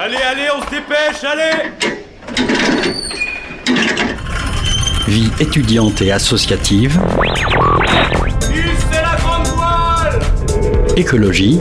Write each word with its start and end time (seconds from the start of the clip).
Allez, 0.00 0.16
allez, 0.30 0.46
on 0.56 0.64
se 0.64 0.70
dépêche, 0.70 1.24
allez. 1.24 1.72
Vie 5.08 5.32
étudiante 5.40 6.00
et 6.02 6.12
associative, 6.12 7.00
c'est 8.40 9.02
la 9.02 9.16
grande 9.16 9.48
voile. 9.48 10.20
Écologie, 10.96 11.58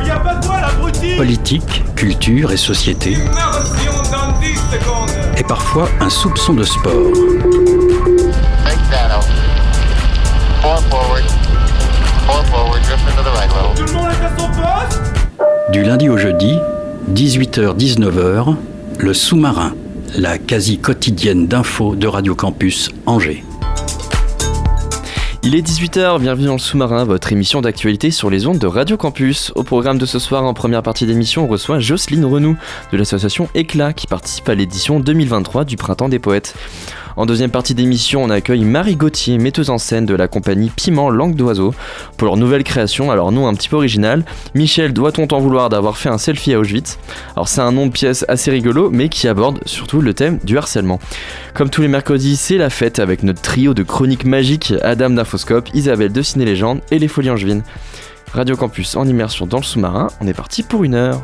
Il 0.00 0.06
y 0.06 0.10
a 0.10 0.20
pas 0.20 0.34
de 0.34 0.46
voile, 0.46 0.64
abruti. 0.64 1.16
Politique, 1.16 1.82
culture 1.96 2.52
et 2.52 2.56
société, 2.56 3.10
Immersion 3.14 3.92
dans 4.12 4.38
10 4.38 4.54
secondes 4.54 5.10
et 5.36 5.42
parfois 5.42 5.88
un 5.98 6.10
soupçon 6.10 6.54
de 6.54 6.62
sport. 6.62 7.39
Du 15.72 15.84
lundi 15.84 16.08
au 16.08 16.16
jeudi, 16.16 16.58
18h-19h, 17.12 18.56
le 18.98 19.14
sous-marin, 19.14 19.76
la 20.16 20.36
quasi 20.36 20.78
quotidienne 20.78 21.46
d'infos 21.46 21.94
de 21.94 22.08
Radio 22.08 22.34
Campus 22.34 22.90
Angers. 23.06 23.44
Il 25.44 25.54
est 25.54 25.62
18h, 25.62 26.18
bienvenue 26.18 26.46
dans 26.46 26.54
le 26.54 26.58
sous-marin, 26.58 27.04
votre 27.04 27.30
émission 27.30 27.60
d'actualité 27.60 28.10
sur 28.10 28.30
les 28.30 28.48
ondes 28.48 28.58
de 28.58 28.66
Radio 28.66 28.96
Campus. 28.96 29.52
Au 29.54 29.62
programme 29.62 29.98
de 29.98 30.06
ce 30.06 30.18
soir, 30.18 30.42
en 30.42 30.54
première 30.54 30.82
partie 30.82 31.06
d'émission, 31.06 31.44
on 31.44 31.46
reçoit 31.46 31.78
Jocelyne 31.78 32.24
Renou 32.24 32.56
de 32.90 32.98
l'association 32.98 33.48
Éclat 33.54 33.92
qui 33.92 34.08
participe 34.08 34.48
à 34.48 34.56
l'édition 34.56 34.98
2023 34.98 35.64
du 35.64 35.76
Printemps 35.76 36.08
des 36.08 36.18
Poètes. 36.18 36.56
En 37.16 37.26
deuxième 37.26 37.50
partie 37.50 37.74
d'émission, 37.74 38.22
on 38.22 38.30
accueille 38.30 38.64
Marie 38.64 38.96
Gauthier, 38.96 39.38
metteuse 39.38 39.70
en 39.70 39.78
scène 39.78 40.06
de 40.06 40.14
la 40.14 40.28
compagnie 40.28 40.70
Piment 40.70 41.10
Langue 41.10 41.34
d'Oiseau, 41.34 41.74
pour 42.16 42.26
leur 42.26 42.36
nouvelle 42.36 42.64
création, 42.64 43.10
alors 43.10 43.32
nom 43.32 43.48
un 43.48 43.54
petit 43.54 43.68
peu 43.68 43.76
original. 43.76 44.24
Michel, 44.54 44.92
doit-on 44.92 45.26
t'en 45.26 45.40
vouloir 45.40 45.68
d'avoir 45.68 45.96
fait 45.96 46.08
un 46.08 46.18
selfie 46.18 46.54
à 46.54 46.60
Auschwitz? 46.60 46.98
Alors 47.34 47.48
c'est 47.48 47.60
un 47.60 47.72
nom 47.72 47.86
de 47.86 47.92
pièce 47.92 48.24
assez 48.28 48.50
rigolo, 48.50 48.90
mais 48.90 49.08
qui 49.08 49.28
aborde 49.28 49.60
surtout 49.66 50.00
le 50.00 50.14
thème 50.14 50.38
du 50.44 50.56
harcèlement. 50.56 51.00
Comme 51.54 51.70
tous 51.70 51.82
les 51.82 51.88
mercredis, 51.88 52.36
c'est 52.36 52.58
la 52.58 52.70
fête 52.70 52.98
avec 52.98 53.22
notre 53.22 53.42
trio 53.42 53.74
de 53.74 53.82
chroniques 53.82 54.24
magiques, 54.24 54.72
Adam 54.82 55.10
d'Infoscope, 55.10 55.68
Isabelle 55.74 56.12
de 56.12 56.22
Ciné 56.22 56.44
Légende 56.44 56.80
et 56.90 56.98
les 56.98 57.08
Folies 57.08 57.30
Angevines. 57.30 57.62
Radio 58.32 58.56
Campus 58.56 58.94
en 58.96 59.06
immersion 59.08 59.46
dans 59.46 59.58
le 59.58 59.64
sous-marin, 59.64 60.08
on 60.20 60.28
est 60.28 60.34
parti 60.34 60.62
pour 60.62 60.84
une 60.84 60.94
heure. 60.94 61.20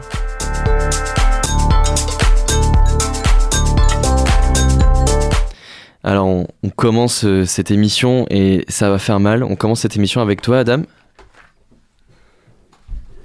Alors 6.07 6.27
on, 6.27 6.47
on 6.63 6.71
commence 6.71 7.25
euh, 7.25 7.45
cette 7.45 7.71
émission 7.71 8.27
et 8.31 8.65
ça 8.69 8.89
va 8.91 8.99
faire 8.99 9.21
mal. 9.21 9.43
On 9.43 9.57
commence 9.57 9.81
cette 9.81 9.97
émission 9.97 10.21
avec 10.23 10.41
toi 10.41 10.61
Adam. 10.61 10.83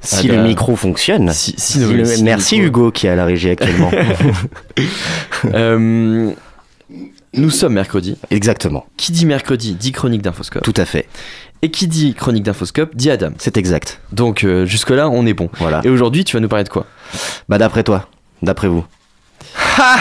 Si 0.03 0.27
le 0.27 0.41
micro 0.41 0.75
fonctionne. 0.75 1.31
Si- 1.31 1.53
si 1.57 1.73
Si 1.73 1.79
le- 1.79 1.93
le- 1.93 2.05
si 2.05 2.17
le 2.17 2.23
Merci 2.25 2.55
micro- 2.55 2.67
Hugo 2.67 2.91
qui 2.91 3.05
est 3.05 3.11
à 3.11 3.15
la 3.15 3.25
régie 3.25 3.49
actuellement. 3.51 3.91
Euh, 5.53 6.31
nous 7.33 7.49
sommes 7.49 7.73
mercredi. 7.73 8.15
Exactement, 8.29 8.85
Qui 8.97 9.11
dit 9.11 9.25
mercredi 9.25 9.73
dit 9.73 9.91
chronique 9.91 10.21
d'Infoscope. 10.21 10.61
tout 10.63 10.73
à 10.77 10.85
fait. 10.85 11.07
Et 11.63 11.71
qui 11.71 11.87
dit 11.87 12.13
chronique 12.13 12.43
d'Infoscope 12.43 12.95
dit 12.95 13.09
Adam. 13.09 13.31
C'est 13.39 13.57
exact. 13.57 14.01
Donc 14.11 14.43
euh, 14.43 14.65
jusque-là, 14.65 15.09
on 15.09 15.25
est 15.25 15.33
bon. 15.33 15.49
Voilà. 15.57 15.81
Et 15.83 15.89
aujourd'hui, 15.89 16.23
tu 16.23 16.35
vas 16.35 16.39
nous 16.41 16.47
parler 16.47 16.63
de 16.63 16.69
quoi? 16.69 16.85
Bah 17.49 17.57
d'après 17.57 17.83
toi, 17.83 18.07
d'après 18.43 18.67
vous. 18.67 18.85
Ha 19.77 19.97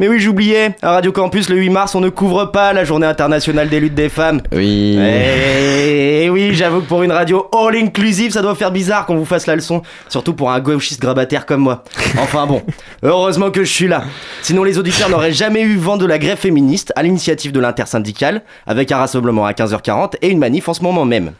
Mais 0.00 0.08
oui, 0.08 0.18
j'oubliais, 0.18 0.74
à 0.80 0.92
Radio 0.92 1.12
Campus 1.12 1.50
le 1.50 1.56
8 1.56 1.68
mars, 1.68 1.94
on 1.94 2.00
ne 2.00 2.08
couvre 2.08 2.46
pas 2.46 2.72
la 2.72 2.84
journée 2.84 3.06
internationale 3.06 3.68
des 3.68 3.80
luttes 3.80 3.94
des 3.94 4.08
femmes. 4.08 4.40
Oui. 4.50 4.98
Et 4.98 6.30
oui, 6.30 6.54
j'avoue 6.54 6.80
que 6.80 6.86
pour 6.86 7.02
une 7.02 7.12
radio 7.12 7.50
all 7.52 7.76
inclusive, 7.76 8.32
ça 8.32 8.40
doit 8.40 8.54
faire 8.54 8.72
bizarre 8.72 9.04
qu'on 9.04 9.16
vous 9.16 9.26
fasse 9.26 9.46
la 9.46 9.56
leçon, 9.56 9.82
surtout 10.08 10.32
pour 10.32 10.50
un 10.52 10.60
gauchiste 10.60 11.02
grabataire 11.02 11.44
comme 11.44 11.60
moi. 11.60 11.84
Enfin 12.16 12.46
bon, 12.46 12.62
heureusement 13.02 13.50
que 13.50 13.62
je 13.62 13.70
suis 13.70 13.88
là. 13.88 14.04
Sinon 14.40 14.64
les 14.64 14.78
auditeurs 14.78 15.10
n'auraient 15.10 15.34
jamais 15.34 15.60
eu 15.60 15.76
vent 15.76 15.98
de 15.98 16.06
la 16.06 16.18
grève 16.18 16.38
féministe 16.38 16.94
à 16.96 17.02
l'initiative 17.02 17.52
de 17.52 17.60
l'intersyndicale, 17.60 18.40
avec 18.66 18.92
un 18.92 18.96
rassemblement 18.96 19.44
à 19.44 19.52
15h40 19.52 20.14
et 20.22 20.30
une 20.30 20.38
manif 20.38 20.66
en 20.70 20.72
ce 20.72 20.82
moment 20.82 21.04
même. 21.04 21.32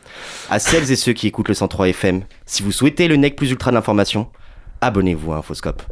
À 0.51 0.59
celles 0.59 0.93
et 0.93 0.97
ceux 0.97 1.15
qui 1.15 1.27
écoutent 1.29 1.49
le 1.49 1.55
103 1.55 1.89
FM, 1.89 2.25
si 2.45 2.63
vous 2.63 2.73
souhaitez 2.73 3.09
le 3.09 3.17
nec 3.17 3.37
plus 3.37 3.53
ultra 3.53 3.71
de 3.71 3.77
l'information, 3.77 4.27
abonnez-vous 4.83 5.33
à 5.33 5.37
Infoscope. 5.39 5.83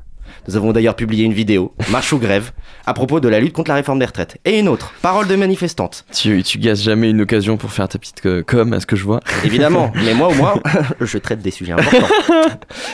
Nous 0.48 0.56
avons 0.56 0.72
d'ailleurs 0.72 0.96
publié 0.96 1.26
une 1.26 1.34
vidéo, 1.34 1.74
Marche 1.90 2.10
ou 2.14 2.18
grève, 2.18 2.52
à 2.86 2.94
propos 2.94 3.20
de 3.20 3.28
la 3.28 3.38
lutte 3.38 3.52
contre 3.52 3.70
la 3.70 3.74
réforme 3.74 3.98
des 3.98 4.06
retraites. 4.06 4.38
Et 4.46 4.58
une 4.58 4.66
autre, 4.68 4.94
Parole 5.02 5.28
de 5.28 5.36
manifestante. 5.36 6.06
Tu, 6.10 6.42
tu 6.42 6.56
gazes 6.56 6.82
jamais 6.82 7.10
une 7.10 7.20
occasion 7.20 7.58
pour 7.58 7.70
faire 7.70 7.86
ta 7.86 7.98
petite 7.98 8.24
euh, 8.24 8.42
com, 8.42 8.72
à 8.72 8.80
ce 8.80 8.86
que 8.86 8.96
je 8.96 9.04
vois. 9.04 9.20
Évidemment, 9.44 9.92
mais 10.06 10.14
moi 10.14 10.28
au 10.28 10.34
moins, 10.34 10.54
je 11.02 11.18
traite 11.18 11.42
des 11.42 11.50
sujets 11.50 11.72
importants. 11.72 12.08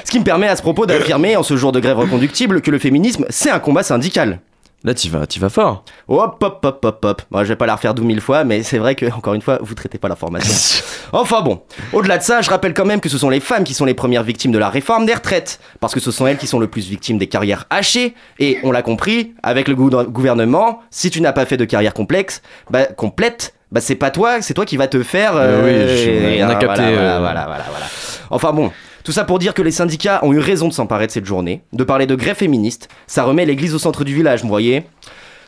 Ce 0.04 0.10
qui 0.10 0.18
me 0.18 0.24
permet 0.24 0.48
à 0.48 0.56
ce 0.56 0.62
propos 0.62 0.84
d'affirmer 0.84 1.36
en 1.36 1.44
ce 1.44 1.56
jour 1.56 1.70
de 1.70 1.78
grève 1.78 1.96
reconductible 1.96 2.60
que 2.60 2.72
le 2.72 2.80
féminisme, 2.80 3.24
c'est 3.30 3.50
un 3.50 3.60
combat 3.60 3.84
syndical. 3.84 4.40
Là, 4.84 4.92
tu 4.92 5.08
vas, 5.08 5.26
tu 5.26 5.40
vas 5.40 5.48
fort. 5.48 5.82
Hop, 6.08 6.36
hop, 6.42 6.58
hop, 6.62 6.84
hop, 6.84 7.04
hop. 7.04 7.22
Moi, 7.30 7.42
je 7.44 7.48
vais 7.48 7.56
pas 7.56 7.64
la 7.64 7.74
refaire 7.74 7.94
12 7.94 8.06
000 8.06 8.20
fois, 8.20 8.44
mais 8.44 8.62
c'est 8.62 8.76
vrai 8.76 8.94
que, 8.94 9.06
encore 9.06 9.32
une 9.32 9.40
fois, 9.40 9.58
vous 9.62 9.74
traitez 9.74 9.96
pas 9.98 10.08
l'information. 10.08 10.52
Enfin 11.12 11.42
bon, 11.42 11.60
au-delà 11.92 12.18
de 12.18 12.24
ça, 12.24 12.40
je 12.42 12.50
rappelle 12.50 12.74
quand 12.74 12.84
même 12.86 13.00
que 13.00 13.08
ce 13.08 13.18
sont 13.18 13.30
les 13.30 13.38
femmes 13.38 13.62
qui 13.62 13.72
sont 13.72 13.84
les 13.84 13.94
premières 13.94 14.24
victimes 14.24 14.50
de 14.50 14.58
la 14.58 14.68
réforme 14.68 15.06
des 15.06 15.14
retraites, 15.14 15.60
parce 15.78 15.94
que 15.94 16.00
ce 16.00 16.10
sont 16.10 16.26
elles 16.26 16.38
qui 16.38 16.48
sont 16.48 16.58
le 16.58 16.66
plus 16.66 16.88
victimes 16.88 17.18
des 17.18 17.28
carrières 17.28 17.66
hachées, 17.70 18.14
et 18.40 18.58
on 18.64 18.72
l'a 18.72 18.82
compris, 18.82 19.32
avec 19.44 19.68
le 19.68 19.76
gou- 19.76 19.90
gouvernement, 20.08 20.80
si 20.90 21.10
tu 21.10 21.20
n'as 21.20 21.32
pas 21.32 21.44
fait 21.46 21.56
de 21.56 21.64
carrière 21.66 21.94
complexe, 21.94 22.42
bah, 22.68 22.86
complète, 22.86 23.54
bah 23.70 23.80
c'est 23.80 23.94
pas 23.94 24.10
toi, 24.10 24.42
c'est 24.42 24.54
toi 24.54 24.64
qui 24.64 24.76
va 24.76 24.88
te 24.88 25.04
faire... 25.04 25.34
Euh, 25.36 25.62
oui, 25.64 26.04
je- 26.04 26.10
et, 26.38 26.42
on 26.44 26.48
a 26.48 26.56
capté, 26.56 26.82
Voilà, 26.82 27.16
euh, 27.16 27.18
voilà, 27.20 27.44
voilà, 27.46 27.64
voilà. 27.70 27.86
Enfin 28.30 28.52
bon, 28.52 28.72
tout 29.04 29.12
ça 29.12 29.24
pour 29.24 29.38
dire 29.38 29.54
que 29.54 29.62
les 29.62 29.70
syndicats 29.70 30.18
ont 30.22 30.32
eu 30.32 30.38
raison 30.38 30.66
de 30.66 30.72
s'emparer 30.72 31.06
de 31.06 31.12
cette 31.12 31.26
journée, 31.26 31.62
de 31.72 31.84
parler 31.84 32.06
de 32.06 32.14
grève 32.14 32.36
féministe, 32.36 32.88
ça 33.06 33.22
remet 33.22 33.44
l'église 33.44 33.74
au 33.74 33.78
centre 33.78 34.02
du 34.02 34.14
village, 34.14 34.42
vous 34.42 34.48
voyez. 34.48 34.84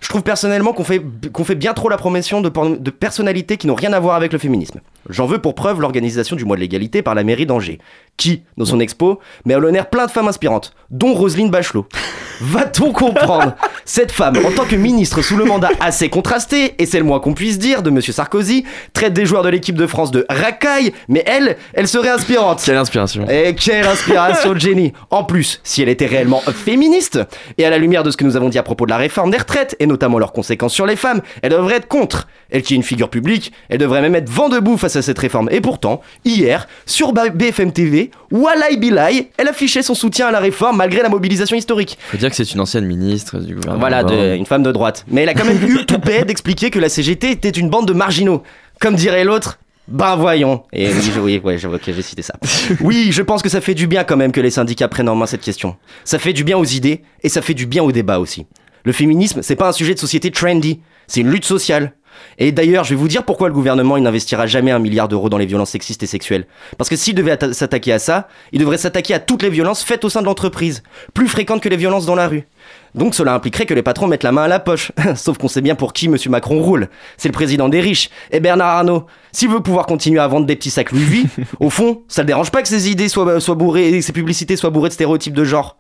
Je 0.03 0.09
trouve 0.11 0.23
personnellement 0.23 0.75
qu'on 0.75 0.85
fait, 0.85 1.03
qu'on 1.33 1.43
fait 1.43 1.55
bien 1.55 1.73
trop 1.73 1.89
la 1.89 1.97
promotion 1.97 2.43
de, 2.43 2.51
de 2.77 2.91
personnalités 2.91 3.57
qui 3.57 3.67
n'ont 3.67 3.75
rien 3.75 3.95
à 3.95 3.99
voir 3.99 4.15
avec 4.15 4.33
le 4.33 4.39
féminisme. 4.39 4.81
J'en 5.09 5.25
veux 5.25 5.39
pour 5.39 5.55
preuve 5.55 5.81
l'organisation 5.81 6.37
du 6.37 6.45
mois 6.45 6.57
de 6.57 6.61
l'égalité 6.61 7.01
par 7.01 7.15
la 7.15 7.25
mairie 7.25 7.47
d'Angers, 7.47 7.79
qui, 8.17 8.43
dans 8.57 8.65
son 8.65 8.81
expo, 8.81 9.21
met 9.45 9.55
à 9.55 9.59
l'honneur 9.59 9.87
plein 9.87 10.07
de 10.07 10.11
femmes 10.11 10.29
inspirantes, 10.29 10.73
dont 10.91 11.15
Roselyne 11.15 11.51
Bachelot. 11.51 11.87
Va-t-on 12.41 12.93
comprendre 12.93 13.55
Cette 13.85 14.13
femme, 14.13 14.37
en 14.45 14.51
tant 14.51 14.65
que 14.65 14.77
ministre 14.77 15.23
sous 15.23 15.37
le 15.37 15.45
mandat 15.45 15.71
assez 15.81 16.11
contrasté, 16.11 16.75
et 16.79 16.87
c'est 16.87 16.99
le 16.99 17.05
moins 17.05 17.21
qu'on 17.21 17.35
puisse 17.35 17.59
dire, 17.59 17.83
de 17.83 17.91
Monsieur 17.91 18.13
Sarkozy, 18.13 18.65
traite 18.93 19.15
des 19.15 19.25
joueurs 19.25 19.43
de 19.43 19.49
l'équipe 19.49 19.77
de 19.77 19.87
France 19.87 20.11
de 20.11 20.27
racaille, 20.29 20.93
mais 21.09 21.23
elle, 21.27 21.57
elle 21.73 21.89
serait 21.89 22.11
inspirante. 22.11 22.63
Quelle 22.65 22.77
inspiration. 22.77 23.27
Et 23.29 23.55
quelle 23.55 23.87
inspiration 23.87 24.53
de 24.55 24.59
génie 24.59 24.93
En 25.11 25.25
plus, 25.25 25.61
si 25.65 25.83
elle 25.83 25.89
était 25.89 26.07
réellement 26.07 26.41
féministe, 26.41 27.21
et 27.59 27.65
à 27.65 27.71
la 27.71 27.79
lumière 27.79 28.03
de 28.03 28.11
ce 28.11 28.17
que 28.17 28.25
nous 28.25 28.37
avons 28.37 28.49
dit 28.49 28.59
à 28.59 28.63
propos 28.63 28.85
de 28.85 28.91
la 28.91 28.99
réforme 28.99 29.31
des 29.31 29.39
retraites, 29.39 29.77
et 29.81 29.87
notamment 29.87 30.19
leurs 30.19 30.33
conséquences 30.33 30.75
sur 30.75 30.87
les 30.87 30.97
femmes, 30.97 31.23
elle 31.43 31.53
devrait 31.53 31.77
être 31.77 31.89
contre. 31.89 32.29
Elle 32.51 32.63
qui 32.63 32.75
est 32.75 32.77
une 32.77 32.83
figure 32.83 33.09
publique, 33.09 33.53
elle 33.69 33.79
devrait 33.79 34.03
même 34.03 34.15
être 34.15 34.29
vent 34.29 34.49
debout 34.49 34.77
face 34.77 34.97
à 34.97 35.03
cette 35.03 35.19
réforme. 35.19 35.49
Et 35.51 35.61
pourtant, 35.61 36.01
hier, 36.25 36.69
sur 36.85 37.13
BFM 37.13 37.73
TV, 37.73 38.06
Walai 38.31 38.77
Bilai, 38.77 39.31
elle 39.37 39.49
affichait 39.49 39.83
son 39.83 39.95
soutien 39.95 40.27
à 40.29 40.31
la 40.31 40.41
réforme 40.41 40.77
malgré 40.77 41.03
la 41.03 41.09
mobilisation 41.09 41.57
historique. 41.57 41.99
Faut 42.11 42.17
dire 42.17 42.31
que 42.31 42.37
c'est 42.37 42.51
une 42.53 42.61
ancienne 42.61 42.85
ministre 42.87 43.39
du 43.39 43.55
gouvernement. 43.55 43.79
Voilà, 43.81 44.05
de- 44.05 44.37
une 44.37 44.47
femme 44.47 44.63
de 44.63 44.73
droite. 44.73 45.05
Mais 45.09 45.23
elle 45.23 45.29
a 45.29 45.35
quand 45.35 45.45
même 45.45 45.63
eu 45.69 45.75
le 45.79 45.85
toupet 45.85 46.25
d'expliquer 46.25 46.71
que 46.71 46.79
la 46.79 46.89
CGT 46.89 47.31
était 47.31 47.49
une 47.51 47.69
bande 47.71 47.87
de 47.89 47.93
marginaux. 47.93 48.43
Comme 48.81 48.95
dirait 48.95 49.25
l'autre, 49.25 49.59
ben 49.89 50.17
voyons. 50.17 50.65
Et 50.73 50.89
oui, 50.89 51.11
je, 51.15 51.21
oui, 51.21 51.41
ouais, 51.45 51.59
je 51.59 51.69
vois 51.69 51.79
que 51.79 51.93
j'ai 51.93 52.03
cité 52.03 52.23
ça. 52.23 52.35
Oui, 52.81 53.09
je 53.13 53.23
pense 53.23 53.43
que 53.43 53.49
ça 53.49 53.61
fait 53.61 53.75
du 53.75 53.87
bien 53.87 54.05
quand 54.05 54.17
même 54.17 54.33
que 54.33 54.41
les 54.41 54.51
syndicats 54.51 54.89
prennent 54.89 55.09
en 55.09 55.15
main 55.15 55.27
cette 55.27 55.41
question. 55.43 55.77
Ça 56.05 56.19
fait 56.19 56.33
du 56.33 56.45
bien 56.45 56.59
aux 56.59 56.65
idées 56.65 57.03
et 57.23 57.29
ça 57.29 57.41
fait 57.43 57.55
du 57.55 57.67
bien 57.67 57.83
au 57.83 57.93
débat 57.93 58.19
aussi. 58.19 58.47
Le 58.85 58.93
féminisme, 58.93 59.43
c'est 59.43 59.57
pas 59.57 59.69
un 59.69 59.73
sujet 59.73 59.95
de 59.95 59.99
société 59.99 60.31
trendy, 60.31 60.81
c'est 61.07 61.21
une 61.21 61.31
lutte 61.31 61.45
sociale. 61.45 61.93
Et 62.39 62.53
d'ailleurs, 62.53 62.85
je 62.85 62.91
vais 62.91 62.97
vous 62.97 63.09
dire 63.09 63.25
pourquoi 63.25 63.49
le 63.49 63.55
gouvernement 63.55 63.97
il 63.97 64.03
n'investira 64.03 64.47
jamais 64.47 64.71
un 64.71 64.79
milliard 64.79 65.09
d'euros 65.09 65.29
dans 65.29 65.39
les 65.39 65.47
violences 65.47 65.71
sexistes 65.71 66.03
et 66.03 66.07
sexuelles. 66.07 66.47
Parce 66.79 66.91
que 66.91 66.97
s'il 66.97 67.15
devait 67.15 67.33
atta- 67.35 67.53
s'attaquer 67.53 67.93
à 67.93 67.99
ça, 67.99 68.29
il 68.53 68.61
devrait 68.61 68.79
s'attaquer 68.79 69.15
à 69.15 69.19
toutes 69.19 69.43
les 69.43 69.51
violences 69.51 69.83
faites 69.83 70.05
au 70.05 70.09
sein 70.09 70.21
de 70.21 70.27
l'entreprise, 70.27 70.83
plus 71.15 71.29
fréquentes 71.29 71.63
que 71.63 71.69
les 71.69 71.77
violences 71.77 72.07
dans 72.07 72.15
la 72.15 72.29
rue. 72.29 72.47
Donc 72.95 73.15
cela 73.15 73.35
impliquerait 73.35 73.67
que 73.67 73.75
les 73.75 73.83
patrons 73.83 74.07
mettent 74.07 74.23
la 74.23 74.33
main 74.33 74.45
à 74.45 74.49
la 74.49 74.59
poche. 74.61 74.93
Sauf 75.17 75.39
qu'on 75.39 75.49
sait 75.49 75.61
bien 75.61 75.75
pour 75.75 75.93
qui 75.93 76.09
Monsieur 76.09 76.31
Macron 76.31 76.61
roule. 76.63 76.89
C'est 77.17 77.29
le 77.29 77.33
président 77.33 77.69
des 77.69 77.81
riches. 77.81 78.11
Et 78.31 78.41
Bernard 78.41 78.69
Arnault, 78.79 79.07
s'il 79.33 79.49
veut 79.51 79.61
pouvoir 79.61 79.87
continuer 79.87 80.21
à 80.21 80.27
vendre 80.29 80.47
des 80.47 80.57
petits 80.57 80.71
sacs 80.71 80.93
Louis 80.93 81.05
V, 81.05 81.23
au 81.61 81.71
fond, 81.71 82.03
ça 82.09 82.23
le 82.23 82.27
dérange 82.27 82.51
pas 82.51 82.63
que 82.63 82.69
ses 82.69 82.91
idées 82.91 83.09
soient, 83.09 83.41
soient 83.41 83.55
bourrées 83.55 83.89
et 83.89 83.99
que 83.99 84.05
ses 84.05 84.13
publicités 84.13 84.57
soient 84.57 84.71
bourrées 84.71 84.89
de 84.89 84.95
stéréotypes 84.95 85.35
de 85.35 85.45
genre. 85.45 85.77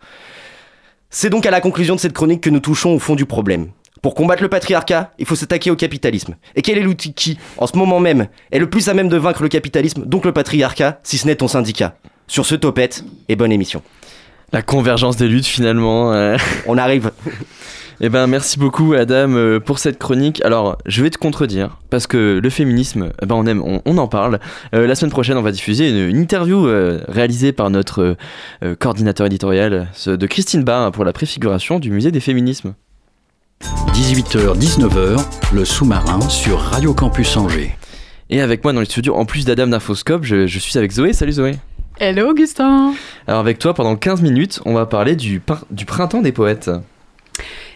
C'est 1.10 1.30
donc 1.30 1.46
à 1.46 1.50
la 1.50 1.60
conclusion 1.60 1.94
de 1.94 2.00
cette 2.00 2.12
chronique 2.12 2.42
que 2.42 2.50
nous 2.50 2.60
touchons 2.60 2.94
au 2.94 2.98
fond 2.98 3.14
du 3.14 3.24
problème. 3.26 3.68
Pour 4.06 4.14
combattre 4.14 4.40
le 4.44 4.48
patriarcat, 4.48 5.10
il 5.18 5.26
faut 5.26 5.34
s'attaquer 5.34 5.72
au 5.72 5.74
capitalisme. 5.74 6.36
Et 6.54 6.62
quel 6.62 6.78
est 6.78 6.82
l'outil 6.82 7.12
qui, 7.12 7.38
en 7.58 7.66
ce 7.66 7.76
moment 7.76 7.98
même, 7.98 8.28
est 8.52 8.60
le 8.60 8.70
plus 8.70 8.88
à 8.88 8.94
même 8.94 9.08
de 9.08 9.16
vaincre 9.16 9.42
le 9.42 9.48
capitalisme, 9.48 10.04
donc 10.06 10.24
le 10.24 10.30
patriarcat, 10.30 11.00
si 11.02 11.18
ce 11.18 11.26
n'est 11.26 11.34
ton 11.34 11.48
syndicat? 11.48 11.96
Sur 12.28 12.46
ce 12.46 12.54
topette, 12.54 13.04
et 13.28 13.34
bonne 13.34 13.50
émission. 13.50 13.82
La 14.52 14.62
convergence 14.62 15.16
des 15.16 15.26
luttes 15.26 15.46
finalement. 15.46 16.12
euh. 16.12 16.36
On 16.68 16.78
arrive. 16.78 17.10
Eh 18.02 18.10
ben, 18.10 18.26
merci 18.26 18.58
beaucoup, 18.58 18.92
Adam, 18.92 19.30
euh, 19.30 19.58
pour 19.58 19.78
cette 19.78 19.98
chronique. 19.98 20.44
Alors, 20.44 20.76
je 20.84 21.02
vais 21.02 21.08
te 21.08 21.16
contredire, 21.16 21.78
parce 21.88 22.06
que 22.06 22.38
le 22.42 22.50
féminisme, 22.50 23.10
eh 23.22 23.24
ben, 23.24 23.34
on 23.36 23.46
aime, 23.46 23.62
on, 23.62 23.80
on 23.86 23.96
en 23.96 24.06
parle. 24.06 24.38
Euh, 24.74 24.86
la 24.86 24.94
semaine 24.94 25.10
prochaine, 25.10 25.38
on 25.38 25.42
va 25.42 25.50
diffuser 25.50 25.88
une, 25.88 26.10
une 26.10 26.18
interview 26.18 26.68
euh, 26.68 27.00
réalisée 27.08 27.52
par 27.52 27.70
notre 27.70 28.16
euh, 28.62 28.74
coordinateur 28.76 29.26
éditorial 29.26 29.88
de 30.06 30.26
Christine 30.26 30.62
Barr 30.62 30.92
pour 30.92 31.06
la 31.06 31.14
préfiguration 31.14 31.78
du 31.78 31.90
musée 31.90 32.10
des 32.10 32.20
féminismes. 32.20 32.74
18h-19h, 33.62 35.24
le 35.52 35.64
sous-marin 35.64 36.20
sur 36.28 36.58
Radio 36.60 36.92
Campus 36.94 37.36
Angers. 37.36 37.76
Et 38.30 38.40
avec 38.40 38.62
moi 38.64 38.72
dans 38.72 38.80
les 38.80 38.86
studios, 38.86 39.14
en 39.14 39.24
plus 39.24 39.44
d'Adam 39.44 39.66
d'Infoscope, 39.66 40.24
je, 40.24 40.46
je 40.46 40.58
suis 40.58 40.76
avec 40.78 40.92
Zoé. 40.92 41.12
Salut 41.12 41.32
Zoé. 41.32 41.56
Hello 41.98 42.30
Augustin 42.30 42.92
Alors 43.26 43.40
avec 43.40 43.58
toi, 43.58 43.72
pendant 43.72 43.96
15 43.96 44.20
minutes, 44.20 44.60
on 44.66 44.74
va 44.74 44.84
parler 44.86 45.16
du, 45.16 45.40
par- 45.40 45.64
du 45.70 45.84
printemps 45.86 46.20
des 46.22 46.32
poètes. 46.32 46.70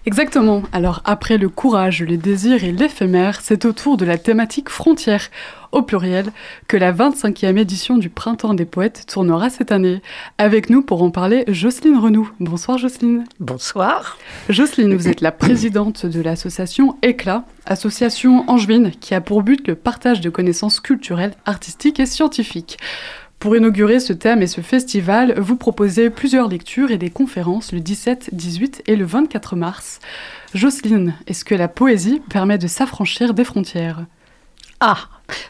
Exactement. 0.06 0.62
Alors 0.72 1.02
après 1.04 1.36
le 1.36 1.48
courage, 1.48 2.02
le 2.02 2.16
désir 2.16 2.64
et 2.64 2.72
l'éphémère, 2.72 3.40
c'est 3.42 3.64
au 3.64 3.72
tour 3.72 3.96
de 3.96 4.04
la 4.04 4.16
thématique 4.16 4.70
frontière, 4.70 5.28
au 5.72 5.82
pluriel, 5.82 6.32
que 6.68 6.76
la 6.76 6.92
25e 6.92 7.58
édition 7.58 7.98
du 7.98 8.08
Printemps 8.08 8.54
des 8.54 8.64
Poètes 8.64 9.04
tournera 9.06 9.50
cette 9.50 9.72
année. 9.72 10.00
Avec 10.38 10.70
nous 10.70 10.82
pour 10.82 11.02
en 11.02 11.10
parler, 11.10 11.44
Jocelyne 11.48 11.98
Renou. 11.98 12.30
Bonsoir 12.40 12.78
Jocelyne. 12.78 13.24
Bonsoir. 13.38 14.18
Jocelyne, 14.48 14.96
vous 14.96 15.08
êtes 15.08 15.20
la 15.20 15.32
présidente 15.32 16.06
de 16.06 16.20
l'association 16.20 16.96
ECLAT, 17.04 17.44
association 17.66 18.48
angevine 18.48 18.92
qui 19.00 19.14
a 19.14 19.20
pour 19.20 19.42
but 19.42 19.68
le 19.68 19.74
partage 19.74 20.20
de 20.20 20.30
connaissances 20.30 20.80
culturelles, 20.80 21.34
artistiques 21.44 22.00
et 22.00 22.06
scientifiques. 22.06 22.78
Pour 23.40 23.56
inaugurer 23.56 24.00
ce 24.00 24.12
thème 24.12 24.42
et 24.42 24.46
ce 24.46 24.60
festival, 24.60 25.40
vous 25.40 25.56
proposez 25.56 26.10
plusieurs 26.10 26.46
lectures 26.46 26.90
et 26.90 26.98
des 26.98 27.08
conférences 27.08 27.72
le 27.72 27.80
17, 27.80 28.34
18 28.34 28.82
et 28.86 28.96
le 28.96 29.06
24 29.06 29.56
mars. 29.56 29.98
Jocelyne, 30.52 31.14
est-ce 31.26 31.46
que 31.46 31.54
la 31.54 31.66
poésie 31.66 32.20
permet 32.28 32.58
de 32.58 32.66
s'affranchir 32.66 33.32
des 33.32 33.44
frontières? 33.44 34.04
Ah, 34.80 34.98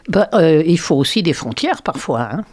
ben, 0.07 0.25
euh, 0.33 0.63
il 0.65 0.79
faut 0.79 0.95
aussi 0.95 1.21
des 1.21 1.33
frontières 1.33 1.81
parfois. 1.81 2.29
Hein. 2.31 2.45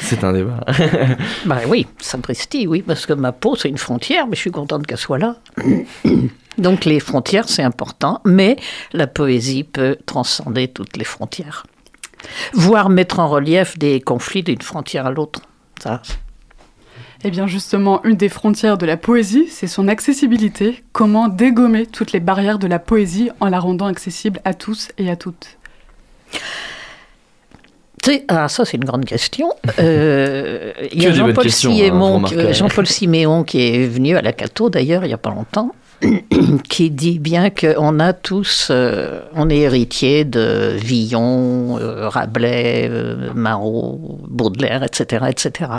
C'est 0.00 0.24
un 0.24 0.32
débat. 0.32 0.64
Ben 1.44 1.60
oui, 1.68 1.86
Saint-Pristi, 1.98 2.66
oui, 2.66 2.80
parce 2.80 3.04
que 3.04 3.12
ma 3.12 3.32
peau, 3.32 3.56
c'est 3.56 3.68
une 3.68 3.76
frontière, 3.76 4.26
mais 4.26 4.34
je 4.34 4.40
suis 4.40 4.50
contente 4.50 4.86
qu'elle 4.86 4.96
soit 4.96 5.18
là. 5.18 5.36
Donc 6.58 6.86
les 6.86 7.00
frontières, 7.00 7.50
c'est 7.50 7.62
important, 7.62 8.22
mais 8.24 8.56
la 8.94 9.08
poésie 9.08 9.62
peut 9.62 9.98
transcender 10.06 10.68
toutes 10.68 10.96
les 10.96 11.04
frontières. 11.04 11.66
Voire 12.52 12.88
mettre 12.88 13.20
en 13.20 13.28
relief 13.28 13.78
des 13.78 14.00
conflits 14.00 14.42
d'une 14.42 14.62
frontière 14.62 15.06
à 15.06 15.10
l'autre. 15.10 15.42
Ça, 15.82 16.00
Eh 17.24 17.30
bien 17.30 17.46
justement, 17.46 18.02
une 18.04 18.16
des 18.16 18.28
frontières 18.28 18.78
de 18.78 18.86
la 18.86 18.96
poésie, 18.96 19.46
c'est 19.50 19.66
son 19.66 19.88
accessibilité. 19.88 20.84
Comment 20.92 21.28
dégommer 21.28 21.86
toutes 21.86 22.12
les 22.12 22.20
barrières 22.20 22.58
de 22.58 22.66
la 22.66 22.78
poésie 22.78 23.30
en 23.40 23.48
la 23.48 23.60
rendant 23.60 23.86
accessible 23.86 24.40
à 24.44 24.54
tous 24.54 24.90
et 24.98 25.10
à 25.10 25.16
toutes? 25.16 25.58
Ah, 28.28 28.48
ça, 28.48 28.64
c'est 28.64 28.76
une 28.76 28.84
grande 28.84 29.04
question. 29.04 29.50
Euh, 29.80 30.72
il 30.92 31.02
y 31.02 31.06
a 31.06 31.12
Jean-Paul 31.12 31.46
hein, 31.46 31.50
Siméon, 31.50 32.22
Jean-Paul 32.52 32.86
Siméon 32.86 33.42
qui 33.42 33.60
est 33.60 33.86
venu 33.86 34.16
à 34.16 34.22
la 34.22 34.32
Cato, 34.32 34.70
d'ailleurs, 34.70 35.04
il 35.04 35.08
n'y 35.08 35.14
a 35.14 35.18
pas 35.18 35.30
longtemps, 35.30 35.74
qui 36.68 36.90
dit 36.90 37.18
bien 37.18 37.50
qu'on 37.50 37.98
a 38.00 38.12
tous, 38.12 38.68
euh, 38.70 39.20
on 39.34 39.48
est 39.50 39.58
héritier 39.58 40.24
de 40.24 40.72
Villon, 40.76 41.78
euh, 41.78 42.08
Rabelais, 42.08 42.88
euh, 42.90 43.30
Marot, 43.34 44.18
Baudelaire, 44.28 44.82
etc., 44.82 45.26
etc. 45.28 45.70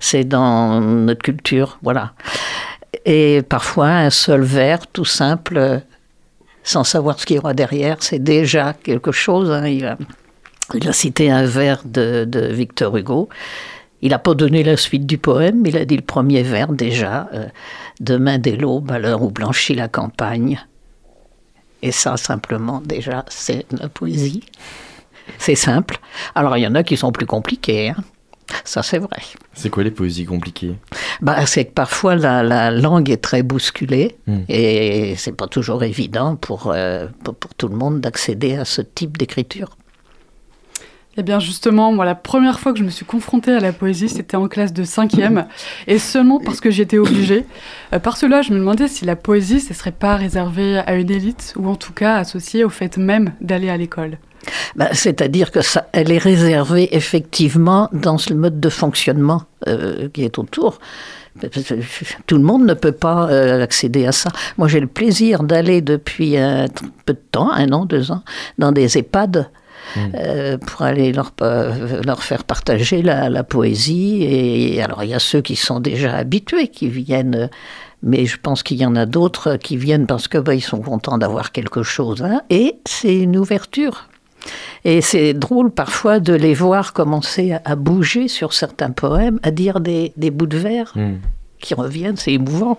C'est 0.00 0.24
dans 0.24 0.80
notre 0.80 1.22
culture, 1.22 1.78
voilà. 1.82 2.12
Et 3.04 3.42
parfois, 3.48 3.88
un 3.88 4.10
seul 4.10 4.42
vers, 4.42 4.86
tout 4.88 5.04
simple, 5.04 5.80
sans 6.64 6.84
savoir 6.84 7.18
ce 7.20 7.26
qu'il 7.26 7.36
y 7.36 7.38
aura 7.38 7.54
derrière, 7.54 7.96
c'est 8.00 8.18
déjà 8.22 8.72
quelque 8.82 9.12
chose. 9.12 9.50
hein. 9.50 9.66
Il 9.66 9.84
a- 9.86 9.96
cité 10.92 11.30
un 11.30 11.44
vers 11.46 11.82
de 11.84 12.28
Victor 12.52 12.96
Hugo. 12.96 13.28
Il 14.02 14.10
n'a 14.10 14.18
pas 14.18 14.34
donné 14.34 14.62
la 14.62 14.76
suite 14.76 15.06
du 15.06 15.18
poème, 15.18 15.62
il 15.66 15.76
a 15.76 15.84
dit 15.84 15.96
le 15.96 16.02
premier 16.02 16.42
vers 16.42 16.72
déjà. 16.72 17.28
euh, 17.34 17.46
Demain 18.00 18.38
dès 18.38 18.56
l'aube, 18.56 18.90
à 18.90 18.98
l'heure 18.98 19.22
où 19.22 19.30
blanchit 19.30 19.74
la 19.74 19.88
campagne. 19.88 20.58
Et 21.82 21.92
ça, 21.92 22.16
simplement, 22.16 22.80
déjà, 22.84 23.24
c'est 23.28 23.66
la 23.72 23.88
poésie. 23.88 24.42
C'est 25.38 25.54
simple. 25.54 25.98
Alors, 26.34 26.56
il 26.56 26.62
y 26.62 26.66
en 26.66 26.74
a 26.74 26.82
qui 26.82 26.96
sont 26.96 27.12
plus 27.12 27.26
compliqués. 27.26 27.90
hein. 27.90 27.96
Ça, 28.64 28.82
c'est 28.82 28.98
vrai. 28.98 29.18
C'est 29.54 29.70
quoi 29.70 29.84
les 29.84 29.90
poésies 29.92 30.24
compliquées? 30.24 30.74
Bah, 31.20 31.46
c'est 31.46 31.66
que 31.66 31.72
parfois 31.72 32.16
la, 32.16 32.42
la 32.42 32.70
langue 32.70 33.08
est 33.10 33.22
très 33.22 33.42
bousculée 33.42 34.16
Mm. 34.26 34.38
et 34.48 35.14
c'est 35.16 35.32
pas 35.36 35.46
toujours 35.46 35.84
évident 35.84 36.36
pour, 36.36 36.72
euh, 36.74 37.06
pour, 37.22 37.34
pour 37.36 37.54
tout 37.54 37.68
le 37.68 37.76
monde 37.76 38.00
d'accéder 38.00 38.56
à 38.56 38.64
ce 38.64 38.80
type 38.82 39.16
d'écriture. 39.18 39.76
Eh 41.16 41.22
bien 41.22 41.40
justement, 41.40 41.92
moi 41.92 42.04
la 42.04 42.14
première 42.14 42.60
fois 42.60 42.72
que 42.72 42.78
je 42.78 42.84
me 42.84 42.90
suis 42.90 43.04
confrontée 43.04 43.52
à 43.52 43.60
la 43.60 43.72
poésie, 43.72 44.08
c'était 44.08 44.36
en 44.36 44.46
classe 44.46 44.72
de 44.72 44.84
5e, 44.84 45.46
et 45.88 45.98
seulement 45.98 46.38
parce 46.38 46.60
que 46.60 46.70
j'y 46.70 46.82
étais 46.82 46.98
obligée. 46.98 47.44
Euh, 47.92 47.98
par 47.98 48.16
cela, 48.16 48.42
je 48.42 48.52
me 48.52 48.58
demandais 48.58 48.86
si 48.86 49.04
la 49.04 49.16
poésie, 49.16 49.60
ce 49.60 49.74
serait 49.74 49.90
pas 49.90 50.14
réservé 50.14 50.78
à 50.78 50.94
une 50.94 51.10
élite, 51.10 51.54
ou 51.56 51.68
en 51.68 51.74
tout 51.74 51.92
cas 51.92 52.16
associé 52.16 52.62
au 52.62 52.68
fait 52.68 52.96
même 52.96 53.32
d'aller 53.40 53.70
à 53.70 53.76
l'école. 53.76 54.18
Bah, 54.76 54.88
C'est-à-dire 54.92 55.50
que 55.50 55.62
ça, 55.62 55.88
elle 55.92 56.12
est 56.12 56.18
réservée 56.18 56.94
effectivement 56.96 57.88
dans 57.92 58.16
le 58.28 58.36
mode 58.36 58.60
de 58.60 58.68
fonctionnement 58.68 59.42
euh, 59.66 60.08
qui 60.10 60.24
est 60.24 60.38
autour. 60.38 60.78
Tout 62.26 62.36
le 62.36 62.42
monde 62.42 62.66
ne 62.66 62.74
peut 62.74 62.92
pas 62.92 63.28
euh, 63.30 63.62
accéder 63.62 64.06
à 64.06 64.12
ça. 64.12 64.30
Moi, 64.58 64.68
j'ai 64.68 64.80
le 64.80 64.86
plaisir 64.86 65.42
d'aller 65.42 65.80
depuis 65.80 66.36
un 66.36 66.66
peu 67.04 67.14
de 67.14 67.22
temps, 67.30 67.50
un 67.50 67.72
an, 67.72 67.84
deux 67.84 68.10
ans, 68.12 68.22
dans 68.58 68.72
des 68.72 68.98
EHPAD 68.98 69.50
euh, 70.14 70.56
pour 70.58 70.82
aller 70.82 71.12
leur, 71.12 71.32
leur 71.40 72.22
faire 72.22 72.44
partager 72.44 73.02
la, 73.02 73.28
la 73.28 73.42
poésie. 73.44 74.22
Et 74.22 74.82
alors, 74.82 75.02
il 75.04 75.10
y 75.10 75.14
a 75.14 75.18
ceux 75.18 75.40
qui 75.40 75.56
sont 75.56 75.80
déjà 75.80 76.14
habitués, 76.16 76.68
qui 76.68 76.88
viennent. 76.88 77.50
Mais 78.02 78.24
je 78.24 78.38
pense 78.40 78.62
qu'il 78.62 78.78
y 78.78 78.86
en 78.86 78.96
a 78.96 79.04
d'autres 79.04 79.56
qui 79.56 79.76
viennent 79.76 80.06
parce 80.06 80.26
que 80.26 80.38
bah, 80.38 80.54
ils 80.54 80.62
sont 80.62 80.80
contents 80.80 81.18
d'avoir 81.18 81.52
quelque 81.52 81.82
chose. 81.82 82.22
hein. 82.22 82.40
Et 82.48 82.76
c'est 82.86 83.14
une 83.16 83.36
ouverture. 83.36 84.08
Et 84.86 85.02
c'est 85.02 85.34
drôle 85.34 85.70
parfois 85.70 86.18
de 86.18 86.32
les 86.32 86.54
voir 86.54 86.94
commencer 86.94 87.54
à, 87.62 87.76
bouger 87.76 88.26
sur 88.28 88.54
certains 88.54 88.90
poèmes, 88.90 89.38
à 89.42 89.50
dire 89.50 89.80
des, 89.80 90.14
des 90.16 90.30
bouts 90.30 90.46
de 90.46 90.56
vers 90.56 90.92
Hmm. 90.96 91.16
qui 91.60 91.74
reviennent, 91.74 92.16
c'est 92.16 92.32
émouvant. 92.32 92.78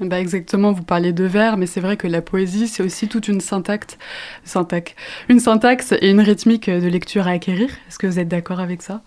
Bah 0.00 0.18
exactement, 0.18 0.72
vous 0.72 0.82
parlez 0.82 1.12
de 1.12 1.24
vers, 1.24 1.58
mais 1.58 1.66
c'est 1.66 1.80
vrai 1.80 1.98
que 1.98 2.06
la 2.06 2.22
poésie, 2.22 2.68
c'est 2.68 2.82
aussi 2.82 3.06
toute 3.06 3.28
une 3.28 3.42
syntaxe, 3.42 3.98
syntaxe, 4.44 4.94
une 5.28 5.40
syntaxe 5.40 5.92
et 6.00 6.08
une 6.08 6.20
rythmique 6.20 6.70
de 6.70 6.88
lecture 6.88 7.26
à 7.28 7.32
acquérir. 7.32 7.68
Est-ce 7.86 7.98
que 7.98 8.06
vous 8.06 8.18
êtes 8.18 8.28
d'accord 8.28 8.60
avec 8.60 8.80
ça? 8.80 9.02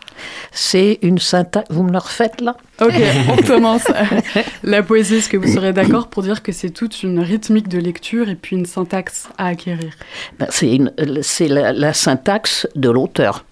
C'est 0.52 1.00
une 1.02 1.18
syntaxe. 1.18 1.66
Vous 1.72 1.82
me 1.82 1.92
le 1.92 1.98
refaites 1.98 2.42
là? 2.42 2.56
Ok, 2.80 2.94
on 3.30 3.42
commence. 3.42 3.88
la 4.64 4.84
poésie, 4.84 5.16
est-ce 5.16 5.30
que 5.30 5.38
vous 5.38 5.52
serez 5.52 5.74
d'accord 5.74 6.10
pour 6.10 6.22
dire 6.22 6.44
que 6.44 6.52
c'est 6.52 6.70
toute 6.70 7.02
une 7.02 7.20
rythmique 7.20 7.70
de 7.70 7.80
lecture 7.80 8.30
et 8.30 8.36
puis 8.36 8.56
une 8.56 8.68
syntaxe 8.68 9.30
à 9.40 9.48
acquérir? 9.48 9.94
Ben, 10.38 10.48
C'est 10.52 11.48
la, 11.48 11.74
la 11.74 11.94
syntaxe 11.94 12.68
de 12.76 12.92
l'auteur. 12.92 13.46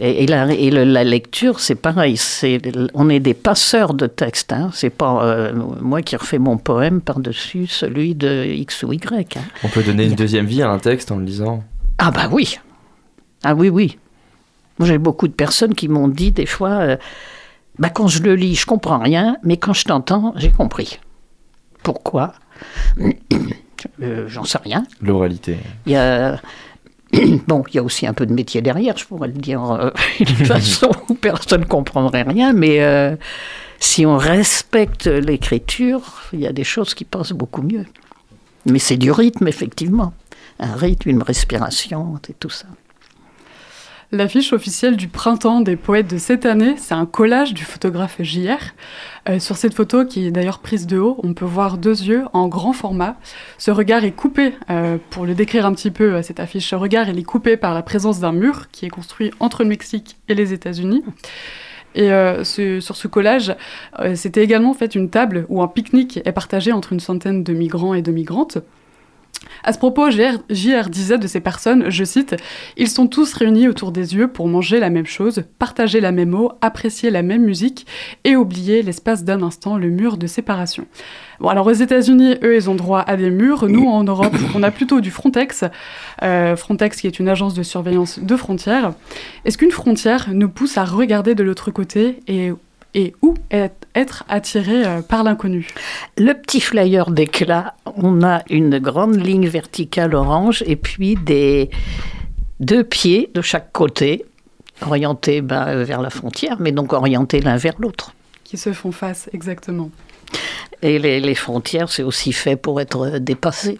Et, 0.00 0.22
et 0.22 0.26
la, 0.28 0.46
et 0.52 0.70
le- 0.70 0.84
la 0.84 1.02
lecture, 1.02 1.58
c'est 1.58 1.74
pareil. 1.74 2.16
On 2.94 3.08
est 3.10 3.18
des 3.20 3.34
passeurs 3.34 3.94
de 3.94 4.06
texte. 4.06 4.52
Hein. 4.52 4.70
C'est 4.72 4.90
pas 4.90 5.24
euh, 5.24 5.52
moi 5.80 6.02
qui 6.02 6.14
refais 6.16 6.38
mon 6.38 6.56
poème 6.56 7.00
par-dessus 7.00 7.66
celui 7.66 8.14
de 8.14 8.44
X 8.44 8.84
ou 8.84 8.92
Y. 8.92 9.36
hein. 9.36 9.40
On 9.64 9.68
peut 9.68 9.82
donner 9.82 10.04
une 10.06 10.14
deuxième 10.14 10.46
vie 10.46 10.62
à 10.62 10.70
un 10.70 10.78
texte 10.78 11.10
en 11.10 11.16
le 11.16 11.24
lisant. 11.24 11.64
Ah 11.98 12.10
bah 12.12 12.28
oui. 12.30 12.58
Ah 13.42 13.54
oui, 13.54 13.68
oui. 13.68 13.98
Moi, 14.78 14.86
j'ai 14.86 14.98
beaucoup 14.98 15.26
de 15.26 15.32
personnes 15.32 15.74
qui 15.74 15.88
m'ont 15.88 16.06
dit 16.08 16.30
des 16.30 16.46
fois, 16.46 16.70
euh, 16.70 16.96
bah, 17.80 17.90
quand 17.90 18.06
je 18.06 18.22
le 18.22 18.36
lis, 18.36 18.54
je 18.54 18.66
comprends 18.66 19.00
rien, 19.00 19.36
mais 19.42 19.56
quand 19.56 19.72
je 19.72 19.84
t'entends, 19.84 20.32
j'ai 20.36 20.50
compris. 20.52 21.00
Pourquoi? 21.82 22.34
Euh, 24.02 24.24
J'en 24.26 24.42
sais 24.42 24.58
rien. 24.58 24.82
L'oralité. 25.00 25.56
Il 25.86 25.92
y 25.92 25.96
a... 25.96 26.40
Bon, 27.46 27.64
il 27.68 27.76
y 27.76 27.78
a 27.78 27.82
aussi 27.82 28.06
un 28.06 28.12
peu 28.12 28.26
de 28.26 28.32
métier 28.32 28.60
derrière, 28.60 28.96
je 28.96 29.06
pourrais 29.06 29.28
le 29.28 29.34
dire 29.34 29.62
euh, 29.70 29.90
d'une 30.20 30.26
façon 30.46 30.90
où 31.08 31.14
personne 31.14 31.62
ne 31.62 31.66
comprendrait 31.66 32.22
rien, 32.22 32.52
mais 32.52 32.82
euh, 32.82 33.16
si 33.80 34.04
on 34.06 34.16
respecte 34.16 35.06
l'écriture, 35.06 36.22
il 36.32 36.40
y 36.40 36.46
a 36.46 36.52
des 36.52 36.64
choses 36.64 36.94
qui 36.94 37.04
passent 37.04 37.32
beaucoup 37.32 37.62
mieux. 37.62 37.86
Mais 38.66 38.78
c'est 38.78 38.96
du 38.96 39.10
rythme, 39.10 39.48
effectivement. 39.48 40.12
Un 40.58 40.74
rythme, 40.74 41.10
une 41.10 41.22
respiration, 41.22 42.18
et 42.28 42.34
tout 42.34 42.50
ça. 42.50 42.66
L'affiche 44.10 44.54
officielle 44.54 44.96
du 44.96 45.06
printemps 45.06 45.60
des 45.60 45.76
poètes 45.76 46.08
de 46.08 46.16
cette 46.16 46.46
année, 46.46 46.76
c'est 46.78 46.94
un 46.94 47.04
collage 47.04 47.52
du 47.52 47.62
photographe 47.62 48.22
JR. 48.22 48.56
Euh, 49.28 49.38
sur 49.38 49.58
cette 49.58 49.74
photo, 49.74 50.06
qui 50.06 50.26
est 50.26 50.30
d'ailleurs 50.30 50.60
prise 50.60 50.86
de 50.86 50.98
haut, 50.98 51.20
on 51.22 51.34
peut 51.34 51.44
voir 51.44 51.76
deux 51.76 52.04
yeux 52.04 52.24
en 52.32 52.48
grand 52.48 52.72
format. 52.72 53.16
Ce 53.58 53.70
regard 53.70 54.04
est 54.04 54.12
coupé, 54.12 54.54
euh, 54.70 54.96
pour 55.10 55.26
le 55.26 55.34
décrire 55.34 55.66
un 55.66 55.74
petit 55.74 55.90
peu, 55.90 56.14
euh, 56.14 56.22
cette 56.22 56.40
affiche, 56.40 56.70
ce 56.70 56.74
regard 56.74 57.10
il 57.10 57.18
est 57.18 57.22
coupé 57.22 57.58
par 57.58 57.74
la 57.74 57.82
présence 57.82 58.18
d'un 58.18 58.32
mur 58.32 58.70
qui 58.72 58.86
est 58.86 58.88
construit 58.88 59.30
entre 59.40 59.62
le 59.62 59.68
Mexique 59.68 60.16
et 60.30 60.34
les 60.34 60.54
États-Unis. 60.54 61.04
Et 61.94 62.10
sur 62.44 62.94
ce 62.94 63.08
collage, 63.08 63.56
c'était 64.14 64.44
également 64.44 64.70
en 64.70 64.74
fait 64.74 64.94
une 64.94 65.10
table 65.10 65.46
où 65.48 65.62
un 65.62 65.68
pique-nique 65.68 66.20
est 66.24 66.32
partagé 66.32 66.70
entre 66.70 66.92
une 66.92 67.00
centaine 67.00 67.42
de 67.42 67.52
migrants 67.54 67.94
et 67.94 68.02
de 68.02 68.12
migrantes. 68.12 68.58
À 69.64 69.72
ce 69.72 69.78
propos, 69.78 70.10
JR, 70.10 70.38
JR 70.50 70.88
disait 70.88 71.18
de 71.18 71.26
ces 71.26 71.40
personnes, 71.40 71.90
je 71.90 72.04
cite, 72.04 72.36
Ils 72.76 72.88
sont 72.88 73.06
tous 73.06 73.32
réunis 73.34 73.68
autour 73.68 73.92
des 73.92 74.14
yeux 74.14 74.28
pour 74.28 74.48
manger 74.48 74.80
la 74.80 74.90
même 74.90 75.06
chose, 75.06 75.44
partager 75.58 76.00
la 76.00 76.12
même 76.12 76.34
eau, 76.34 76.52
apprécier 76.60 77.10
la 77.10 77.22
même 77.22 77.42
musique 77.42 77.86
et 78.24 78.36
oublier 78.36 78.82
l'espace 78.82 79.24
d'un 79.24 79.42
instant 79.42 79.76
le 79.76 79.90
mur 79.90 80.16
de 80.16 80.26
séparation. 80.26 80.86
Bon, 81.40 81.48
alors 81.48 81.66
aux 81.66 81.72
États-Unis, 81.72 82.36
eux, 82.42 82.56
ils 82.56 82.68
ont 82.68 82.74
droit 82.74 83.00
à 83.00 83.16
des 83.16 83.30
murs. 83.30 83.68
Nous, 83.68 83.86
en 83.86 84.04
Europe, 84.04 84.34
on 84.54 84.62
a 84.62 84.70
plutôt 84.70 85.00
du 85.00 85.10
Frontex. 85.10 85.64
Euh, 86.22 86.56
Frontex, 86.56 87.00
qui 87.00 87.06
est 87.06 87.18
une 87.18 87.28
agence 87.28 87.54
de 87.54 87.62
surveillance 87.62 88.18
de 88.18 88.36
frontières. 88.36 88.92
Est-ce 89.44 89.58
qu'une 89.58 89.70
frontière 89.70 90.28
nous 90.32 90.48
pousse 90.48 90.78
à 90.78 90.84
regarder 90.84 91.34
de 91.34 91.44
l'autre 91.44 91.70
côté 91.70 92.20
et, 92.26 92.52
et 92.94 93.14
où 93.22 93.34
être, 93.50 94.24
attiré 94.28 94.84
euh, 94.84 95.02
par 95.02 95.22
l'inconnu 95.22 95.66
Le 96.16 96.32
petit 96.32 96.60
flyer 96.60 97.10
d'éclat, 97.10 97.74
on 97.84 98.22
a 98.22 98.42
une 98.48 98.78
grande 98.78 99.16
ligne 99.16 99.48
verticale 99.48 100.14
orange 100.14 100.62
et 100.66 100.76
puis 100.76 101.16
des 101.16 101.70
deux 102.60 102.84
pieds 102.84 103.30
de 103.34 103.42
chaque 103.42 103.72
côté, 103.72 104.24
orientés 104.82 105.40
ben, 105.42 105.82
vers 105.82 106.00
la 106.00 106.10
frontière, 106.10 106.56
mais 106.60 106.72
donc 106.72 106.92
orientés 106.92 107.40
l'un 107.40 107.56
vers 107.56 107.74
l'autre. 107.78 108.12
qui 108.44 108.56
se 108.56 108.72
font 108.72 108.92
face, 108.92 109.28
exactement. 109.32 109.90
Et 110.82 110.98
les, 110.98 111.20
les 111.20 111.34
frontières, 111.34 111.90
c'est 111.90 112.02
aussi 112.02 112.32
fait 112.32 112.56
pour 112.56 112.80
être 112.80 113.18
dépassé. 113.18 113.78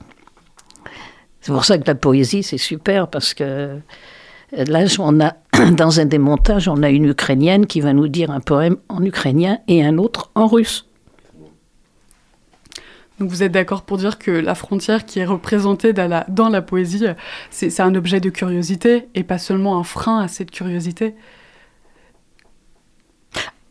C'est 1.41 1.53
pour 1.53 1.65
ça 1.65 1.79
que 1.79 1.87
la 1.87 1.95
poésie, 1.95 2.43
c'est 2.43 2.59
super, 2.59 3.09
parce 3.09 3.35
que 3.35 3.79
là, 4.53 4.85
on 4.99 5.21
a, 5.21 5.35
dans 5.73 6.01
un 6.01 6.05
des 6.07 6.19
montages, 6.19 6.69
on 6.69 6.83
a 6.83 6.91
une 6.91 7.07
Ukrainienne 7.07 7.67
qui 7.67 7.81
va 7.81 7.93
nous 7.93 8.09
dire 8.09 8.31
un 8.31 8.41
poème 8.41 8.77
en 8.89 9.03
ukrainien 9.05 9.59
et 9.69 9.85
un 9.85 9.99
autre 9.99 10.31
en 10.35 10.47
russe. 10.47 10.87
Donc 13.19 13.31
vous 13.31 13.43
êtes 13.43 13.53
d'accord 13.53 13.83
pour 13.83 13.99
dire 13.99 14.19
que 14.19 14.31
la 14.31 14.55
frontière 14.55 15.05
qui 15.05 15.19
est 15.19 15.25
représentée 15.25 15.93
dans 15.93 16.09
la, 16.09 16.25
dans 16.29 16.49
la 16.49 16.63
poésie, 16.63 17.05
c'est 17.51 17.69
c'est 17.69 17.83
un 17.83 17.95
objet 17.97 18.21
de 18.21 18.31
curiosité 18.31 19.09
et 19.15 19.25
pas 19.25 19.39
seulement 19.39 19.77
un 19.79 19.83
frein 19.83 20.21
à 20.21 20.29
cette 20.29 20.53
curiosité? 20.53 21.17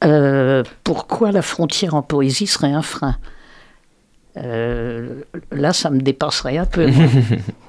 Euh, 0.03 0.63
pourquoi 0.83 1.31
la 1.31 1.41
frontière 1.41 1.95
en 1.95 2.01
poésie 2.01 2.45
serait 2.45 2.73
un 2.73 2.81
frein? 2.81 3.17
Euh, 4.35 5.21
Là, 5.51 5.73
ça 5.73 5.89
me 5.89 6.01
dépasserait 6.01 6.57
un 6.57 6.65
peu. 6.65 6.89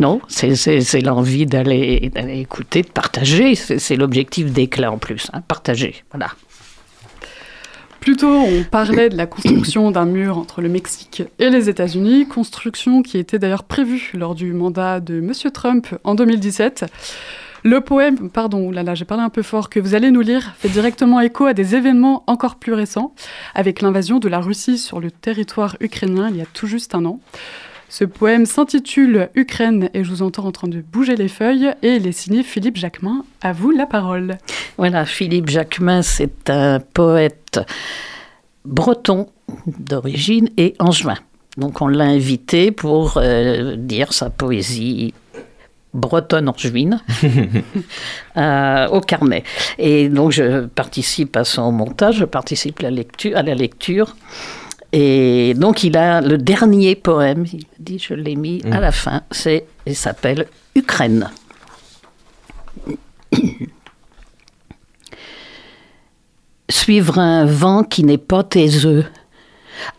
non, 0.00 0.20
c'est- 0.28 1.00
l'envie 1.02 1.46
d'aller 1.46 2.10
écouter, 2.32 2.82
de 2.82 2.88
partager. 2.88 3.54
C'est 3.54 3.96
l'objectif 3.96 4.50
d'éclat 4.50 4.90
en 4.90 4.98
plus, 4.98 5.28
hein, 5.32 5.42
partager. 5.46 6.02
Voilà. 6.10 6.28
Plus 8.00 8.16
tôt, 8.16 8.28
on 8.32 8.64
parlait 8.64 9.10
de 9.10 9.16
la 9.16 9.26
construction 9.26 9.90
d'un 9.90 10.06
mur 10.06 10.38
entre 10.38 10.62
le 10.62 10.70
Mexique 10.70 11.22
et 11.38 11.50
les 11.50 11.68
États-Unis, 11.68 12.26
construction 12.26 13.02
qui 13.02 13.18
était 13.18 13.38
d'ailleurs 13.38 13.64
prévue 13.64 14.10
lors 14.14 14.34
du 14.34 14.54
mandat 14.54 15.00
de 15.00 15.18
M. 15.18 15.32
Trump 15.52 15.86
en 16.02 16.14
2017. 16.14 16.86
Le 17.62 17.82
poème, 17.82 18.30
pardon, 18.30 18.70
là 18.70 18.82
là, 18.82 18.94
j'ai 18.94 19.04
parlé 19.04 19.22
un 19.22 19.28
peu 19.28 19.42
fort, 19.42 19.68
que 19.68 19.78
vous 19.78 19.94
allez 19.94 20.10
nous 20.10 20.22
lire, 20.22 20.54
fait 20.58 20.70
directement 20.70 21.20
écho 21.20 21.44
à 21.44 21.52
des 21.52 21.74
événements 21.76 22.24
encore 22.26 22.56
plus 22.56 22.72
récents, 22.72 23.14
avec 23.54 23.82
l'invasion 23.82 24.18
de 24.18 24.28
la 24.30 24.40
Russie 24.40 24.78
sur 24.78 24.98
le 24.98 25.10
territoire 25.10 25.76
ukrainien 25.80 26.30
il 26.30 26.36
y 26.38 26.40
a 26.40 26.46
tout 26.46 26.66
juste 26.66 26.94
un 26.94 27.04
an. 27.04 27.20
Ce 27.90 28.04
poème 28.04 28.46
s'intitule 28.46 29.30
Ukraine 29.34 29.90
et 29.94 30.04
je 30.04 30.10
vous 30.10 30.22
entends 30.22 30.44
en 30.44 30.52
train 30.52 30.68
de 30.68 30.80
bouger 30.80 31.16
les 31.16 31.26
feuilles 31.26 31.74
et 31.82 31.96
il 31.96 32.06
est 32.06 32.12
signé 32.12 32.44
Philippe 32.44 32.76
Jacquemin. 32.76 33.24
À 33.42 33.52
vous 33.52 33.72
la 33.72 33.84
parole. 33.84 34.38
Voilà, 34.78 35.04
Philippe 35.04 35.48
Jacquemin, 35.48 36.00
c'est 36.02 36.48
un 36.50 36.78
poète 36.78 37.58
breton 38.64 39.26
d'origine 39.66 40.50
et 40.56 40.76
angevin. 40.78 41.16
Donc 41.56 41.82
on 41.82 41.88
l'a 41.88 42.04
invité 42.04 42.70
pour 42.70 43.14
euh, 43.16 43.74
dire 43.74 44.12
sa 44.12 44.30
poésie 44.30 45.12
bretonne 45.92 46.48
angevine 46.48 47.02
euh, 48.36 48.86
au 48.86 49.00
carnet. 49.00 49.42
Et 49.78 50.08
donc 50.08 50.30
je 50.30 50.66
participe 50.66 51.36
à 51.36 51.42
son 51.42 51.72
montage, 51.72 52.18
je 52.18 52.24
participe 52.24 52.78
à 52.78 52.84
la 52.84 52.90
lecture. 52.92 53.36
À 53.36 53.42
la 53.42 53.56
lecture 53.56 54.14
et 54.92 55.54
donc 55.54 55.84
il 55.84 55.96
a 55.96 56.20
le 56.20 56.36
dernier 56.36 56.96
poème, 56.96 57.46
il 57.52 57.64
dit, 57.78 57.98
je 57.98 58.14
l'ai 58.14 58.34
mis 58.36 58.62
à 58.70 58.80
la 58.80 58.90
fin, 58.92 59.22
c'est, 59.30 59.66
il 59.86 59.94
s'appelle 59.94 60.46
Ukraine. 60.74 61.30
Suivre 66.68 67.18
un 67.18 67.44
vent 67.44 67.84
qui 67.84 68.02
n'est 68.04 68.18
pas 68.18 68.42
taiseux, 68.42 69.04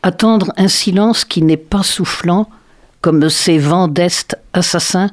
attendre 0.04 0.52
un 0.58 0.68
silence 0.68 1.24
qui 1.26 1.42
n'est 1.42 1.58
pas 1.58 1.84
soufflant, 1.84 2.50
comme 3.00 3.30
ces 3.30 3.58
vents 3.58 3.88
d'Est 3.88 4.38
assassins, 4.54 5.12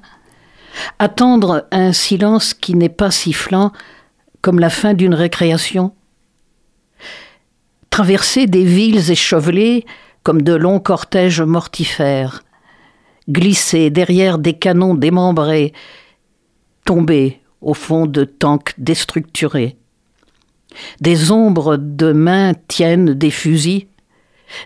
attendre 0.99 1.67
un 1.71 1.93
silence 1.93 2.53
qui 2.55 2.75
n'est 2.75 2.89
pas 2.89 3.11
sifflant, 3.11 3.73
comme 4.43 4.59
la 4.59 4.71
fin 4.71 4.95
d'une 4.95 5.15
récréation, 5.15 5.93
traverser 7.91 8.47
des 8.47 8.65
villes 8.65 9.11
échevelées 9.11 9.85
comme 10.23 10.43
de 10.43 10.55
longs 10.55 10.81
cortèges 10.81 11.41
mortifères, 11.41 12.45
glisser 13.29 13.91
derrière 13.91 14.39
des 14.39 14.55
canons 14.55 14.95
démembrés, 14.95 15.73
tomber 16.85 17.41
au 17.61 17.75
fond 17.75 18.07
de 18.07 18.25
tanks 18.25 18.75
déstructurés. 18.79 19.77
Des 21.01 21.31
ombres 21.31 21.77
de 21.77 22.13
mains 22.13 22.53
tiennent 22.69 23.15
des 23.15 23.31
fusils, 23.31 23.87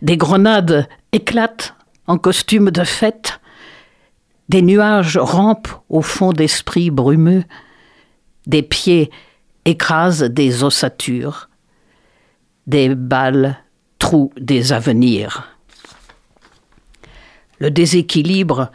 des 0.03 0.17
grenades 0.17 0.89
éclatent 1.13 1.75
en 2.07 2.19
costume 2.19 2.71
de 2.71 2.85
fête, 2.85 3.41
des 4.49 4.63
nuages 4.63 5.17
rampent 5.17 5.81
au 5.89 6.03
fond 6.03 6.33
d'esprits 6.33 6.91
brumeux, 6.91 7.45
des 8.47 8.63
pieds 8.63 9.11
écrasent 9.65 10.25
des 10.25 10.65
ossatures, 10.65 11.49
des 12.67 12.95
balles 12.95 13.59
trouent 13.99 14.33
des 14.37 14.73
avenirs. 14.73 15.49
Le 17.59 17.71
déséquilibre 17.71 18.71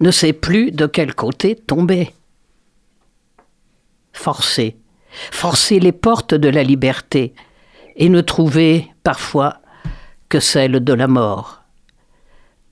ne 0.00 0.10
sait 0.10 0.32
plus 0.32 0.72
de 0.72 0.86
quel 0.86 1.14
côté 1.14 1.54
tomber. 1.54 2.14
Forcer, 4.12 4.76
forcer 5.30 5.78
les 5.78 5.92
portes 5.92 6.34
de 6.34 6.48
la 6.48 6.62
liberté 6.62 7.34
et 7.96 8.08
ne 8.08 8.20
trouver 8.20 8.88
parfois 9.02 9.58
que 10.28 10.40
celle 10.40 10.82
de 10.82 10.92
la 10.92 11.06
mort. 11.06 11.62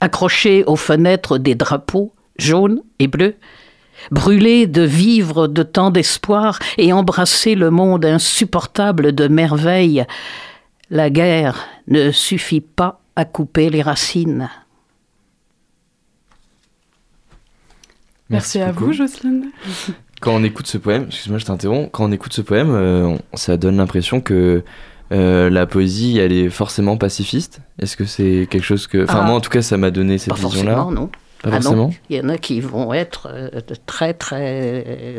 Accrocher 0.00 0.64
aux 0.64 0.76
fenêtres 0.76 1.38
des 1.38 1.54
drapeaux 1.54 2.14
jaunes 2.38 2.80
et 2.98 3.08
bleus, 3.08 3.36
brûler 4.10 4.66
de 4.66 4.82
vivre 4.82 5.48
de 5.48 5.62
tant 5.62 5.90
d'espoir 5.90 6.58
et 6.76 6.92
embrasser 6.92 7.54
le 7.54 7.70
monde 7.70 8.04
insupportable 8.04 9.12
de 9.12 9.28
merveilles, 9.28 10.06
la 10.90 11.10
guerre 11.10 11.66
ne 11.86 12.10
suffit 12.10 12.60
pas 12.60 13.00
à 13.16 13.24
couper 13.24 13.70
les 13.70 13.82
racines. 13.82 14.48
Merci, 18.30 18.60
à 18.60 18.72
beaucoup. 18.72 18.86
vous, 18.86 18.92
Jocelyne. 18.92 19.50
Quand 20.20 20.34
on 20.34 20.44
écoute 20.44 20.66
ce 20.66 20.78
poème, 20.78 21.04
excuse-moi, 21.08 21.38
je 21.38 21.46
t'interromps. 21.46 21.88
Quand 21.92 22.04
on 22.04 22.12
écoute 22.12 22.32
ce 22.32 22.42
poème, 22.42 22.70
euh, 22.70 23.16
ça 23.34 23.56
donne 23.56 23.76
l'impression 23.78 24.20
que 24.20 24.62
euh, 25.12 25.48
la 25.48 25.64
poésie, 25.66 26.18
elle 26.18 26.32
est 26.32 26.50
forcément 26.50 26.96
pacifiste. 26.98 27.60
Est-ce 27.78 27.96
que 27.96 28.04
c'est 28.04 28.46
quelque 28.50 28.64
chose 28.64 28.86
que, 28.86 29.04
enfin 29.04 29.20
Ah. 29.22 29.26
moi 29.26 29.36
en 29.36 29.40
tout 29.40 29.48
cas, 29.50 29.62
ça 29.62 29.76
m'a 29.78 29.90
donné 29.90 30.18
cette 30.18 30.30
Pas 30.34 30.40
vision-là. 30.40 30.74
forcément, 30.74 30.90
non. 31.00 31.06
Pas 31.06 31.12
Ah 31.44 31.48
non, 31.50 31.62
forcément. 31.62 31.90
Il 32.10 32.16
y 32.16 32.20
en 32.20 32.28
a 32.28 32.36
qui 32.36 32.60
vont 32.60 32.92
être 32.92 33.28
euh, 33.32 33.48
très, 33.86 34.12
très, 34.12 35.16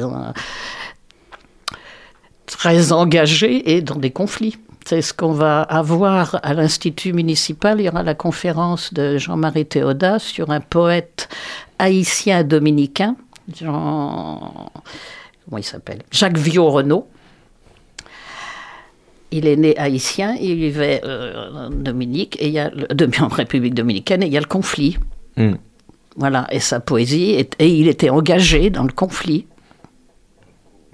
très 2.45 2.91
engagés 2.91 3.75
et 3.75 3.81
dans 3.81 3.95
des 3.95 4.11
conflits. 4.11 4.57
C'est 4.85 5.01
ce 5.01 5.13
qu'on 5.13 5.33
va 5.33 5.61
avoir 5.61 6.39
à 6.41 6.53
l'Institut 6.53 7.13
municipal. 7.13 7.79
Il 7.79 7.85
y 7.85 7.89
aura 7.89 8.01
la 8.03 8.15
conférence 8.15 8.93
de 8.93 9.17
Jean-Marie 9.17 9.65
Théodat 9.65 10.17
sur 10.19 10.49
un 10.49 10.61
poète 10.61 11.29
haïtien 11.77 12.43
dominicain, 12.43 13.15
Jean... 13.55 14.71
Comment 15.45 15.57
il 15.57 15.63
s'appelle? 15.63 15.99
Jacques 16.11 16.37
Viau-Renaud. 16.37 17.07
Il 19.31 19.45
est 19.47 19.55
né 19.57 19.77
haïtien, 19.77 20.35
il 20.41 20.55
vivait 20.55 21.01
euh, 21.03 21.67
en 21.67 21.69
Dominique, 21.69 22.35
et 22.41 22.47
il 22.47 22.53
y 22.53 22.59
a 22.59 22.69
le- 22.71 22.87
en 23.21 23.27
République 23.27 23.75
dominicaine, 23.75 24.23
et 24.23 24.25
il 24.25 24.33
y 24.33 24.37
a 24.37 24.41
le 24.41 24.47
conflit. 24.47 24.97
Hmm. 25.37 25.53
Voilà, 26.15 26.47
et 26.51 26.59
sa 26.59 26.79
poésie, 26.79 27.31
est- 27.31 27.55
et 27.59 27.69
il 27.69 27.87
était 27.87 28.09
engagé 28.09 28.71
dans 28.71 28.83
le 28.83 28.91
conflit. 28.91 29.45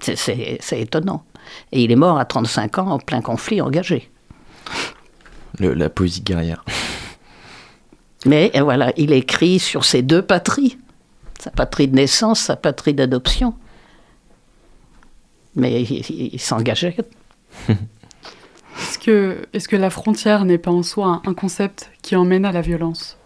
C'est 0.00 0.58
étonnant. 0.72 1.24
Et 1.72 1.82
il 1.84 1.90
est 1.92 1.96
mort 1.96 2.18
à 2.18 2.24
35 2.24 2.78
ans 2.78 2.88
en 2.88 2.98
plein 2.98 3.20
conflit 3.20 3.60
engagé. 3.60 4.10
Le- 5.58 5.74
la 5.74 5.88
poésie 5.88 6.22
guerrière. 6.22 6.64
Mais 8.24 8.50
voilà, 8.60 8.92
il 8.96 9.12
écrit 9.12 9.58
sur 9.58 9.84
ses 9.84 10.02
deux 10.02 10.22
patries. 10.22 10.78
Sa 11.40 11.50
patrie 11.50 11.86
de 11.88 11.94
naissance, 11.94 12.40
sa 12.40 12.56
patrie 12.56 12.94
d'adoption. 12.94 13.54
Mais 15.54 15.82
il, 15.82 16.32
il 16.34 16.40
s'engageait. 16.40 16.96
Est-ce 17.68 18.98
que, 18.98 19.46
est 19.52 19.66
que 19.66 19.76
la 19.76 19.90
frontière 19.90 20.44
n'est 20.44 20.58
pas 20.58 20.70
en 20.70 20.82
soi 20.82 21.06
un, 21.24 21.30
un 21.30 21.34
concept 21.34 21.90
qui 22.02 22.16
emmène 22.16 22.44
à 22.44 22.52
la 22.52 22.60
violence? 22.60 23.16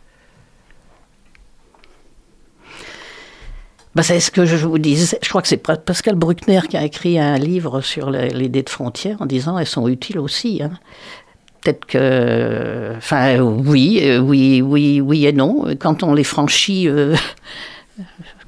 Bah, 3.94 4.02
c'est 4.04 4.20
ce 4.20 4.30
que 4.30 4.44
je 4.44 4.56
vous 4.66 4.78
disais. 4.78 5.18
Je 5.22 5.28
crois 5.28 5.42
que 5.42 5.48
c'est 5.48 5.56
Pa- 5.56 5.76
Pascal 5.76 6.14
Bruckner 6.14 6.60
qui 6.68 6.76
a 6.76 6.84
écrit 6.84 7.18
un 7.18 7.38
livre 7.38 7.80
sur 7.80 8.10
l'idée 8.10 8.62
de 8.62 8.70
frontière 8.70 9.20
en 9.20 9.26
disant 9.26 9.58
elles 9.58 9.66
sont 9.66 9.88
utiles 9.88 10.18
aussi. 10.18 10.62
hein. 10.62 10.70
Peut-être 11.60 11.84
que. 11.86 12.94
Enfin, 12.96 13.38
oui, 13.40 13.98
euh, 14.02 14.18
oui, 14.20 14.62
oui, 14.62 15.00
oui 15.00 15.26
et 15.26 15.32
non. 15.32 15.64
Quand 15.78 16.02
on 16.04 16.14
les 16.14 16.24
franchit, 16.24 16.88
euh, 16.88 17.16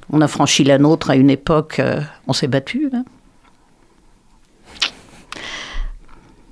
on 0.09 0.21
a 0.21 0.27
franchi 0.27 0.63
la 0.63 0.77
nôtre 0.79 1.09
à 1.09 1.15
une 1.15 1.29
époque, 1.29 1.79
euh, 1.79 1.99
on 2.27 2.33
s'est 2.33 2.47
battu. 2.47 2.89
hein. 2.93 3.03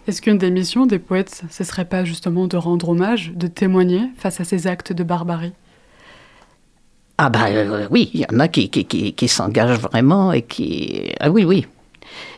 Est-ce 0.07 0.21
qu'une 0.21 0.37
des 0.37 0.51
missions 0.51 0.85
des 0.85 0.99
poètes, 0.99 1.43
ce 1.49 1.63
serait 1.63 1.85
pas 1.85 2.03
justement 2.03 2.47
de 2.47 2.57
rendre 2.57 2.89
hommage, 2.89 3.31
de 3.35 3.47
témoigner 3.47 4.01
face 4.17 4.41
à 4.41 4.43
ces 4.43 4.67
actes 4.67 4.91
de 4.93 5.03
barbarie? 5.03 5.53
Ah 7.23 7.29
bah 7.29 7.49
euh, 7.51 7.85
oui, 7.91 8.09
il 8.15 8.21
y 8.21 8.25
en 8.33 8.39
a 8.39 8.47
qui, 8.47 8.67
qui, 8.69 8.83
qui, 8.85 9.13
qui 9.13 9.27
s'engagent 9.27 9.77
vraiment 9.77 10.31
et 10.31 10.41
qui... 10.41 11.13
Ah 11.19 11.29
oui, 11.29 11.45
oui. 11.45 11.67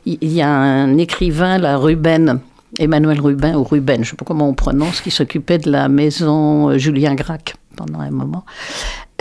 Il 0.06 0.30
y 0.30 0.42
a 0.42 0.50
un 0.50 0.98
écrivain, 0.98 1.58
là, 1.58 1.78
Ruben, 1.78 2.42
Emmanuel 2.78 3.22
Ruben, 3.22 3.56
ou 3.56 3.64
Ruben, 3.64 3.96
je 3.96 4.02
ne 4.02 4.06
sais 4.08 4.16
pas 4.18 4.26
comment 4.26 4.50
on 4.50 4.54
prononce, 4.54 5.00
qui 5.00 5.10
s'occupait 5.10 5.58
de 5.58 5.72
la 5.72 5.88
maison 5.88 6.70
euh, 6.70 6.78
Julien 6.78 7.16
Gracq 7.16 7.56
pendant 7.78 8.02
un 8.02 8.12
moment. 8.12 8.44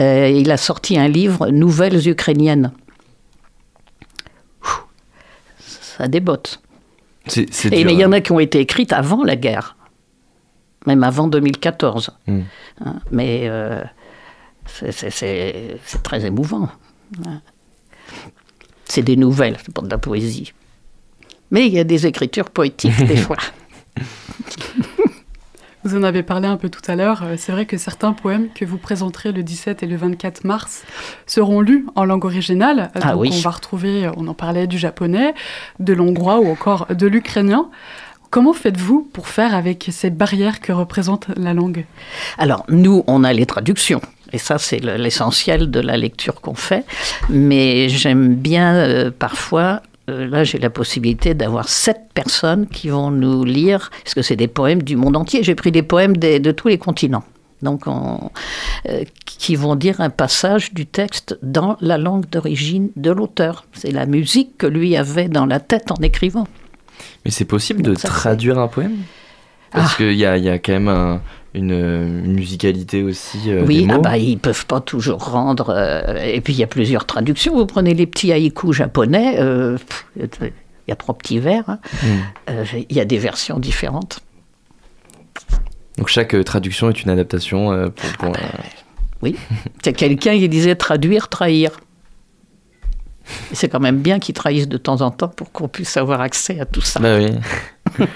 Euh, 0.00 0.28
il 0.28 0.50
a 0.50 0.56
sorti 0.56 0.98
un 0.98 1.06
livre, 1.06 1.46
Nouvelles 1.50 2.08
ukrainiennes. 2.08 2.72
Ouh, 4.64 4.82
Ça 5.60 6.08
débotte. 6.08 6.60
Et, 7.36 7.46
mais 7.70 7.92
il 7.92 8.00
y 8.00 8.04
en 8.04 8.10
hein. 8.10 8.16
a 8.16 8.20
qui 8.20 8.32
ont 8.32 8.40
été 8.40 8.58
écrites 8.58 8.92
avant 8.92 9.22
la 9.22 9.36
guerre, 9.36 9.76
même 10.86 11.04
avant 11.04 11.28
2014. 11.28 12.10
Mm. 12.26 12.40
Hein, 12.84 12.96
mais 13.12 13.42
euh, 13.44 13.80
c'est- 14.66 15.78
très 16.02 16.24
émouvant. 16.24 16.68
C'est 18.84 19.02
des 19.02 19.16
nouvelles, 19.16 19.56
c'est 19.64 19.72
pas 19.74 19.82
de 19.82 19.90
la 19.90 19.98
poésie. 19.98 20.52
Mais 21.50 21.66
il 21.66 21.72
y 21.72 21.78
a 21.78 21.84
des 21.84 22.06
écritures 22.06 22.50
poétiques 22.50 23.04
des 23.04 23.16
fois. 23.26 23.36
Vous 25.84 25.96
en 25.96 26.04
avez 26.04 26.22
parlé 26.22 26.46
un 26.46 26.56
peu 26.56 26.68
tout 26.68 26.80
à 26.88 26.94
l'heure. 26.94 27.22
euh, 27.24 27.34
C'est 27.36 27.50
vrai 27.50 27.66
que 27.66 27.76
certains 27.76 28.12
poèmes 28.12 28.48
que 28.54 28.64
vous 28.64 28.78
présenterez 28.78 29.32
le 29.32 29.42
17 29.42 29.82
et 29.82 29.86
le 29.86 29.96
24 29.96 30.44
mars 30.44 30.84
seront 31.26 31.60
lus 31.60 31.86
en 31.96 32.04
langue 32.04 32.24
originale. 32.24 32.92
Euh, 32.94 33.00
Ah 33.02 33.12
Donc 33.12 33.22
oui. 33.22 33.30
on 33.32 33.40
va 33.40 33.50
retrouver, 33.50 34.06
euh, 34.06 34.12
on 34.16 34.28
en 34.28 34.34
parlait 34.34 34.68
du 34.68 34.78
japonais, 34.78 35.34
de 35.80 35.92
l'hongrois 35.92 36.38
ou 36.38 36.46
encore 36.48 36.86
de 36.94 37.06
l'ukrainien. 37.08 37.68
Comment 38.30 38.52
faites-vous 38.52 39.10
pour 39.12 39.26
faire 39.26 39.54
avec 39.56 39.88
ces 39.90 40.10
barrières 40.10 40.60
que 40.60 40.72
représente 40.72 41.26
la 41.36 41.52
langue? 41.52 41.84
Alors, 42.38 42.64
nous, 42.68 43.02
on 43.08 43.24
a 43.24 43.32
les 43.32 43.44
traductions. 43.44 44.00
Et 44.32 44.38
ça, 44.38 44.58
c'est 44.58 44.78
le- 44.78 44.96
l'essentiel 44.96 45.70
de 45.70 45.80
la 45.80 45.96
lecture 45.96 46.40
qu'on 46.40 46.54
fait. 46.54 46.84
Mais 47.28 47.88
j'aime 47.88 48.34
bien 48.34 48.74
euh, 48.74 49.10
parfois, 49.16 49.82
euh, 50.10 50.26
là, 50.26 50.42
j'ai 50.44 50.58
la 50.58 50.70
possibilité 50.70 51.34
d'avoir 51.34 51.68
sept 51.68 52.00
personnes 52.14 52.66
qui 52.66 52.88
vont 52.88 53.10
nous 53.10 53.44
lire, 53.44 53.90
parce 54.02 54.14
que 54.14 54.22
c'est 54.22 54.36
des 54.36 54.48
poèmes 54.48 54.82
du 54.82 54.96
monde 54.96 55.16
entier. 55.16 55.42
J'ai 55.42 55.54
pris 55.54 55.70
des 55.72 55.82
poèmes 55.82 56.16
des- 56.16 56.40
de 56.40 56.50
tous 56.52 56.68
les 56.68 56.78
continents. 56.78 57.24
Donc, 57.62 57.86
on- 57.86 58.30
euh, 58.88 59.04
qui 59.24 59.54
vont 59.54 59.76
dire 59.76 60.00
un 60.00 60.10
passage 60.10 60.72
du 60.74 60.86
texte 60.86 61.38
dans 61.42 61.76
la 61.80 61.96
langue 61.98 62.26
d'origine 62.28 62.90
de 62.96 63.10
l'auteur. 63.12 63.64
C'est 63.72 63.92
la 63.92 64.06
musique 64.06 64.56
que 64.58 64.66
lui 64.66 64.96
avait 64.96 65.28
dans 65.28 65.46
la 65.46 65.60
tête 65.60 65.90
en 65.92 66.02
écrivant. 66.02 66.48
Mais 67.24 67.30
c'est 67.30 67.44
possible 67.44 67.82
de 67.82 67.90
Donc 67.90 67.98
traduire 68.02 68.58
un 68.58 68.66
poème? 68.68 68.96
Parce 69.70 69.92
Ah. 69.92 69.96
qu'il 69.96 70.12
y 70.14 70.26
a 70.26 70.58
quand 70.58 70.72
même 70.72 70.88
un- 70.88 71.20
une, 71.54 71.70
une 71.72 72.32
musicalité 72.34 73.02
aussi 73.02 73.38
euh, 73.50 73.64
Oui, 73.66 73.80
des 73.80 73.86
mots. 73.86 73.94
ah 73.96 73.98
bah, 73.98 74.18
ils 74.18 74.38
peuvent 74.38 74.66
pas 74.66 74.80
toujours 74.80 75.24
rendre. 75.30 75.70
euh, 75.70 76.16
et 76.24 76.40
puis 76.40 76.52
il 76.54 76.58
y 76.58 76.62
a 76.62 76.66
plusieurs 76.66 77.04
traductions. 77.06 77.54
Vous 77.54 77.66
prenez 77.66 77.94
les 77.94 78.06
petits 78.06 78.32
haïkus 78.32 78.72
japonais, 78.72 79.36
euh, 79.38 79.76
il 80.16 80.50
y 80.88 80.92
a 80.92 80.96
trois 80.96 81.14
petits 81.16 81.38
vers. 81.38 81.68
hein. 81.68 81.78
Mm. 82.02 82.06
Euh, 82.50 82.64
Il 82.88 82.96
y 82.96 83.00
a 83.00 83.04
des 83.04 83.18
versions 83.18 83.58
différentes. 83.58 84.20
Donc 85.98 86.08
chaque 86.08 86.34
traduction 86.44 86.88
est 86.88 87.02
une 87.02 87.10
adaptation 87.10 87.90
pour... 87.94 88.12
pour, 88.18 88.28
euh, 88.30 88.40
Oui. 89.20 89.36
C'est 89.84 89.92
quelqu'un 89.92 90.38
qui 90.38 90.48
disait 90.48 90.74
traduire, 90.74 91.28
trahir. 91.28 91.70
C'est 93.52 93.68
quand 93.68 93.78
même 93.78 93.98
bien 93.98 94.18
qu'ils 94.18 94.34
trahissent 94.34 94.68
de 94.68 94.78
temps 94.78 95.00
en 95.02 95.10
temps 95.10 95.28
pour 95.28 95.52
qu'on 95.52 95.68
puisse 95.68 95.96
avoir 95.96 96.20
accès 96.22 96.58
à 96.60 96.64
tout 96.64 96.80
ça. 96.80 96.98
Bah 96.98 97.18
oui. 97.18 97.28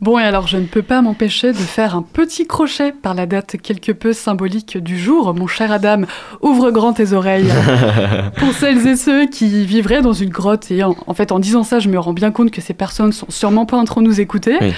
Bon, 0.00 0.16
et 0.16 0.22
alors 0.22 0.46
je 0.46 0.56
ne 0.56 0.66
peux 0.66 0.82
pas 0.82 1.02
m'empêcher 1.02 1.52
de 1.52 1.58
faire 1.58 1.96
un 1.96 2.02
petit 2.02 2.46
crochet 2.46 2.92
par 2.92 3.14
la 3.14 3.26
date 3.26 3.56
quelque 3.60 3.90
peu 3.90 4.12
symbolique 4.12 4.78
du 4.78 4.96
jour. 4.96 5.34
Mon 5.34 5.48
cher 5.48 5.72
Adam, 5.72 6.02
ouvre 6.40 6.70
grand 6.70 6.92
tes 6.92 7.12
oreilles. 7.12 7.50
Pour 8.36 8.52
celles 8.52 8.86
et 8.86 8.94
ceux 8.94 9.26
qui 9.26 9.66
vivraient 9.66 10.00
dans 10.00 10.12
une 10.12 10.30
grotte, 10.30 10.70
et 10.70 10.84
en, 10.84 10.94
en 11.06 11.14
fait 11.14 11.32
en 11.32 11.40
disant 11.40 11.64
ça, 11.64 11.80
je 11.80 11.88
me 11.88 11.98
rends 11.98 12.12
bien 12.12 12.30
compte 12.30 12.52
que 12.52 12.60
ces 12.60 12.74
personnes 12.74 13.10
sont 13.10 13.26
sûrement 13.28 13.66
pas 13.66 13.76
en 13.76 13.84
train 13.84 14.00
de 14.00 14.06
nous 14.06 14.20
écouter. 14.20 14.56
Oui. 14.60 14.72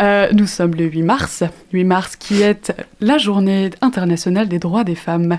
Euh, 0.00 0.28
nous 0.32 0.46
sommes 0.46 0.74
le 0.74 0.84
8 0.84 1.02
mars, 1.02 1.42
8 1.72 1.84
mars 1.84 2.16
qui 2.16 2.42
est 2.42 2.74
la 3.00 3.16
journée 3.16 3.70
internationale 3.80 4.48
des 4.48 4.58
droits 4.58 4.84
des 4.84 4.94
femmes. 4.94 5.38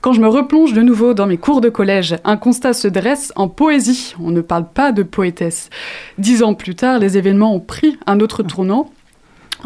Quand 0.00 0.12
je 0.12 0.20
me 0.20 0.28
replonge 0.28 0.74
de 0.74 0.80
nouveau 0.80 1.12
dans 1.12 1.26
mes 1.26 1.38
cours 1.38 1.60
de 1.60 1.68
collège, 1.68 2.16
un 2.22 2.36
constat 2.36 2.72
se 2.72 2.86
dresse 2.86 3.32
en 3.34 3.48
poésie. 3.48 4.14
On 4.22 4.30
ne 4.30 4.40
parle 4.40 4.68
pas 4.72 4.92
de 4.92 5.02
poétesse. 5.02 5.70
Dix 6.18 6.44
ans 6.44 6.54
plus 6.54 6.76
tard, 6.76 7.00
les 7.00 7.18
événements 7.18 7.52
ont 7.52 7.60
pris 7.60 7.98
un 8.06 8.20
autre 8.20 8.44
tournant. 8.44 8.90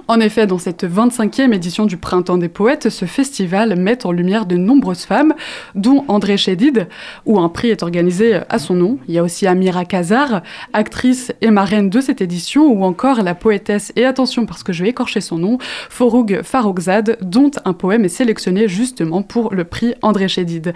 En 0.09 0.20
effet, 0.20 0.46
dans 0.46 0.59
cette 0.59 0.85
25e 0.85 1.52
édition 1.52 1.85
du 1.85 1.98
Printemps 1.98 2.38
des 2.38 2.48
Poètes, 2.48 2.88
ce 2.88 3.05
festival 3.05 3.78
met 3.78 4.07
en 4.07 4.12
lumière 4.12 4.46
de 4.46 4.57
nombreuses 4.57 5.05
femmes, 5.05 5.35
dont 5.74 6.05
André 6.09 6.38
Chédid, 6.38 6.88
où 7.26 7.38
un 7.38 7.50
prix 7.50 7.68
est 7.68 7.83
organisé 7.83 8.40
à 8.48 8.59
son 8.59 8.74
nom. 8.74 8.98
Il 9.07 9.14
y 9.14 9.18
a 9.18 9.22
aussi 9.22 9.46
Amira 9.46 9.85
Kazar, 9.85 10.42
actrice 10.72 11.33
et 11.42 11.50
marraine 11.50 11.90
de 11.90 12.00
cette 12.00 12.22
édition, 12.22 12.72
ou 12.72 12.85
encore 12.85 13.22
la 13.22 13.35
poétesse, 13.35 13.92
et 13.94 14.07
attention 14.07 14.46
parce 14.46 14.62
que 14.62 14.72
je 14.72 14.83
vais 14.83 14.90
écorcher 14.90 15.20
son 15.20 15.37
nom, 15.37 15.59
Foroug 15.90 16.40
Farrokhzad, 16.42 17.18
dont 17.20 17.50
un 17.66 17.74
poème 17.74 18.07
est 18.07 18.09
sélectionné 18.09 18.68
justement 18.68 19.22
pour 19.22 19.55
le 19.55 19.64
prix 19.64 19.94
André 20.00 20.26
Chédid. 20.26 20.72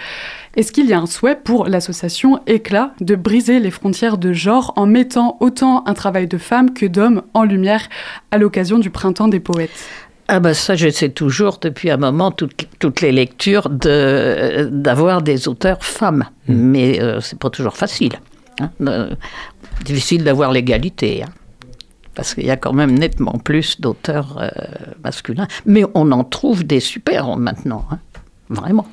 Est-ce 0.56 0.72
qu'il 0.72 0.86
y 0.86 0.92
a 0.92 0.98
un 0.98 1.06
souhait 1.06 1.36
pour 1.42 1.66
l'association 1.66 2.40
Éclat 2.46 2.92
de 3.00 3.14
briser 3.14 3.60
les 3.60 3.70
frontières 3.70 4.18
de 4.18 4.32
genre 4.32 4.72
en 4.76 4.86
mettant 4.86 5.36
autant 5.40 5.84
un 5.86 5.94
travail 5.94 6.26
de 6.26 6.38
femmes 6.38 6.72
que 6.72 6.86
d'hommes 6.86 7.22
en 7.34 7.44
lumière 7.44 7.88
à 8.30 8.38
l'occasion 8.38 8.78
du 8.78 8.90
Printemps 8.90 9.05
des 9.28 9.40
Poètes 9.40 9.70
Ah 10.28 10.40
ben 10.40 10.54
ça, 10.54 10.74
j'essaie 10.74 11.10
toujours 11.10 11.58
depuis 11.60 11.90
un 11.90 11.96
moment 11.96 12.30
toutes, 12.30 12.66
toutes 12.78 13.00
les 13.00 13.12
lectures 13.12 13.68
de 13.70 14.68
d'avoir 14.70 15.22
des 15.22 15.48
auteurs 15.48 15.84
femmes, 15.84 16.24
mais 16.48 17.00
euh, 17.00 17.20
c'est 17.20 17.38
pas 17.38 17.50
toujours 17.50 17.76
facile. 17.76 18.14
hein. 18.60 18.70
Euh, 18.82 19.10
difficile 19.84 20.24
d'avoir 20.24 20.52
l'égalité, 20.52 21.22
hein. 21.22 21.28
parce 22.14 22.34
qu'il 22.34 22.46
y 22.46 22.50
a 22.50 22.56
quand 22.56 22.72
même 22.72 22.98
nettement 22.98 23.38
plus 23.44 23.80
d'auteurs 23.80 24.38
euh, 24.40 24.48
masculins, 25.04 25.46
mais 25.64 25.84
on 25.94 26.10
en 26.12 26.24
trouve 26.24 26.64
des 26.64 26.80
super 26.80 27.36
maintenant, 27.36 27.84
hein. 27.90 27.98
vraiment. 28.48 28.86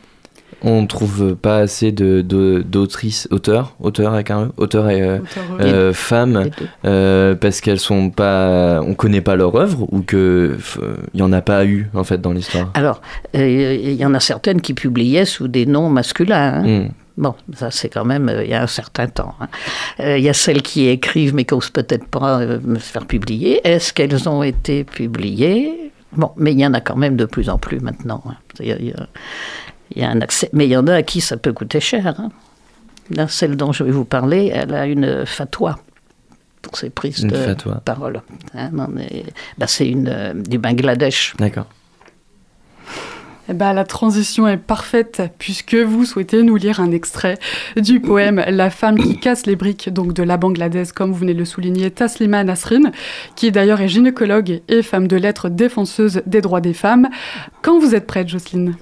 On 0.63 0.85
trouve 0.87 1.35
pas 1.35 1.57
assez 1.57 1.91
de, 1.91 2.21
de- 2.21 2.63
d'autrices, 2.65 3.27
auteurs, 3.31 3.75
auteurs 3.81 4.13
avec 4.13 4.31
un 4.31 4.45
E, 4.45 4.51
auteurs 4.57 4.89
et 4.89 5.01
euh, 5.01 5.19
euh, 5.59 5.93
femmes, 5.93 6.45
euh, 6.85 7.35
parce 7.35 7.59
qu'elles 7.61 7.79
sont 7.79 8.09
pas, 8.09 8.81
on 8.81 8.93
connaît 8.93 9.21
pas 9.21 9.35
leur 9.35 9.55
œuvre 9.55 9.85
ou 9.91 10.01
que 10.01 10.57
il 11.13 11.19
y 11.19 11.23
en 11.23 11.33
a 11.33 11.41
pas 11.41 11.65
eu 11.65 11.89
en 11.93 12.03
fait 12.05 12.19
dans 12.21 12.31
l'histoire. 12.31 12.69
Alors, 12.75 13.01
euh, 13.35 13.77
il 13.81 13.93
y 13.95 14.05
en 14.05 14.13
a 14.13 14.19
certaines 14.19 14.61
qui 14.61 14.73
publiaient 14.73 15.25
sous 15.25 15.47
des 15.49 15.65
noms 15.65 15.89
masculins. 15.89 16.61
hein. 16.63 16.67
Mm. 16.85 16.89
Bon, 17.15 17.35
ça 17.55 17.69
c'est 17.69 17.89
quand 17.89 18.05
même 18.05 18.27
euh, 18.29 18.43
il 18.43 18.49
y 18.49 18.53
a 18.55 18.63
un 18.63 18.67
certain 18.67 19.07
temps. 19.07 19.35
hein. 19.39 19.47
Euh, 19.99 20.17
Il 20.17 20.23
y 20.23 20.29
a 20.29 20.33
celles 20.33 20.61
qui 20.63 20.87
écrivent 20.87 21.35
mais 21.35 21.43
qui 21.45 21.53
n'osent 21.53 21.69
peut-être 21.69 22.07
pas 22.07 22.39
euh, 22.39 22.59
me 22.63 22.79
faire 22.79 23.05
publier. 23.05 23.61
Est-ce 23.67 23.93
qu'elles 23.93 24.27
ont 24.27 24.41
été 24.41 24.83
publiées? 24.83 25.91
Bon, 26.15 26.31
mais 26.37 26.53
il 26.53 26.59
y 26.59 26.65
en 26.65 26.73
a 26.73 26.79
quand 26.81 26.95
même 26.95 27.15
de 27.15 27.25
plus 27.25 27.49
en 27.49 27.57
plus 27.59 27.79
maintenant. 27.81 28.23
hein. 28.27 28.35
Il 29.95 30.01
y 30.01 30.05
a, 30.05 30.09
un 30.09 30.21
accès, 30.21 30.49
mais 30.53 30.65
il 30.65 30.71
y 30.71 30.77
en 30.77 30.87
a 30.87 30.95
à 30.95 31.03
qui 31.03 31.21
ça 31.21 31.37
peut 31.37 31.53
coûter 31.53 31.79
cher. 31.79 32.07
hein. 32.19 32.29
Là, 33.11 33.27
celle 33.27 33.57
dont 33.57 33.71
je 33.71 33.83
vais 33.83 33.91
vous 33.91 34.05
parler, 34.05 34.49
elle 34.53 34.73
a 34.73 34.85
une 34.87 35.25
fatwa 35.25 35.77
pour 36.61 36.77
ses 36.77 36.89
prises 36.89 37.19
Une 37.19 37.29
de 37.29 37.35
fatwa. 37.35 37.81
parole. 37.83 38.21
hein. 38.55 38.69
Bah, 39.57 39.67
c'est 39.67 39.87
une 39.87 40.07
euh, 40.07 40.33
du 40.33 40.57
Bangladesh. 40.57 41.35
D'accord. 41.37 41.67
Eh 43.49 43.53
ben, 43.53 43.73
la 43.73 43.83
transition 43.83 44.47
est 44.47 44.55
parfaite 44.55 45.21
puisque 45.37 45.75
vous 45.75 46.05
souhaitez 46.05 46.43
nous 46.43 46.55
lire 46.55 46.79
un 46.79 46.91
extrait 46.91 47.37
du 47.75 47.99
poème 47.99 48.41
La 48.47 48.69
femme 48.69 48.97
qui 48.97 49.19
casse 49.19 49.45
les 49.45 49.57
briques, 49.57 49.89
donc 49.91 50.13
de 50.13 50.23
la 50.23 50.37
Bangladaise, 50.37 50.93
comme 50.93 51.11
vous 51.11 51.17
venez 51.19 51.33
de 51.33 51.39
le 51.39 51.45
souligner, 51.45 51.91
Taslima 51.91 52.41
Nasrin, 52.45 52.91
qui 53.35 53.51
d'ailleurs 53.51 53.81
est 53.81 53.89
gynécologue 53.89 54.61
et 54.69 54.81
femme 54.81 55.09
de 55.09 55.17
lettres 55.17 55.49
défenseuse 55.49 56.21
des 56.25 56.39
droits 56.39 56.61
des 56.61 56.73
femmes. 56.73 57.09
Quand 57.61 57.79
vous 57.79 57.93
êtes 57.95 58.07
prête, 58.07 58.29
Jocelyne? 58.29 58.75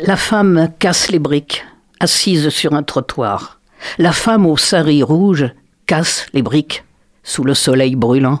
La 0.00 0.16
femme 0.16 0.68
casse 0.78 1.10
les 1.10 1.18
briques 1.18 1.64
assise 1.98 2.50
sur 2.50 2.74
un 2.74 2.84
trottoir. 2.84 3.60
La 3.98 4.12
femme 4.12 4.46
au 4.46 4.56
sari 4.56 5.02
rouge 5.02 5.46
casse 5.86 6.26
les 6.32 6.42
briques 6.42 6.84
sous 7.24 7.42
le 7.42 7.52
soleil 7.52 7.96
brûlant. 7.96 8.40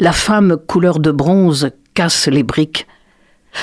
La 0.00 0.10
femme 0.10 0.56
couleur 0.56 0.98
de 0.98 1.12
bronze 1.12 1.70
casse 1.94 2.26
les 2.26 2.42
briques. 2.42 2.88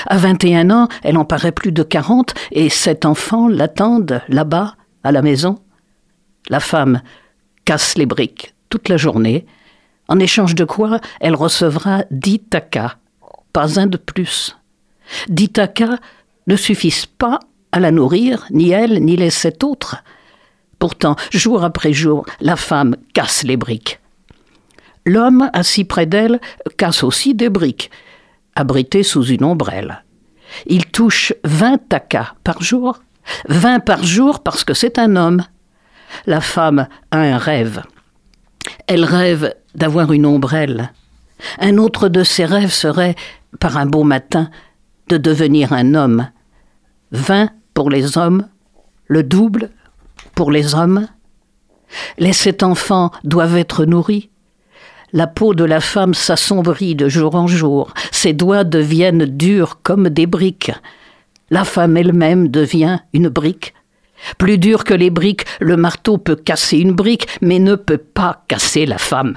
À 0.06 0.16
21 0.16 0.70
ans, 0.70 0.88
elle 1.02 1.18
en 1.18 1.26
paraît 1.26 1.52
plus 1.52 1.72
de 1.72 1.82
40 1.82 2.32
et 2.52 2.70
sept 2.70 3.04
enfants 3.04 3.48
l'attendent 3.48 4.22
là-bas, 4.28 4.76
à 5.04 5.12
la 5.12 5.20
maison. 5.20 5.58
La 6.48 6.60
femme 6.60 7.02
casse 7.66 7.98
les 7.98 8.06
briques 8.06 8.54
toute 8.70 8.88
la 8.88 8.96
journée, 8.96 9.44
en 10.08 10.18
échange 10.18 10.54
de 10.54 10.64
quoi 10.64 11.00
elle 11.20 11.34
recevra 11.34 12.04
10 12.10 12.38
takas, 12.48 12.96
pas 13.52 13.78
un 13.78 13.86
de 13.86 13.98
plus. 13.98 14.56
10 15.28 15.50
takas 15.50 15.98
ne 16.50 16.56
suffisent 16.56 17.06
pas 17.06 17.38
à 17.70 17.78
la 17.78 17.92
nourrir, 17.92 18.44
ni 18.50 18.70
elle, 18.70 19.04
ni 19.04 19.16
les 19.16 19.30
sept 19.30 19.62
autres. 19.62 20.02
Pourtant, 20.80 21.14
jour 21.30 21.62
après 21.62 21.92
jour, 21.92 22.26
la 22.40 22.56
femme 22.56 22.96
casse 23.14 23.44
les 23.44 23.56
briques. 23.56 24.00
L'homme, 25.06 25.48
assis 25.52 25.84
près 25.84 26.06
d'elle, 26.06 26.40
casse 26.76 27.04
aussi 27.04 27.34
des 27.34 27.50
briques, 27.50 27.90
abrité 28.56 29.04
sous 29.04 29.24
une 29.26 29.44
ombrelle. 29.44 30.02
Il 30.66 30.86
touche 30.86 31.32
20 31.44 31.88
takas 31.88 32.34
par 32.42 32.60
jour. 32.60 32.98
20 33.48 33.80
par 33.80 34.02
jour 34.02 34.40
parce 34.40 34.64
que 34.64 34.74
c'est 34.74 34.98
un 34.98 35.14
homme. 35.14 35.44
La 36.26 36.40
femme 36.40 36.88
a 37.12 37.18
un 37.18 37.38
rêve. 37.38 37.82
Elle 38.88 39.04
rêve 39.04 39.54
d'avoir 39.76 40.12
une 40.12 40.26
ombrelle. 40.26 40.92
Un 41.60 41.78
autre 41.78 42.08
de 42.08 42.24
ses 42.24 42.44
rêves 42.44 42.72
serait, 42.72 43.14
par 43.60 43.76
un 43.76 43.86
beau 43.86 44.02
matin, 44.02 44.50
de 45.08 45.16
devenir 45.16 45.72
un 45.72 45.94
homme. 45.94 46.28
20 47.12 47.50
pour 47.74 47.90
les 47.90 48.16
hommes, 48.16 48.46
le 49.06 49.22
double 49.22 49.70
pour 50.34 50.50
les 50.50 50.74
hommes. 50.74 51.08
Les 52.18 52.32
sept 52.32 52.62
enfants 52.62 53.10
doivent 53.24 53.56
être 53.56 53.84
nourris. 53.84 54.30
La 55.12 55.26
peau 55.26 55.54
de 55.54 55.64
la 55.64 55.80
femme 55.80 56.14
s'assombrit 56.14 56.94
de 56.94 57.08
jour 57.08 57.34
en 57.34 57.48
jour, 57.48 57.92
ses 58.12 58.32
doigts 58.32 58.62
deviennent 58.62 59.24
durs 59.24 59.80
comme 59.82 60.08
des 60.08 60.26
briques. 60.26 60.70
La 61.50 61.64
femme 61.64 61.96
elle-même 61.96 62.46
devient 62.46 63.00
une 63.12 63.28
brique. 63.28 63.74
Plus 64.38 64.58
dur 64.58 64.84
que 64.84 64.94
les 64.94 65.10
briques, 65.10 65.46
le 65.58 65.76
marteau 65.76 66.16
peut 66.18 66.36
casser 66.36 66.78
une 66.78 66.92
brique, 66.92 67.26
mais 67.40 67.58
ne 67.58 67.74
peut 67.74 67.98
pas 67.98 68.44
casser 68.46 68.86
la 68.86 68.98
femme. 68.98 69.36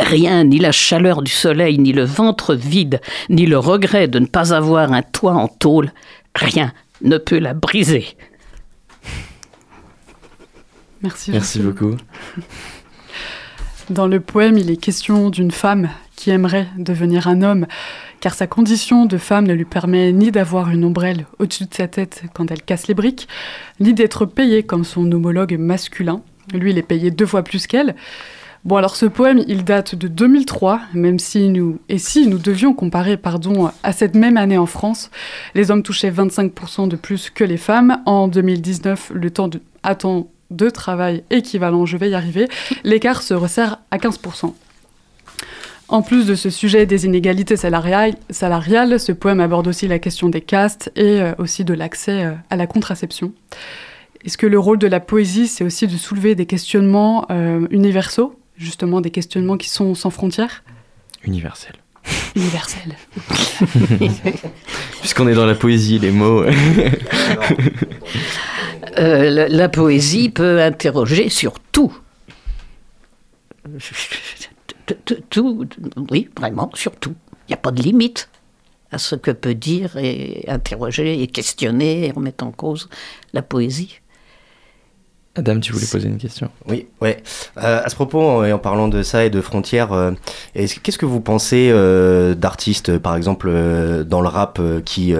Rien, 0.00 0.44
ni 0.44 0.58
la 0.58 0.72
chaleur 0.72 1.20
du 1.20 1.30
soleil, 1.30 1.78
ni 1.78 1.92
le 1.92 2.04
ventre 2.04 2.54
vide, 2.54 3.00
ni 3.28 3.44
le 3.44 3.58
regret 3.58 4.08
de 4.08 4.18
ne 4.18 4.26
pas 4.26 4.54
avoir 4.54 4.92
un 4.92 5.02
toit 5.02 5.34
en 5.34 5.48
tôle, 5.48 5.92
rien 6.36 6.72
ne 7.02 7.18
peut 7.18 7.38
la 7.38 7.54
briser. 7.54 8.16
Merci. 11.02 11.30
Merci 11.30 11.60
beaucoup. 11.60 11.96
Dans 13.90 14.06
le 14.06 14.20
poème, 14.20 14.58
il 14.58 14.70
est 14.70 14.76
question 14.76 15.30
d'une 15.30 15.50
femme 15.50 15.90
qui 16.16 16.30
aimerait 16.30 16.66
devenir 16.76 17.28
un 17.28 17.42
homme, 17.42 17.66
car 18.20 18.34
sa 18.34 18.46
condition 18.46 19.06
de 19.06 19.18
femme 19.18 19.46
ne 19.46 19.52
lui 19.52 19.66
permet 19.66 20.12
ni 20.12 20.30
d'avoir 20.30 20.70
une 20.70 20.84
ombrelle 20.84 21.26
au-dessus 21.38 21.66
de 21.66 21.74
sa 21.74 21.86
tête 21.86 22.24
quand 22.34 22.50
elle 22.50 22.62
casse 22.62 22.88
les 22.88 22.94
briques, 22.94 23.28
ni 23.78 23.94
d'être 23.94 24.26
payée 24.26 24.64
comme 24.64 24.84
son 24.84 25.10
homologue 25.12 25.56
masculin. 25.58 26.22
Lui, 26.52 26.70
il 26.70 26.78
est 26.78 26.82
payé 26.82 27.10
deux 27.10 27.26
fois 27.26 27.42
plus 27.42 27.66
qu'elle. 27.66 27.94
Bon, 28.66 28.74
alors 28.74 28.96
ce 28.96 29.06
poème, 29.06 29.44
il 29.46 29.62
date 29.62 29.94
de 29.94 30.08
2003, 30.08 30.80
même 30.92 31.20
si 31.20 31.50
nous, 31.50 31.78
et 31.88 31.98
si 31.98 32.26
nous 32.26 32.38
devions 32.38 32.74
comparer, 32.74 33.16
pardon, 33.16 33.70
à 33.84 33.92
cette 33.92 34.16
même 34.16 34.36
année 34.36 34.58
en 34.58 34.66
France, 34.66 35.12
les 35.54 35.70
hommes 35.70 35.84
touchaient 35.84 36.10
25% 36.10 36.88
de 36.88 36.96
plus 36.96 37.30
que 37.30 37.44
les 37.44 37.58
femmes. 37.58 38.02
En 38.06 38.26
2019, 38.26 39.12
le 39.14 39.30
temps 39.30 39.46
de, 39.46 39.60
de 40.50 40.68
travail 40.68 41.22
équivalent, 41.30 41.86
je 41.86 41.96
vais 41.96 42.10
y 42.10 42.16
arriver, 42.16 42.48
l'écart 42.82 43.22
se 43.22 43.34
resserre 43.34 43.78
à 43.92 43.98
15%. 43.98 44.52
En 45.86 46.02
plus 46.02 46.26
de 46.26 46.34
ce 46.34 46.50
sujet 46.50 46.86
des 46.86 47.06
inégalités 47.06 47.56
salariales, 47.56 48.16
salariales, 48.30 48.98
ce 48.98 49.12
poème 49.12 49.38
aborde 49.38 49.68
aussi 49.68 49.86
la 49.86 50.00
question 50.00 50.28
des 50.28 50.40
castes 50.40 50.90
et 50.96 51.20
euh, 51.20 51.34
aussi 51.38 51.62
de 51.62 51.72
l'accès 51.72 52.24
euh, 52.24 52.32
à 52.50 52.56
la 52.56 52.66
contraception. 52.66 53.32
Est-ce 54.24 54.36
que 54.36 54.48
le 54.48 54.58
rôle 54.58 54.78
de 54.78 54.88
la 54.88 54.98
poésie, 54.98 55.46
c'est 55.46 55.62
aussi 55.62 55.86
de 55.86 55.96
soulever 55.96 56.34
des 56.34 56.46
questionnements 56.46 57.26
euh, 57.30 57.68
universaux, 57.70 58.36
justement 58.56 59.00
des 59.00 59.10
questionnements 59.10 59.56
qui 59.56 59.68
sont 59.68 59.94
sans 59.94 60.10
frontières 60.10 60.62
Universel. 61.24 61.72
Universels. 62.36 62.94
Puisqu'on 65.00 65.26
est 65.28 65.34
dans 65.34 65.46
la 65.46 65.54
poésie, 65.54 65.98
les 65.98 66.10
mots. 66.12 66.44
Euh, 68.98 69.28
la, 69.28 69.48
la 69.48 69.68
poésie 69.68 70.30
peut 70.30 70.62
interroger 70.62 71.28
sur 71.28 71.58
tout. 71.60 71.94
Tout, 75.04 75.14
tout- 75.30 75.68
oui, 76.10 76.30
vraiment, 76.38 76.70
sur 76.74 76.96
tout. 76.96 77.14
Il 77.46 77.50
n'y 77.50 77.54
a 77.54 77.58
pas 77.58 77.72
de 77.72 77.82
limite 77.82 78.30
à 78.90 78.96
ce 78.98 79.14
que 79.14 79.32
peut 79.32 79.54
dire 79.54 79.96
et 79.98 80.44
interroger 80.48 81.20
et 81.22 81.26
questionner 81.26 82.06
et 82.06 82.10
remettre 82.10 82.44
en 82.46 82.52
cause 82.52 82.88
la 83.34 83.42
poésie. 83.42 84.00
Adam, 85.36 85.60
tu 85.60 85.72
voulais 85.72 85.86
poser 85.86 86.08
une 86.08 86.16
question 86.16 86.50
Oui, 86.66 86.86
ouais. 87.02 87.22
Euh, 87.58 87.82
à 87.84 87.88
ce 87.90 87.94
propos, 87.94 88.42
et 88.44 88.52
en 88.52 88.58
parlant 88.58 88.88
de 88.88 89.02
ça 89.02 89.24
et 89.24 89.30
de 89.30 89.40
frontières, 89.42 89.92
euh, 89.92 90.12
est-ce- 90.54 90.80
qu'est-ce 90.80 90.96
que 90.96 91.04
vous 91.04 91.20
pensez 91.20 91.68
euh, 91.70 92.34
d'artistes, 92.34 92.96
par 92.98 93.16
exemple, 93.16 93.48
euh, 93.50 94.02
dans 94.02 94.22
le 94.22 94.28
rap, 94.28 94.58
euh, 94.60 94.80
qui 94.80 95.14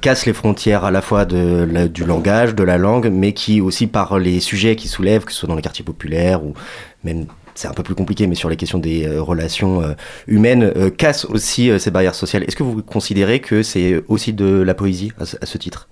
cassent 0.00 0.24
les 0.26 0.32
frontières 0.32 0.84
à 0.84 0.90
la 0.90 1.02
fois 1.02 1.24
de, 1.26 1.68
la- 1.70 1.86
du 1.88 2.04
langage, 2.04 2.54
de 2.54 2.62
la 2.62 2.78
langue, 2.78 3.10
mais 3.12 3.32
qui 3.34 3.60
aussi 3.60 3.86
par 3.86 4.18
les 4.18 4.40
sujets 4.40 4.74
qu'ils 4.74 4.90
soulèvent, 4.90 5.24
que 5.24 5.32
ce 5.32 5.38
soit 5.40 5.48
dans 5.48 5.56
les 5.56 5.62
quartiers 5.62 5.84
populaires 5.84 6.42
ou 6.44 6.54
même 7.04 7.26
c'est 7.54 7.68
un 7.68 7.74
peu 7.74 7.82
plus 7.82 7.94
compliqué, 7.94 8.26
mais 8.26 8.34
sur 8.34 8.48
les 8.48 8.56
questions 8.56 8.78
des 8.78 9.06
euh, 9.06 9.20
relations 9.20 9.82
euh, 9.82 9.92
humaines, 10.26 10.72
euh, 10.74 10.88
cassent 10.88 11.26
aussi 11.26 11.70
euh, 11.70 11.78
ces 11.78 11.90
barrières 11.90 12.14
sociales. 12.14 12.44
Est-ce 12.44 12.56
que 12.56 12.62
vous 12.62 12.82
considérez 12.82 13.40
que 13.40 13.62
c'est 13.62 14.02
aussi 14.08 14.32
de 14.32 14.62
la 14.62 14.72
poésie 14.72 15.12
à 15.20 15.26
ce, 15.26 15.36
à 15.38 15.44
ce 15.44 15.58
titre? 15.58 15.88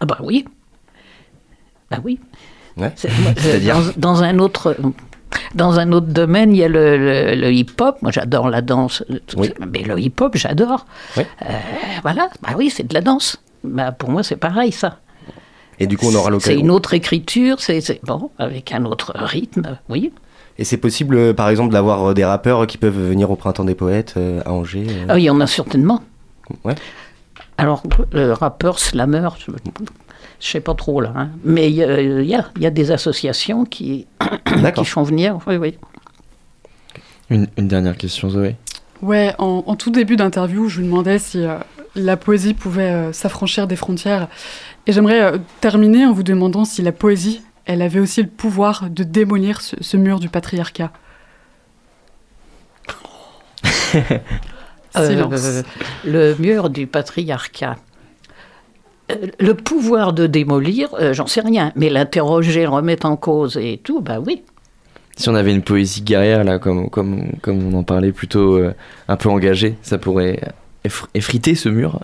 Ah 0.00 0.06
bah 0.06 0.18
oui. 0.24 0.44
Bah 1.90 1.98
oui. 2.04 2.18
Ouais. 2.78 2.92
C'est- 2.96 3.08
moi, 3.20 3.32
C'est-à-dire 3.36 3.76
dans, 3.96 4.12
dans 4.14 4.22
un 4.22 4.38
autre 4.38 4.76
dans 5.54 5.78
un 5.78 5.92
autre 5.92 6.06
domaine, 6.06 6.52
il 6.54 6.58
y 6.58 6.64
a 6.64 6.68
le, 6.68 6.96
le- 6.96 7.34
le 7.34 7.52
hip-hop. 7.52 7.96
Moi, 8.02 8.10
j'adore 8.12 8.48
la 8.50 8.60
danse. 8.62 9.04
Oui. 9.36 9.52
Mais 9.70 9.82
le 9.82 9.98
hip-hop, 9.98 10.36
j'adore. 10.36 10.86
Oui. 11.16 11.24
Euh, 11.42 11.52
voilà. 12.02 12.28
Bah 12.42 12.50
oui, 12.56 12.70
c'est 12.70 12.86
de 12.86 12.94
la 12.94 13.00
danse. 13.00 13.36
Bah, 13.64 13.92
pour 13.92 14.10
moi, 14.10 14.22
c'est 14.22 14.36
pareil, 14.36 14.72
ça. 14.72 14.98
Et 15.80 15.86
du 15.86 15.96
coup, 15.96 16.06
on 16.10 16.14
aura 16.14 16.24
C'est 16.26 16.30
l'occasion. 16.30 16.60
une 16.60 16.70
autre 16.70 16.94
écriture. 16.94 17.60
C'est 17.60 17.80
c'est- 17.80 18.00
bon, 18.04 18.30
avec 18.38 18.72
un 18.72 18.84
autre 18.84 19.12
rythme. 19.16 19.78
Oui. 19.88 20.12
Et 20.58 20.64
c'est 20.64 20.76
possible, 20.78 21.16
euh, 21.16 21.32
par 21.34 21.48
exemple, 21.50 21.72
d'avoir 21.72 22.10
euh, 22.10 22.14
des 22.14 22.24
rappeurs 22.24 22.66
qui 22.66 22.78
peuvent 22.78 22.98
venir 22.98 23.30
au 23.30 23.36
Printemps 23.36 23.64
des 23.64 23.74
Poètes 23.76 24.14
euh, 24.16 24.40
à 24.44 24.52
Angers 24.52 24.86
euh, 24.88 25.04
Ah, 25.08 25.18
il 25.18 25.22
y 25.24 25.30
en 25.30 25.40
a 25.40 25.46
certainement. 25.46 26.02
Ouais. 26.64 26.74
Alors, 27.58 27.82
le 28.12 28.32
rappeur, 28.32 28.78
slammer, 28.78 29.28
je 29.38 29.52
ne 30.46 30.52
sais 30.52 30.60
pas 30.60 30.74
trop 30.74 31.00
là. 31.00 31.12
hein. 31.16 31.30
Mais 31.44 31.68
il 31.70 31.74
y, 31.76 31.82
a- 31.82 32.00
il 32.00 32.26
y 32.26 32.34
a, 32.34 32.48
il 32.56 32.62
y 32.62 32.66
a 32.66 32.70
des 32.70 32.90
associations 32.90 33.64
qui, 33.64 34.06
qui 34.74 34.84
font 34.84 35.02
venir. 35.02 35.38
Oui, 35.46 35.56
oui. 35.56 35.78
une, 37.30 37.46
une 37.56 37.68
dernière 37.68 37.96
question, 37.96 38.30
Zoé. 38.30 38.56
Ouais, 39.02 39.34
en, 39.38 39.62
en 39.66 39.76
tout 39.76 39.90
début 39.90 40.16
d'interview, 40.16 40.68
je 40.68 40.78
vous 40.80 40.86
demandais 40.86 41.18
si 41.18 41.44
euh, 41.44 41.58
la 41.94 42.16
poésie 42.16 42.54
pouvait 42.54 42.90
euh, 42.90 43.12
s'affranchir 43.12 43.66
des 43.66 43.76
frontières. 43.76 44.28
Et 44.86 44.92
j'aimerais 44.92 45.20
euh, 45.22 45.38
terminer 45.60 46.04
en 46.06 46.12
vous 46.12 46.22
demandant 46.24 46.64
si 46.64 46.82
la 46.82 46.92
poésie, 46.92 47.42
elle 47.64 47.82
avait 47.82 48.00
aussi 48.00 48.22
le 48.22 48.28
pouvoir 48.28 48.88
de 48.90 49.04
démolir 49.04 49.60
ce, 49.60 49.76
ce 49.80 49.96
mur 49.96 50.18
du 50.20 50.28
patriarcat. 50.28 50.90
Silence. 54.94 55.44
Euh, 55.44 55.62
le 56.04 56.34
mur 56.38 56.70
du 56.70 56.86
patriarcat. 56.86 57.76
Euh, 59.10 59.26
Le 59.38 59.54
pouvoir 59.54 60.12
de 60.12 60.26
démolir, 60.26 60.94
euh, 60.94 61.12
j'en 61.14 61.26
sais 61.26 61.40
rien, 61.40 61.72
mais 61.76 61.88
l'interroger, 61.90 62.62
le 62.62 62.68
remettre 62.68 63.06
en 63.06 63.16
cause 63.16 63.56
et 63.56 63.80
tout, 63.82 64.00
bah 64.00 64.20
oui. 64.20 64.42
Si 65.16 65.28
on 65.28 65.34
avait 65.34 65.52
une 65.54 65.62
poésie 65.62 66.02
guerrière, 66.02 66.44
là, 66.44 66.58
comme, 66.58 66.88
comme, 66.90 67.32
comme 67.42 67.74
on 67.74 67.78
en 67.78 67.82
parlait, 67.82 68.12
plutôt 68.12 68.56
euh, 68.56 68.74
un 69.08 69.16
peu 69.16 69.28
engagée, 69.28 69.76
ça 69.82 69.98
pourrait 69.98 70.40
effr- 70.84 71.06
effriter 71.14 71.54
ce 71.54 71.68
mur. 71.68 72.00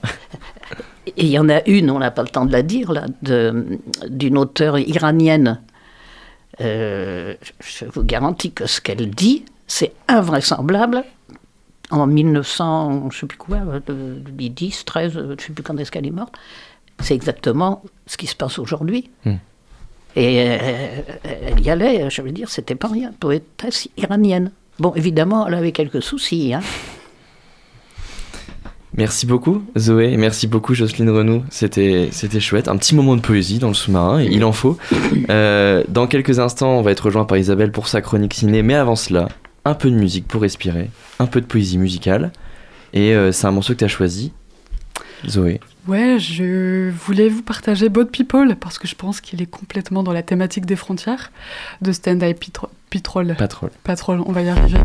Et 1.06 1.12
il 1.26 1.28
y 1.28 1.38
en 1.38 1.48
a 1.50 1.60
une, 1.68 1.90
on 1.90 1.98
n'a 1.98 2.10
pas 2.10 2.22
le 2.22 2.28
temps 2.28 2.46
de 2.46 2.52
la 2.52 2.62
dire, 2.62 2.90
là, 2.92 3.04
d'une 4.08 4.38
auteure 4.38 4.78
iranienne. 4.78 5.60
Euh, 6.60 7.34
je 7.60 7.84
vous 7.92 8.02
garantis 8.04 8.52
que 8.52 8.66
ce 8.66 8.80
qu'elle 8.80 9.10
dit, 9.10 9.44
c'est 9.66 9.92
invraisemblable. 10.08 11.04
En 11.90 12.06
1900, 12.06 13.10
je 13.12 13.18
sais 13.18 13.26
plus 13.26 13.36
quoi, 13.36 13.58
euh, 13.90 14.18
10, 14.26 14.84
13, 14.86 15.16
euh, 15.16 15.34
je 15.38 15.44
sais 15.44 15.52
plus 15.52 15.62
quand 15.62 15.76
est-ce 15.78 15.92
qu'elle 15.92 16.06
est 16.06 16.10
morte. 16.10 16.32
C'est 17.00 17.14
exactement 17.14 17.82
ce 18.06 18.16
qui 18.16 18.26
se 18.26 18.36
passe 18.36 18.58
aujourd'hui. 18.58 19.10
Hmm. 19.24 19.36
Et 20.16 20.40
euh, 20.40 21.02
elle 21.24 21.60
y 21.60 21.70
allait, 21.70 22.08
je 22.08 22.22
veux 22.22 22.30
dire, 22.30 22.48
c'était 22.48 22.76
pas 22.76 22.88
rien, 22.88 23.12
poétesse 23.18 23.88
iranienne. 23.96 24.52
Bon, 24.78 24.92
évidemment, 24.94 25.46
elle 25.46 25.54
avait 25.54 25.72
quelques 25.72 26.02
soucis, 26.02 26.54
hein. 26.54 26.60
Merci 28.96 29.26
beaucoup 29.26 29.64
Zoé, 29.76 30.16
merci 30.16 30.46
beaucoup 30.46 30.72
Jocelyne 30.72 31.10
Renou, 31.10 31.42
c'était 31.50 32.10
c'était 32.12 32.38
chouette, 32.38 32.68
un 32.68 32.76
petit 32.76 32.94
moment 32.94 33.16
de 33.16 33.20
poésie 33.20 33.58
dans 33.58 33.66
le 33.66 33.74
sous-marin, 33.74 34.22
il 34.22 34.44
en 34.44 34.52
faut. 34.52 34.78
Euh, 35.30 35.82
dans 35.88 36.06
quelques 36.06 36.38
instants, 36.38 36.78
on 36.78 36.82
va 36.82 36.92
être 36.92 37.06
rejoint 37.06 37.24
par 37.24 37.36
Isabelle 37.36 37.72
pour 37.72 37.88
sa 37.88 38.00
chronique 38.02 38.34
ciné, 38.34 38.62
mais 38.62 38.74
avant 38.74 38.94
cela, 38.94 39.28
un 39.64 39.74
peu 39.74 39.90
de 39.90 39.96
musique 39.96 40.28
pour 40.28 40.42
respirer, 40.42 40.90
un 41.18 41.26
peu 41.26 41.40
de 41.40 41.46
poésie 41.46 41.78
musicale, 41.78 42.30
et 42.92 43.14
euh, 43.14 43.32
c'est 43.32 43.48
un 43.48 43.50
morceau 43.50 43.72
que 43.72 43.78
tu 43.78 43.84
as 43.84 43.88
choisi, 43.88 44.32
Zoé. 45.28 45.60
Ouais, 45.86 46.18
je 46.18 46.90
voulais 46.90 47.28
vous 47.28 47.42
partager 47.42 47.88
Boat 47.88 48.06
People 48.06 48.56
parce 48.56 48.78
que 48.78 48.88
je 48.88 48.94
pense 48.94 49.20
qu'il 49.20 49.42
est 49.42 49.46
complètement 49.46 50.02
dans 50.02 50.12
la 50.12 50.22
thématique 50.22 50.66
des 50.66 50.76
frontières 50.76 51.30
de 51.82 51.92
Stand 51.92 52.22
Pitro- 52.22 52.70
Patrol. 52.90 53.34
Patrol. 53.36 53.70
Patrol, 53.82 54.20
on 54.24 54.32
va 54.32 54.42
y 54.42 54.48
arriver. 54.48 54.78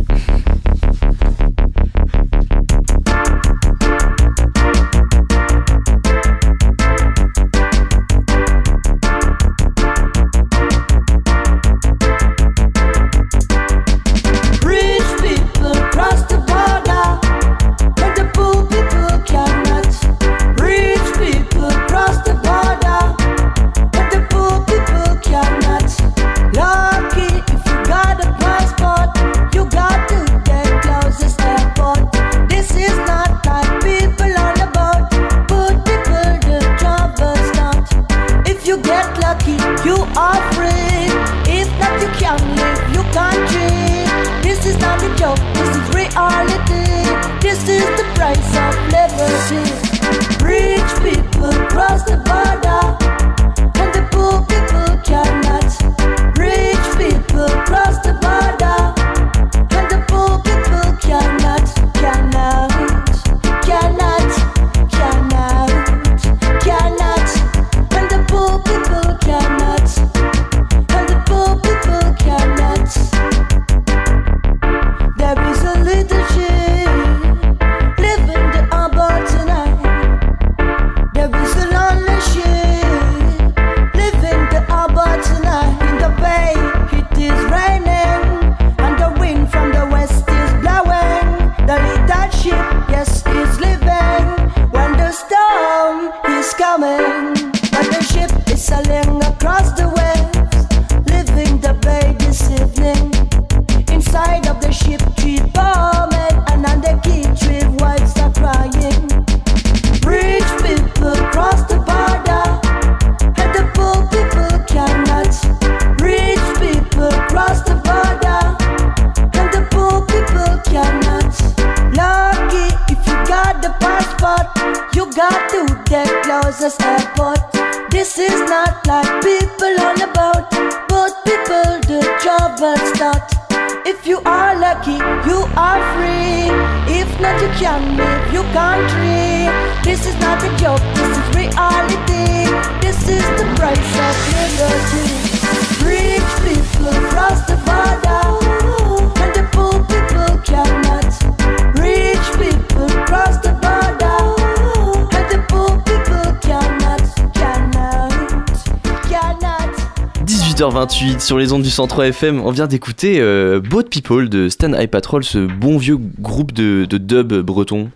18h28 160.70 161.20
sur 161.20 161.38
les 161.38 161.52
ondes 161.52 161.64
du 161.64 161.70
103 161.70 162.08
FM, 162.08 162.42
on 162.42 162.52
vient 162.52 162.68
d'écouter 162.68 163.20
euh, 163.22 163.60
Boat 163.60 163.86
People 163.90 164.30
de 164.30 164.50
Stan 164.50 164.72
High 164.74 164.90
Patrol, 164.90 165.24
ce 165.24 165.40
bon 165.40 165.78
vieux 165.78 165.98
groupe 165.98 166.52
de, 166.52 166.86
de 166.86 166.98
dub 166.98 167.34
breton. 167.34 167.90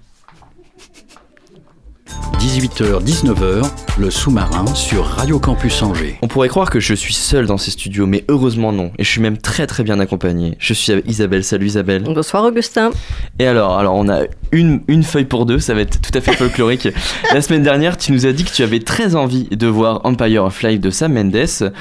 18h-19h, 2.43 3.63
le 3.97 4.11
sous-marin 4.11 4.65
sur 4.75 5.05
Radio 5.05 5.39
Campus 5.39 5.81
Angers. 5.81 6.17
On 6.21 6.27
pourrait 6.27 6.49
croire 6.49 6.69
que 6.69 6.81
je 6.81 6.93
suis 6.93 7.13
seul 7.13 7.45
dans 7.45 7.57
ces 7.57 7.71
studios, 7.71 8.05
mais 8.05 8.25
heureusement 8.27 8.73
non, 8.73 8.91
et 8.99 9.05
je 9.05 9.09
suis 9.09 9.21
même 9.21 9.37
très 9.37 9.65
très 9.65 9.83
bien 9.83 9.97
accompagné. 10.01 10.55
Je 10.59 10.73
suis 10.73 10.91
avec 10.91 11.09
Isabelle, 11.09 11.45
salut 11.45 11.67
Isabelle. 11.67 12.03
Bonsoir 12.03 12.43
Augustin. 12.43 12.91
Et 13.39 13.47
alors, 13.47 13.77
alors 13.79 13.95
on 13.95 14.09
a 14.09 14.23
une, 14.51 14.81
une 14.89 15.03
feuille 15.03 15.23
pour 15.23 15.45
deux, 15.45 15.59
ça 15.59 15.73
va 15.73 15.79
être 15.81 16.01
tout 16.01 16.11
à 16.17 16.19
fait 16.19 16.33
folklorique. 16.33 16.89
La 17.33 17.41
semaine 17.41 17.63
dernière, 17.63 17.95
tu 17.97 18.11
nous 18.11 18.25
as 18.25 18.33
dit 18.33 18.43
que 18.43 18.51
tu 18.51 18.61
avais 18.61 18.79
très 18.81 19.15
envie 19.15 19.45
de 19.49 19.67
voir 19.67 20.01
Empire 20.03 20.43
of 20.43 20.61
Life 20.63 20.81
de 20.81 20.89
Sam 20.89 21.13
Mendes, 21.13 21.71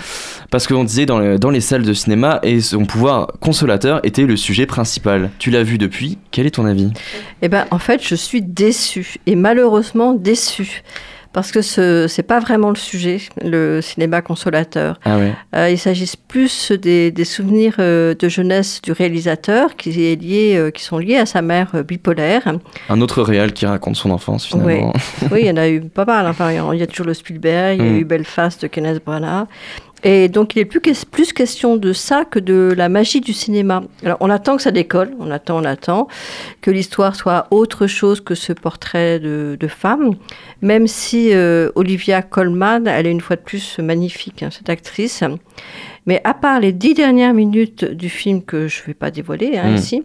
parce 0.52 0.68
qu'on 0.68 0.84
disait 0.84 1.06
dans, 1.06 1.18
le- 1.18 1.40
dans 1.40 1.50
les 1.50 1.60
salles 1.60 1.82
de 1.82 1.92
cinéma, 1.92 2.38
et 2.44 2.60
son 2.60 2.84
pouvoir 2.84 3.32
consolateur 3.40 3.98
était 4.04 4.26
le 4.26 4.36
sujet 4.36 4.66
principal. 4.66 5.30
Tu 5.40 5.50
l'as 5.50 5.64
vu 5.64 5.76
depuis, 5.76 6.18
quel 6.30 6.46
est 6.46 6.50
ton 6.52 6.66
avis? 6.66 6.90
Eh 7.42 7.48
ben, 7.48 7.66
en 7.72 7.80
fait, 7.80 8.00
je 8.06 8.14
suis 8.14 8.42
déçue 8.42 9.16
et 9.26 9.34
malheureusement 9.34 10.12
déçue. 10.14 10.51
Parce 11.32 11.50
que 11.50 11.62
ce 11.62 12.14
n'est 12.14 12.22
pas 12.26 12.40
vraiment 12.40 12.68
le 12.68 12.76
sujet, 12.76 13.16
le 13.42 13.80
cinéma 13.80 14.20
consolateur. 14.20 15.00
Ah 15.02 15.16
ouais 15.16 15.32
Euh, 15.56 15.70
il 15.70 15.78
s'agit 15.78 16.12
plus 16.28 16.72
des, 16.72 17.10
des 17.10 17.24
souvenirs 17.24 17.76
euh, 17.78 18.14
de 18.14 18.28
jeunesse 18.28 18.82
du 18.82 18.92
réalisateur 18.92 19.76
qui, 19.76 19.88
est 20.04 20.20
lié, 20.20 20.56
euh, 20.56 20.70
qui 20.70 20.82
sont 20.84 20.98
liés 20.98 21.16
à 21.16 21.24
sa 21.24 21.40
mère 21.40 21.70
bipolaire. 21.88 22.42
Un 22.90 23.00
autre 23.00 23.22
réal 23.22 23.54
qui 23.54 23.64
raconte 23.64 23.96
son 23.96 24.10
enfance 24.10 24.44
finalement. 24.44 24.92
oui, 25.30 25.40
il 25.40 25.46
y 25.46 25.50
en 25.50 25.56
a 25.56 25.70
eu 25.70 25.80
pas 25.80 26.04
mal. 26.04 26.26
Enfin, 26.26 26.50
il 26.52 26.78
y 26.78 26.82
a 26.82 26.86
toujours 26.86 27.06
le 27.06 27.14
Spielberg, 27.14 27.78
il 27.80 27.84
y 27.86 27.88
a 27.88 27.92
Mm. 27.92 27.96
eu 28.00 28.04
Belfast 28.04 28.60
de 28.60 28.66
Kenneth 28.66 29.02
Branagh. 29.02 29.46
Et 30.04 30.28
donc, 30.28 30.56
il 30.56 30.58
est 30.58 30.64
plus, 30.64 30.80
que- 30.80 31.04
plus 31.06 31.32
question 31.32 31.76
de 31.76 31.92
ça 31.92 32.24
que 32.24 32.38
de 32.40 32.74
la 32.76 32.88
magie 32.88 33.20
du 33.20 33.32
cinéma. 33.32 33.82
Alors, 34.04 34.16
on 34.20 34.30
attend 34.30 34.56
que 34.56 34.62
ça 34.62 34.72
décolle, 34.72 35.12
on 35.20 35.30
attend, 35.30 35.60
on 35.60 35.64
attend, 35.64 36.08
que 36.60 36.70
l'histoire 36.72 37.14
soit 37.14 37.46
autre 37.52 37.86
chose 37.86 38.20
que 38.20 38.34
ce 38.34 38.52
portrait 38.52 39.20
de, 39.20 39.56
de 39.60 39.68
femme, 39.68 40.14
même 40.60 40.86
si 40.88 41.32
euh, 41.32 41.70
Olivia 41.76 42.22
Colman, 42.22 42.86
elle 42.86 43.06
est 43.06 43.12
une 43.12 43.20
fois 43.20 43.36
de 43.36 43.42
plus 43.42 43.78
magnifique, 43.78 44.42
hein, 44.42 44.48
cette 44.50 44.68
actrice. 44.70 45.22
Mais 46.06 46.20
à 46.24 46.34
part 46.34 46.58
les 46.58 46.72
dix 46.72 46.94
dernières 46.94 47.32
minutes 47.34 47.84
du 47.84 48.08
film 48.08 48.42
que 48.42 48.66
je 48.66 48.80
ne 48.82 48.86
vais 48.88 48.94
pas 48.94 49.12
dévoiler 49.12 49.56
hein, 49.56 49.70
Mm. 49.70 49.74
ici, 49.76 50.02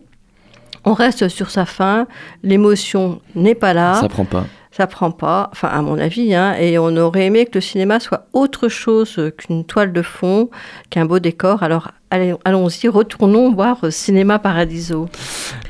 on 0.85 0.93
reste 0.93 1.27
sur 1.27 1.49
sa 1.49 1.65
fin, 1.65 2.05
l'émotion 2.43 3.19
n'est 3.35 3.55
pas 3.55 3.73
là. 3.73 3.95
Ça 3.95 4.07
prend 4.09 4.25
pas. 4.25 4.45
Ça 4.77 4.85
prend 4.85 5.09
pas, 5.09 5.49
enfin 5.53 5.69
à 5.69 5.81
mon 5.81 5.97
avis, 5.97 6.35
hein, 6.35 6.53
et 6.53 6.77
on 6.77 6.95
aurait 6.97 7.25
aimé 7.25 7.45
que 7.45 7.55
le 7.55 7.61
cinéma 7.61 7.99
soit 7.99 8.27
autre 8.31 8.69
chose 8.69 9.19
qu'une 9.35 9.65
toile 9.65 9.91
de 9.91 10.03
fond, 10.03 10.51
qu'un 10.91 11.05
beau 11.05 11.17
décor. 11.17 11.63
Alors 11.63 11.89
allons-y, 12.11 12.87
retournons 12.87 13.51
voir 13.51 13.79
Cinéma 13.89 14.37
Paradiso. 14.37 15.09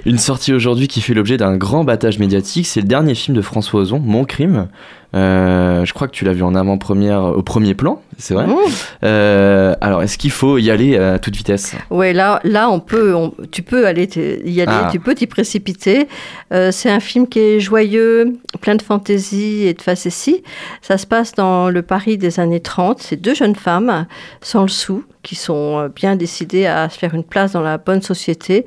Une 0.06 0.18
sortie 0.18 0.52
aujourd'hui 0.52 0.90
qui 0.90 1.00
fait 1.00 1.14
l'objet 1.14 1.38
d'un 1.38 1.56
grand 1.56 1.86
battage 1.86 2.20
médiatique, 2.20 2.68
c'est 2.68 2.82
le 2.82 2.88
dernier 2.88 3.16
film 3.16 3.38
de 3.38 3.42
François 3.42 3.80
Ozon, 3.80 4.00
Mon 4.00 4.26
Crime. 4.26 4.68
Euh, 5.16 5.86
je 5.86 5.94
crois 5.94 6.08
que 6.08 6.12
tu 6.14 6.26
l'as 6.26 6.34
vu 6.34 6.44
en 6.44 6.54
avant-première 6.54 7.22
au 7.24 7.42
premier 7.42 7.74
plan, 7.74 8.02
c'est 8.18 8.34
vrai. 8.34 8.46
Mmh. 8.46 8.56
Euh, 9.04 9.74
alors, 9.80 10.04
est-ce 10.04 10.18
qu'il 10.18 10.32
faut 10.32 10.58
y 10.58 10.70
aller 10.70 10.98
à 10.98 11.18
toute 11.18 11.36
vitesse? 11.36 11.76
Ouais, 11.90 12.12
là, 12.12 12.42
là, 12.44 12.70
on 12.70 12.80
peut, 12.82 13.16
on- 13.16 13.34
tu 13.50 13.62
peux 13.64 13.88
aller 13.88 14.08
y 14.46 14.62
aller, 14.62 14.72
Ah. 14.84 14.90
tu 14.92 15.00
peux 15.00 15.16
t'y 15.16 15.26
précipiter. 15.26 16.08
Euh, 16.54 16.72
c'est 16.72 16.90
un 16.90 17.00
film 17.00 17.28
qui 17.28 17.40
est 17.40 17.60
joyeux, 17.62 18.34
plein 18.60 18.76
de 18.76 18.82
fantaisie 18.82 19.64
et 19.68 19.74
de 19.74 19.82
facétie. 19.82 20.44
Ça 20.82 20.98
se 20.98 21.08
passe 21.08 21.34
dans 21.34 21.70
le 21.70 21.82
Paris 21.82 22.18
des 22.18 22.40
années 22.42 22.60
30. 22.60 23.00
C'est 23.02 23.16
deux 23.22 23.34
jeunes 23.34 23.56
femmes 23.56 24.08
sans 24.42 24.64
le 24.64 24.68
sou 24.68 25.04
qui 25.24 25.36
sont 25.36 25.90
bien 25.96 26.16
décidées 26.18 26.66
à 26.66 26.90
se 26.90 26.98
faire 26.98 27.14
une 27.14 27.24
place 27.24 27.54
dans 27.54 27.62
la 27.62 27.78
bonne 27.78 28.02
société. 28.02 28.66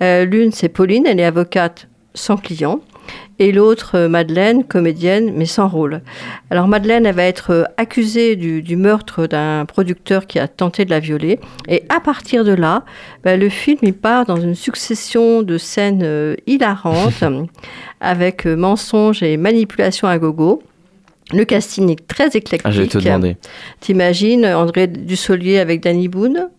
L'une, 0.00 0.50
c'est 0.52 0.68
Pauline, 0.70 1.06
elle 1.06 1.20
est 1.20 1.24
avocate 1.24 1.86
sans 2.14 2.36
client. 2.36 2.80
Et 3.38 3.52
l'autre, 3.52 3.92
euh, 3.96 4.08
Madeleine, 4.08 4.64
comédienne, 4.64 5.32
mais 5.34 5.46
sans 5.46 5.66
rôle. 5.66 6.02
Alors 6.50 6.68
Madeleine, 6.68 7.06
elle 7.06 7.14
va 7.14 7.24
être 7.24 7.50
euh, 7.50 7.64
accusée 7.78 8.36
du, 8.36 8.62
du 8.62 8.76
meurtre 8.76 9.26
d'un 9.26 9.64
producteur 9.64 10.26
qui 10.26 10.38
a 10.38 10.46
tenté 10.46 10.84
de 10.84 10.90
la 10.90 11.00
violer. 11.00 11.40
Et 11.66 11.82
à 11.88 12.00
partir 12.00 12.44
de 12.44 12.52
là, 12.52 12.84
ben, 13.24 13.40
le 13.40 13.48
film 13.48 13.78
il 13.82 13.94
part 13.94 14.26
dans 14.26 14.36
une 14.36 14.54
succession 14.54 15.42
de 15.42 15.56
scènes 15.56 16.02
euh, 16.02 16.36
hilarantes 16.46 17.24
avec 18.00 18.46
euh, 18.46 18.56
mensonges 18.56 19.22
et 19.22 19.36
manipulations 19.36 20.06
à 20.06 20.18
gogo. 20.18 20.62
Le 21.32 21.44
casting 21.44 21.90
est 21.90 22.06
très 22.06 22.26
éclectique. 22.28 22.62
Ah, 22.64 22.70
j'allais 22.70 22.88
te 22.88 22.98
demander. 22.98 23.36
T'imagines 23.80 24.44
André 24.44 24.86
Dussolier 24.88 25.58
avec 25.58 25.80
Danny 25.80 26.08
Boone? 26.08 26.50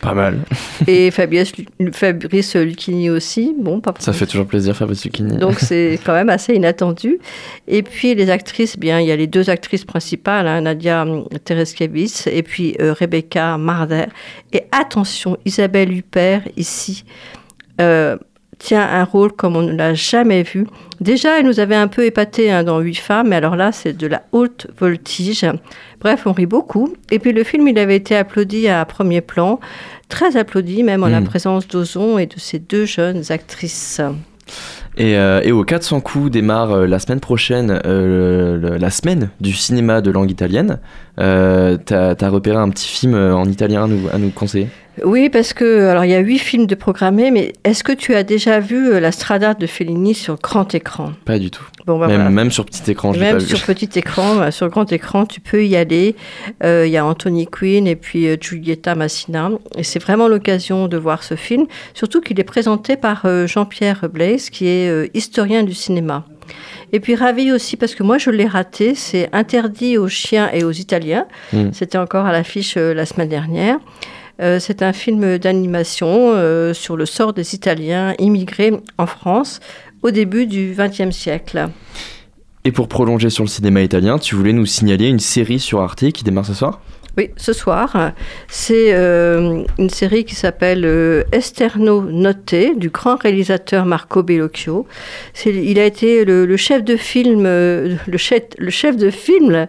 Pas 0.00 0.14
mal. 0.14 0.38
et 0.86 1.10
Fabrice, 1.10 1.52
Lu- 1.56 1.92
Fabrice 1.92 2.56
Lucchini 2.56 3.10
aussi. 3.10 3.54
Bon, 3.58 3.80
pas 3.80 3.92
Ça 3.98 4.12
fait 4.12 4.26
toujours 4.26 4.46
plaisir, 4.46 4.74
Fabrice 4.74 5.04
Lucchini. 5.04 5.36
donc 5.36 5.58
c'est 5.60 5.98
quand 6.06 6.14
même 6.14 6.30
assez 6.30 6.54
inattendu. 6.54 7.18
Et 7.68 7.82
puis 7.82 8.14
les 8.14 8.30
actrices, 8.30 8.78
bien 8.78 9.00
il 9.00 9.06
y 9.06 9.12
a 9.12 9.16
les 9.16 9.26
deux 9.26 9.50
actrices 9.50 9.84
principales, 9.84 10.46
hein, 10.48 10.62
Nadia 10.62 11.02
hum, 11.02 11.28
Tereskevich 11.44 12.26
et 12.26 12.42
puis 12.42 12.76
euh, 12.80 12.94
Rebecca 12.98 13.58
Marder. 13.58 14.06
Et 14.52 14.62
attention, 14.72 15.36
Isabelle 15.44 15.92
Huppert 15.92 16.42
ici 16.56 17.04
euh, 17.80 18.16
tient 18.62 18.82
un 18.88 19.04
rôle 19.04 19.32
comme 19.32 19.56
on 19.56 19.62
ne 19.62 19.72
l'a 19.72 19.92
jamais 19.94 20.42
vu. 20.42 20.66
Déjà, 21.00 21.38
elle 21.40 21.46
nous 21.46 21.58
avait 21.58 21.74
un 21.74 21.88
peu 21.88 22.04
épaté 22.04 22.50
hein, 22.52 22.62
dans 22.62 22.78
Huit 22.78 22.94
femmes, 22.98 23.28
mais 23.30 23.36
alors 23.36 23.56
là, 23.56 23.72
c'est 23.72 23.92
de 23.96 24.06
la 24.06 24.22
haute 24.32 24.68
voltige. 24.78 25.44
Bref, 26.00 26.22
on 26.26 26.32
rit 26.32 26.46
beaucoup. 26.46 26.92
Et 27.10 27.18
puis 27.18 27.32
le 27.32 27.42
film, 27.42 27.66
il 27.66 27.78
avait 27.78 27.96
été 27.96 28.16
applaudi 28.16 28.68
à 28.68 28.84
premier 28.84 29.20
plan, 29.20 29.58
très 30.08 30.36
applaudi 30.36 30.82
même 30.84 31.02
en 31.02 31.08
la 31.08 31.20
Mm. 31.20 31.24
présence 31.24 31.66
d'Ozon 31.66 32.18
et 32.18 32.26
de 32.26 32.38
ces 32.38 32.58
deux 32.60 32.84
jeunes 32.84 33.22
actrices. 33.30 34.00
Et, 34.98 35.16
euh, 35.16 35.40
et 35.42 35.50
au 35.52 35.64
400 35.64 36.00
coups 36.00 36.30
démarre 36.30 36.70
euh, 36.72 36.86
la 36.86 36.98
semaine 36.98 37.20
prochaine 37.20 37.80
euh, 37.86 38.58
le- 38.58 38.76
la 38.76 38.90
semaine 38.90 39.30
du 39.40 39.54
cinéma 39.54 40.02
de 40.02 40.10
langue 40.10 40.30
italienne. 40.30 40.78
T'as 41.16 42.14
as 42.20 42.28
repéré 42.28 42.56
un 42.58 42.68
petit 42.68 42.88
film 42.88 43.14
en 43.14 43.44
italien 43.46 43.84
à 43.84 43.86
nous, 43.86 44.08
à 44.12 44.18
nous 44.18 44.30
conseiller? 44.30 44.68
Oui, 45.04 45.30
parce 45.30 45.54
que 45.54 45.88
alors 45.88 46.04
il 46.04 46.10
y 46.10 46.14
a 46.14 46.18
huit 46.18 46.38
films 46.38 46.66
de 46.66 46.74
programmés, 46.74 47.30
mais 47.30 47.54
est-ce 47.64 47.82
que 47.82 47.92
tu 47.92 48.14
as 48.14 48.22
déjà 48.22 48.60
vu 48.60 48.88
euh, 48.92 49.00
la 49.00 49.10
Strada 49.10 49.54
de 49.54 49.66
Fellini 49.66 50.14
sur 50.14 50.36
grand 50.36 50.74
écran? 50.74 51.12
Pas 51.24 51.38
du 51.38 51.50
tout. 51.50 51.64
Bon, 51.86 51.98
bah, 51.98 52.06
même, 52.06 52.16
voilà. 52.16 52.30
même 52.30 52.50
sur 52.50 52.64
petit 52.66 52.90
écran, 52.90 53.12
je 53.12 53.18
Même 53.18 53.38
pas 53.38 53.42
vu. 53.42 53.56
sur 53.56 53.64
petit 53.66 53.98
écran, 53.98 54.40
euh, 54.40 54.50
sur 54.50 54.68
grand 54.68 54.92
écran, 54.92 55.24
tu 55.26 55.40
peux 55.40 55.64
y 55.64 55.76
aller. 55.76 56.14
Euh, 56.62 56.86
Il 56.86 56.92
y 56.92 56.96
a 56.96 57.04
Anthony 57.04 57.46
Quinn 57.46 57.86
et 57.86 57.96
puis 57.96 58.28
euh, 58.28 58.36
Giulietta 58.38 58.94
Massina. 58.94 59.50
Et 59.76 59.82
c'est 59.82 59.98
vraiment 59.98 60.28
l'occasion 60.28 60.88
de 60.88 60.96
voir 60.96 61.22
ce 61.22 61.34
film, 61.34 61.66
surtout 61.94 62.20
qu'il 62.20 62.38
est 62.38 62.44
présenté 62.44 62.96
par 62.96 63.22
euh, 63.24 63.46
Jean-Pierre 63.46 64.08
Blaise, 64.12 64.50
qui 64.50 64.66
est 64.66 65.10
historien 65.14 65.62
du 65.62 65.74
cinéma. 65.74 66.26
Et 66.92 67.00
puis 67.00 67.14
ravi 67.14 67.50
aussi, 67.50 67.76
parce 67.76 67.94
que 67.94 68.02
moi 68.02 68.18
je 68.18 68.30
l'ai 68.30 68.46
raté, 68.46 68.94
c'est 68.94 69.30
interdit 69.32 69.96
aux 69.96 70.08
chiens 70.08 70.50
et 70.52 70.64
aux 70.64 70.72
Italiens. 70.72 71.26
Mm. 71.52 71.70
C'était 71.72 71.96
encore 71.98 72.26
à 72.26 72.32
l'affiche 72.32 72.76
la 72.76 73.06
semaine 73.06 73.28
dernière. 73.28 73.78
Euh, 74.40 74.58
c'est 74.58 74.82
un 74.82 74.92
film 74.92 75.38
d'animation 75.38 76.32
euh, 76.34 76.72
sur 76.72 76.96
le 76.96 77.06
sort 77.06 77.32
des 77.32 77.54
Italiens 77.54 78.14
immigrés 78.18 78.72
en 78.98 79.06
France 79.06 79.60
au 80.02 80.10
début 80.10 80.46
du 80.46 80.74
XXe 80.76 81.14
siècle. 81.14 81.68
Et 82.64 82.72
pour 82.72 82.88
prolonger 82.88 83.30
sur 83.30 83.44
le 83.44 83.48
cinéma 83.48 83.82
italien, 83.82 84.18
tu 84.18 84.34
voulais 84.34 84.52
nous 84.52 84.66
signaler 84.66 85.08
une 85.08 85.18
série 85.18 85.58
sur 85.58 85.80
Arte 85.80 86.10
qui 86.12 86.24
démarre 86.24 86.46
ce 86.46 86.54
soir? 86.54 86.80
Oui, 87.18 87.28
ce 87.36 87.52
soir, 87.52 88.12
c'est 88.48 88.94
euh, 88.94 89.64
une 89.78 89.90
série 89.90 90.24
qui 90.24 90.34
s'appelle 90.34 90.84
euh, 90.86 91.24
Esterno 91.30 92.00
Notte 92.00 92.78
du 92.78 92.88
grand 92.88 93.16
réalisateur 93.16 93.84
Marco 93.84 94.22
Bellocchio. 94.22 94.86
Il 95.44 95.78
a 95.78 95.84
été 95.84 96.24
le, 96.24 96.46
le 96.46 96.56
chef 96.56 96.82
de 96.82 96.96
film, 96.96 97.44
euh, 97.44 97.96
le 98.06 98.16
chef, 98.16 98.44
le 98.56 98.70
chef 98.70 98.96
de 98.96 99.10
film 99.10 99.68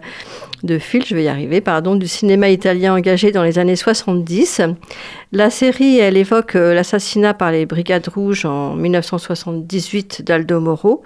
de 0.63 0.79
fil, 0.79 1.05
je 1.05 1.13
vais 1.13 1.25
y 1.25 1.27
arriver, 1.27 1.59
pardon, 1.59 1.95
du 1.95 2.07
cinéma 2.07 2.49
italien 2.49 2.95
engagé 2.95 3.31
dans 3.31 3.43
les 3.43 3.59
années 3.59 3.75
70. 3.75 4.61
La 5.33 5.49
série, 5.49 5.99
elle 5.99 6.15
évoque 6.15 6.55
euh, 6.55 6.73
l'assassinat 6.73 7.33
par 7.33 7.51
les 7.51 7.65
Brigades 7.65 8.07
Rouges 8.07 8.45
en 8.45 8.75
1978 8.75 10.21
d'Aldo 10.21 10.61
Moro, 10.61 11.03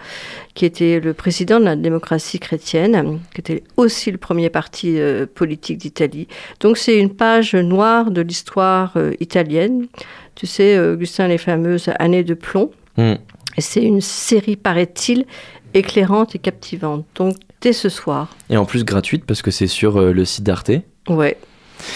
qui 0.53 0.65
était 0.65 0.99
le 0.99 1.13
président 1.13 1.59
de 1.59 1.65
la 1.65 1.75
démocratie 1.75 2.39
chrétienne, 2.39 3.19
qui 3.33 3.41
était 3.41 3.63
aussi 3.77 4.11
le 4.11 4.19
premier 4.19 4.51
parti 4.51 4.99
euh, 4.99 5.25
politique 5.25 5.79
d'Italie. 5.79 6.27
Donc 6.59 6.77
c'est 6.77 6.97
une 6.97 7.13
page 7.13 7.55
noire 7.55 8.11
de 8.11 8.21
l'histoire 8.21 8.93
euh, 8.95 9.13
italienne. 9.19 9.87
Tu 10.35 10.45
sais, 10.45 10.79
Augustin, 10.79 11.27
les 11.27 11.39
fameuses 11.39 11.89
années 11.97 12.23
de 12.23 12.35
plomb. 12.35 12.69
Hmm. 12.95 13.15
Et 13.57 13.61
c'est 13.61 13.81
une 13.83 14.01
série, 14.01 14.55
paraît-il, 14.55 15.25
éclairante 15.73 16.35
et 16.35 16.39
captivante. 16.39 17.05
Donc 17.15 17.35
dès 17.61 17.73
ce 17.73 17.89
soir. 17.89 18.29
Et 18.49 18.57
en 18.57 18.65
plus 18.65 18.85
gratuite 18.85 19.25
parce 19.25 19.41
que 19.41 19.51
c'est 19.51 19.67
sur 19.67 19.97
euh, 19.99 20.11
le 20.13 20.25
site 20.25 20.43
d'Arte. 20.43 20.71
Ouais. 21.09 21.37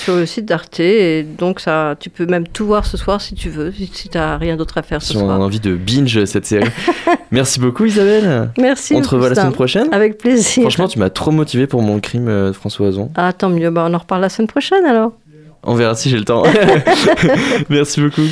Sur 0.04 0.16
le 0.16 0.26
site 0.26 0.46
d'Arte. 0.46 0.80
Et 0.80 1.24
donc 1.24 1.60
ça, 1.60 1.96
tu 2.00 2.10
peux 2.10 2.26
même 2.26 2.48
tout 2.48 2.66
voir 2.66 2.86
ce 2.86 2.98
soir 2.98 3.22
si 3.22 3.34
tu 3.36 3.50
veux, 3.50 3.72
si, 3.72 3.88
si 3.94 4.10
tu 4.10 4.18
n'as 4.18 4.38
rien 4.38 4.56
d'autre 4.56 4.78
à 4.78 4.84
faire 4.84 5.02
ce 5.02 5.10
Si 5.14 5.18
on 5.18 5.22
a 5.22 5.36
soir. 5.36 5.42
envie 5.42 5.60
de 5.60 5.76
binge 5.76 6.26
cette 6.26 6.46
série. 6.46 6.70
Merci 7.32 7.60
beaucoup 7.60 7.86
Isabelle. 7.86 8.52
Merci. 8.60 8.94
On 8.96 9.02
te 9.02 9.10
revoit 9.10 9.30
la 9.30 9.36
semaine 9.36 9.54
prochaine. 9.54 9.88
Avec 9.92 10.18
plaisir. 10.18 10.64
Franchement, 10.64 10.88
tu 10.88 11.00
m'as 11.00 11.10
trop 11.10 11.32
motivé 11.32 11.66
pour 11.68 11.82
mon 11.82 12.00
crime, 12.00 12.28
euh, 12.28 12.54
François 12.54 12.88
Ozon. 12.88 13.12
Ah, 13.16 13.34
tant 13.34 13.50
mieux. 13.50 13.70
Bah, 13.70 13.86
on 13.90 13.94
en 13.94 13.98
reparle 14.00 14.22
la 14.22 14.30
semaine 14.30 14.48
prochaine 14.48 14.86
alors. 14.86 15.14
On 15.64 15.76
verra 15.76 15.94
si 15.94 16.10
j'ai 16.10 16.18
le 16.18 16.26
temps. 16.26 16.44
Merci 17.70 18.02
beaucoup. 18.02 18.28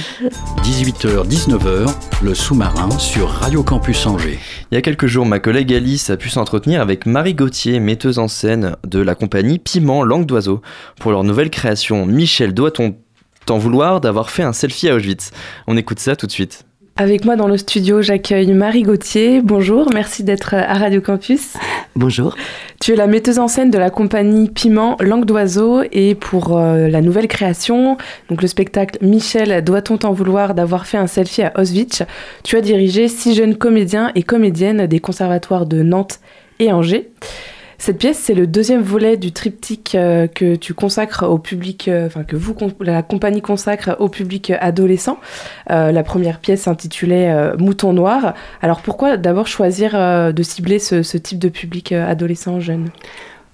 18h-19h, 0.64 1.94
le 2.24 2.34
sous-marin 2.34 2.90
sur 2.98 3.30
Radio 3.30 3.62
Campus 3.62 4.08
Angers. 4.08 4.40
Il 4.72 4.76
y 4.76 4.78
a 4.78 4.82
quelques 4.82 5.06
jours, 5.06 5.28
ma 5.28 5.40
collègue 5.40 5.72
Alice 5.72 6.10
a 6.10 6.18
pu 6.18 6.30
s'entretenir 6.30 6.82
avec 6.82 7.06
Marie 7.06 7.36
Gauthier, 7.36 7.80
metteuse 7.80 8.18
en 8.18 8.28
scène 8.28 8.76
de 8.84 9.00
la 9.00 9.14
compagnie 9.14 9.60
Piment 9.60 10.04
Langue 10.04 10.26
d'Oiseau, 10.26 10.62
pour 11.00 11.12
leur 11.12 11.24
nouvelle 11.24 11.52
création 11.52 12.08
Michel, 12.08 12.56
doit-on 12.56 12.96
t'en 13.46 13.60
vouloir 13.60 14.02
d'avoir 14.02 14.32
fait 14.32 14.44
un 14.44 14.54
selfie 14.54 14.90
à 14.90 14.96
Auschwitz? 14.96 15.30
On 15.68 15.78
écoute 15.78 16.00
ça 16.00 16.16
tout 16.16 16.26
de 16.26 16.32
suite. 16.32 16.66
Avec 16.98 17.26
moi 17.26 17.36
dans 17.36 17.48
le 17.48 17.58
studio, 17.58 18.02
j'accueille 18.02 18.52
Marie 18.54 18.84
Gauthier. 18.84 19.42
Bonjour, 19.42 19.90
merci 19.94 20.24
d'être 20.24 20.56
à 20.56 20.74
Radio 20.74 21.00
Campus. 21.00 21.54
Bonjour. 21.96 22.36
Tu 22.80 22.94
es 22.94 22.96
la 22.96 23.08
metteuse 23.08 23.40
en 23.40 23.48
scène 23.48 23.72
de 23.72 23.78
la 23.78 23.90
compagnie 23.90 24.50
Piment 24.50 24.96
Langue 25.00 25.26
d'Oiseau 25.26 25.82
et 25.92 26.16
pour 26.16 26.58
euh, 26.58 26.88
la 26.88 27.02
nouvelle 27.02 27.28
création, 27.28 27.98
donc 28.30 28.42
le 28.42 28.48
spectacle 28.48 29.04
Michel, 29.04 29.64
doit-on 29.64 29.98
t'en 29.98 30.14
vouloir 30.14 30.54
d'avoir 30.54 30.86
fait 30.86 30.98
un 30.98 31.08
selfie 31.08 31.42
à 31.42 31.52
Auschwitz? 31.60 32.04
Tu 32.44 32.56
as 32.56 32.62
dirigé 32.62 33.08
six 33.08 33.34
jeunes 33.36 33.58
comédiens 33.58 34.12
et 34.16 34.24
comédiennes 34.24 34.86
des 34.86 35.00
conservatoires 35.00 35.66
de 35.66 35.82
Nantes 35.82 36.20
et 36.60 36.72
Angers. 36.72 37.10
Cette 37.82 37.98
pièce, 37.98 38.20
c'est 38.20 38.34
le 38.34 38.46
deuxième 38.46 38.82
volet 38.82 39.16
du 39.16 39.32
triptyque 39.32 39.96
euh, 39.96 40.28
que 40.28 40.56
tu 40.58 40.74
consacres 40.74 41.24
au 41.24 41.40
public, 41.40 41.88
euh, 41.88 42.08
enfin 42.08 42.26
que 42.26 42.36
la 42.82 43.02
compagnie 43.04 43.42
consacre 43.42 43.96
au 44.00 44.10
public 44.10 44.52
adolescent. 44.60 45.18
Euh, 45.72 45.94
la 45.94 46.04
première 46.04 46.42
pièce 46.42 46.64
s'intitulait 46.64 47.56
Mouton 47.58 47.94
noir. 47.94 48.34
Alors 48.62 48.82
pourquoi 48.82 49.16
d'abord 49.16 49.48
choisir 49.48 49.94
de 49.94 50.44
cibler 50.44 50.78
ce, 50.78 51.04
ce 51.04 51.18
type 51.18 51.40
de 51.40 51.48
public 51.48 51.94
adolescent 51.94 52.60
jeune? 52.60 52.90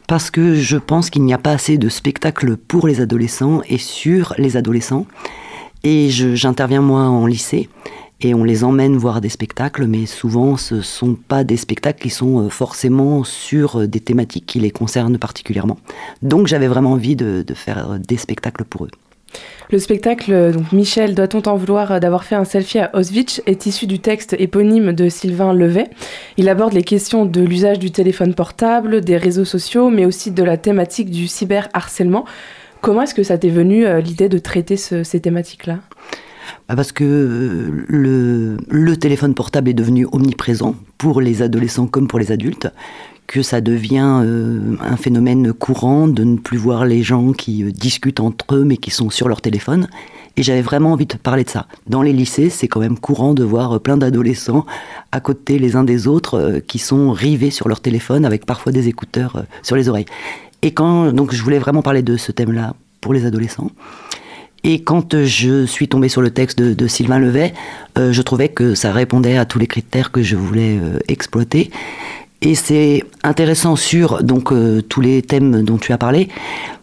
Parce 0.07 0.31
que 0.31 0.55
je 0.55 0.77
pense 0.77 1.11
qu'il 1.11 1.21
n'y 1.21 1.33
a 1.33 1.37
pas 1.37 1.51
assez 1.51 1.77
de 1.77 1.87
spectacles 1.87 2.57
pour 2.57 2.87
les 2.87 3.01
adolescents 3.01 3.61
et 3.69 3.77
sur 3.77 4.33
les 4.39 4.57
adolescents. 4.57 5.05
Et 5.83 6.09
j'interviens 6.09 6.81
moi 6.81 7.01
en 7.01 7.27
lycée 7.27 7.69
et 8.21 8.33
on 8.33 8.43
les 8.43 8.63
emmène 8.63 8.95
voir 8.95 9.21
des 9.21 9.29
spectacles, 9.29 9.85
mais 9.87 10.05
souvent 10.05 10.57
ce 10.57 10.81
sont 10.81 11.15
pas 11.15 11.43
des 11.43 11.57
spectacles 11.57 12.01
qui 12.01 12.09
sont 12.09 12.45
euh, 12.45 12.49
forcément 12.49 13.23
sur 13.23 13.81
euh, 13.81 13.87
des 13.87 13.99
thématiques 13.99 14.45
qui 14.45 14.59
les 14.59 14.71
concernent 14.71 15.17
particulièrement. 15.17 15.77
Donc 16.21 16.47
j'avais 16.47 16.67
vraiment 16.67 16.93
envie 16.93 17.15
de, 17.15 17.43
faire 17.53 17.91
euh, 17.91 17.97
des 17.97 18.17
spectacles 18.17 18.63
pour 18.63 18.85
eux. 18.85 18.91
Le 19.69 19.79
spectacle, 19.79 20.53
donc 20.53 20.71
Michel, 20.71 21.13
doit-on 21.13 21.41
t'en 21.41 21.57
vouloir 21.57 21.99
d'avoir 21.99 22.23
fait 22.23 22.35
un 22.35 22.45
selfie 22.45 22.79
à 22.79 22.91
Auschwitz, 22.95 23.41
est 23.45 23.65
issu 23.65 23.85
du 23.85 23.99
texte 23.99 24.33
éponyme 24.39 24.93
de 24.93 25.09
Sylvain 25.09 25.51
Levet. 25.51 25.89
Il 26.37 26.47
aborde 26.47 26.71
les 26.71 26.83
questions 26.83 27.25
de 27.25 27.41
l'usage 27.41 27.79
du 27.79 27.91
téléphone 27.91 28.33
portable, 28.33 29.01
des 29.01 29.17
réseaux 29.17 29.43
sociaux, 29.43 29.89
mais 29.89 30.05
aussi 30.05 30.31
de 30.31 30.43
la 30.43 30.55
thématique 30.55 31.09
du 31.09 31.27
cyberharcèlement. 31.27 32.23
Comment 32.79 33.01
est-ce 33.01 33.15
que 33.15 33.23
ça 33.23 33.37
t'est 33.37 33.49
venu 33.49 33.85
l'idée 34.01 34.29
de 34.29 34.37
traiter 34.37 34.77
ce- 34.77 35.03
ces 35.03 35.19
thématiques-là? 35.19 35.79
Parce 36.67 36.91
que 36.91 37.03
euh, 37.03 38.57
le, 38.69 38.97
téléphone 38.97 39.33
portable 39.33 39.69
est 39.69 39.73
devenu 39.73 40.07
omniprésent 40.11 40.75
pour 40.97 41.21
les 41.21 41.41
adolescents 41.41 41.87
comme 41.87 42.07
pour 42.07 42.19
les 42.19 42.31
adultes, 42.31 42.67
que 43.27 43.41
ça 43.41 43.61
devient 43.61 44.21
euh, 44.23 44.75
un 44.79 44.97
phénomène 44.97 45.53
courant 45.53 46.07
de 46.07 46.23
ne 46.23 46.37
plus 46.37 46.57
voir 46.57 46.85
les 46.85 47.03
gens 47.03 47.33
qui 47.33 47.63
euh, 47.63 47.71
discutent 47.71 48.19
entre 48.19 48.55
eux 48.55 48.63
mais 48.63 48.77
qui 48.77 48.91
sont 48.91 49.09
sur 49.09 49.27
leur 49.27 49.41
téléphone. 49.41 49.87
Et 50.37 50.43
j'avais 50.43 50.61
vraiment 50.61 50.91
envie 50.91 51.05
de 51.05 51.15
parler 51.15 51.45
de 51.45 51.49
ça. 51.49 51.65
Dans 51.87 52.01
les 52.01 52.11
lycées, 52.11 52.49
c'est 52.49 52.67
quand 52.67 52.81
même 52.81 52.99
courant 52.99 53.33
de 53.33 53.43
voir 53.43 53.79
plein 53.79 53.95
d'adolescents 53.95 54.65
à 55.13 55.21
côté 55.21 55.59
les 55.59 55.77
uns 55.77 55.85
des 55.85 56.07
autres 56.07 56.61
qui 56.67 56.77
sont 56.77 57.13
rivés 57.13 57.51
sur 57.51 57.69
leur 57.69 57.79
téléphone 57.79 58.25
avec 58.25 58.45
parfois 58.45 58.73
des 58.73 58.89
écouteurs 58.89 59.45
sur 59.63 59.77
les 59.77 59.87
oreilles. 59.87 60.07
Et 60.61 60.73
quand 60.73 61.13
donc 61.13 61.33
je 61.33 61.41
voulais 61.41 61.59
vraiment 61.59 61.81
parler 61.81 62.01
de 62.01 62.17
ce 62.17 62.33
thème-là 62.33 62.75
pour 62.99 63.13
les 63.13 63.25
adolescents. 63.25 63.69
Et 64.67 64.79
quand 64.81 65.13
euh, 65.13 65.25
je 65.25 65.67
suis 65.67 65.87
tombée 65.87 66.09
sur 66.09 66.23
le 66.23 66.31
texte 66.31 66.59
de, 66.59 66.87
Sylvain 66.87 67.19
Levet, 67.19 67.53
euh, 67.99 68.11
je 68.11 68.21
trouvais 68.23 68.49
que 68.49 68.73
ça 68.73 68.91
répondait 68.91 69.37
à 69.37 69.45
tous 69.45 69.59
les 69.59 69.67
critères 69.67 70.11
que 70.11 70.23
je 70.23 70.35
voulais 70.35 70.79
euh, 70.81 70.97
exploiter. 71.07 71.69
Et 72.41 72.55
c'est 72.55 73.03
intéressant 73.23 73.75
sur 73.75 74.23
donc 74.23 74.53
tous 74.89 75.01
les 75.01 75.21
thèmes 75.21 75.63
dont 75.63 75.77
tu 75.77 75.93
as 75.93 75.97
parlé, 75.97 76.29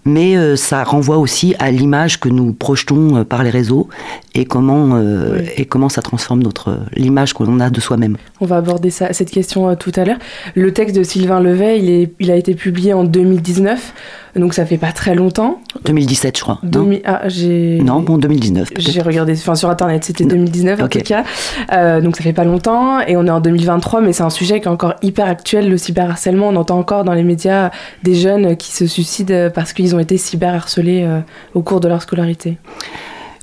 mais 0.05 0.37
euh, 0.37 0.57
ça 0.57 0.85
renvoie 0.85 1.19
aussi 1.19 1.55
à 1.59 1.71
l'image 1.71 2.19
que 2.21 2.29
nous 2.29 2.53
projetons 2.53 3.17
euh, 3.19 3.25
par 3.25 3.43
les 3.43 3.51
réseaux 3.51 3.89
et 4.35 4.45
comment 4.45 4.97
euh, 4.97 5.39
et 5.57 5.65
comment 5.65 5.89
ça 5.89 6.03
transforme 6.03 6.43
notre 6.43 6.79
l'image 6.97 7.33
qu'on 7.35 7.61
a 7.61 7.71
de 7.71 7.81
soi-même. 7.81 8.17
On 8.41 8.47
va 8.47 8.57
aborder 8.57 8.91
ça, 8.91 9.13
cette 9.13 9.31
question 9.31 9.75
tout 9.77 9.93
à 9.97 10.05
l'heure. 10.05 10.19
Le 10.55 10.73
texte 10.73 10.97
de 10.97 11.03
Sylvain 11.03 11.41
Levet, 11.41 11.79
il, 11.79 11.91
est, 11.91 12.13
il 12.19 12.31
a 12.31 12.37
été 12.37 12.55
publié 12.55 12.95
en 12.95 13.05
2019, 13.05 13.93
donc 14.37 14.55
ça 14.55 14.65
fait 14.65 14.79
pas 14.79 14.93
très 14.93 15.15
longtemps. 15.15 15.61
2017, 15.85 16.37
je 16.39 16.43
crois. 16.43 16.59
Non, 16.63 16.89
ah, 17.05 17.23
non 17.83 18.01
bon 18.01 18.19
2019. 18.19 18.71
peut-être. 18.73 18.91
J'ai 18.91 19.03
regardé, 19.03 19.33
enfin 19.35 19.55
sur 19.55 19.69
internet, 19.69 20.05
c'était 20.05 20.25
Non. 20.25 20.31
2019 20.31 20.81
en 20.81 20.85
Ok. 20.87 20.93
tout 20.93 21.01
cas. 21.01 21.25
Euh, 21.73 22.01
donc 22.01 22.17
ça 22.17 22.23
fait 22.23 22.33
pas 22.33 22.45
longtemps 22.45 23.01
et 23.01 23.17
on 23.17 23.27
est 23.27 23.31
en 23.31 23.41
2023, 23.41 24.01
mais 24.01 24.13
c'est 24.13 24.23
un 24.23 24.31
sujet 24.31 24.61
qui 24.61 24.67
est 24.67 24.71
encore 24.71 24.95
hyper 25.03 25.27
actuel, 25.27 25.69
le 25.69 25.77
cyberharcèlement. 25.77 26.49
On 26.49 26.57
entend 26.57 26.79
encore 26.79 27.05
dans 27.05 27.15
les 27.15 27.23
médias 27.23 27.71
des 28.03 28.15
jeunes 28.15 28.57
qui 28.57 28.73
se 28.73 28.87
suicident 28.87 29.51
parce 29.55 29.73
qu'ils 29.73 29.92
ont 29.95 29.99
été 29.99 30.17
cyberharcelés 30.17 31.03
euh, 31.05 31.21
au 31.55 31.63
cours 31.63 31.81
de 31.81 31.89
leur 31.89 32.03
scolarité. 32.03 32.59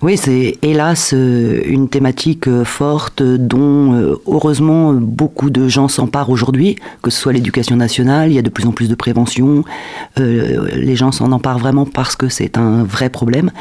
Oui, 0.02 0.16
c'est 0.16 0.58
hélas 0.62 1.14
euh, 1.14 1.62
une 1.66 1.90
thématique 1.90 2.48
euh, 2.48 2.64
forte 2.64 3.22
dont 3.22 4.18
heureusement 4.28 4.94
beaucoup 4.94 5.50
de 5.50 5.68
gens 5.68 5.90
s'emparent 5.90 6.30
aujourd'hui, 6.30 6.78
que 7.02 7.10
ce 7.10 7.20
soit 7.20 7.34
l'éducation 7.34 7.76
nationale, 7.76 8.32
il 8.32 8.36
y 8.36 8.40
a 8.40 8.42
de 8.42 8.50
plus 8.50 8.66
en 8.66 8.72
plus 8.72 8.88
de 8.88 8.96
prévention, 8.96 9.64
les 10.18 10.96
gens 10.96 11.12
s'en 11.12 11.32
emparent 11.32 11.60
vraiment 11.60 11.86
parce 11.86 12.16
que 12.16 12.30
c'est 12.30 12.58
un 12.58 12.84
vrai 12.84 13.10
problème. 13.10 13.52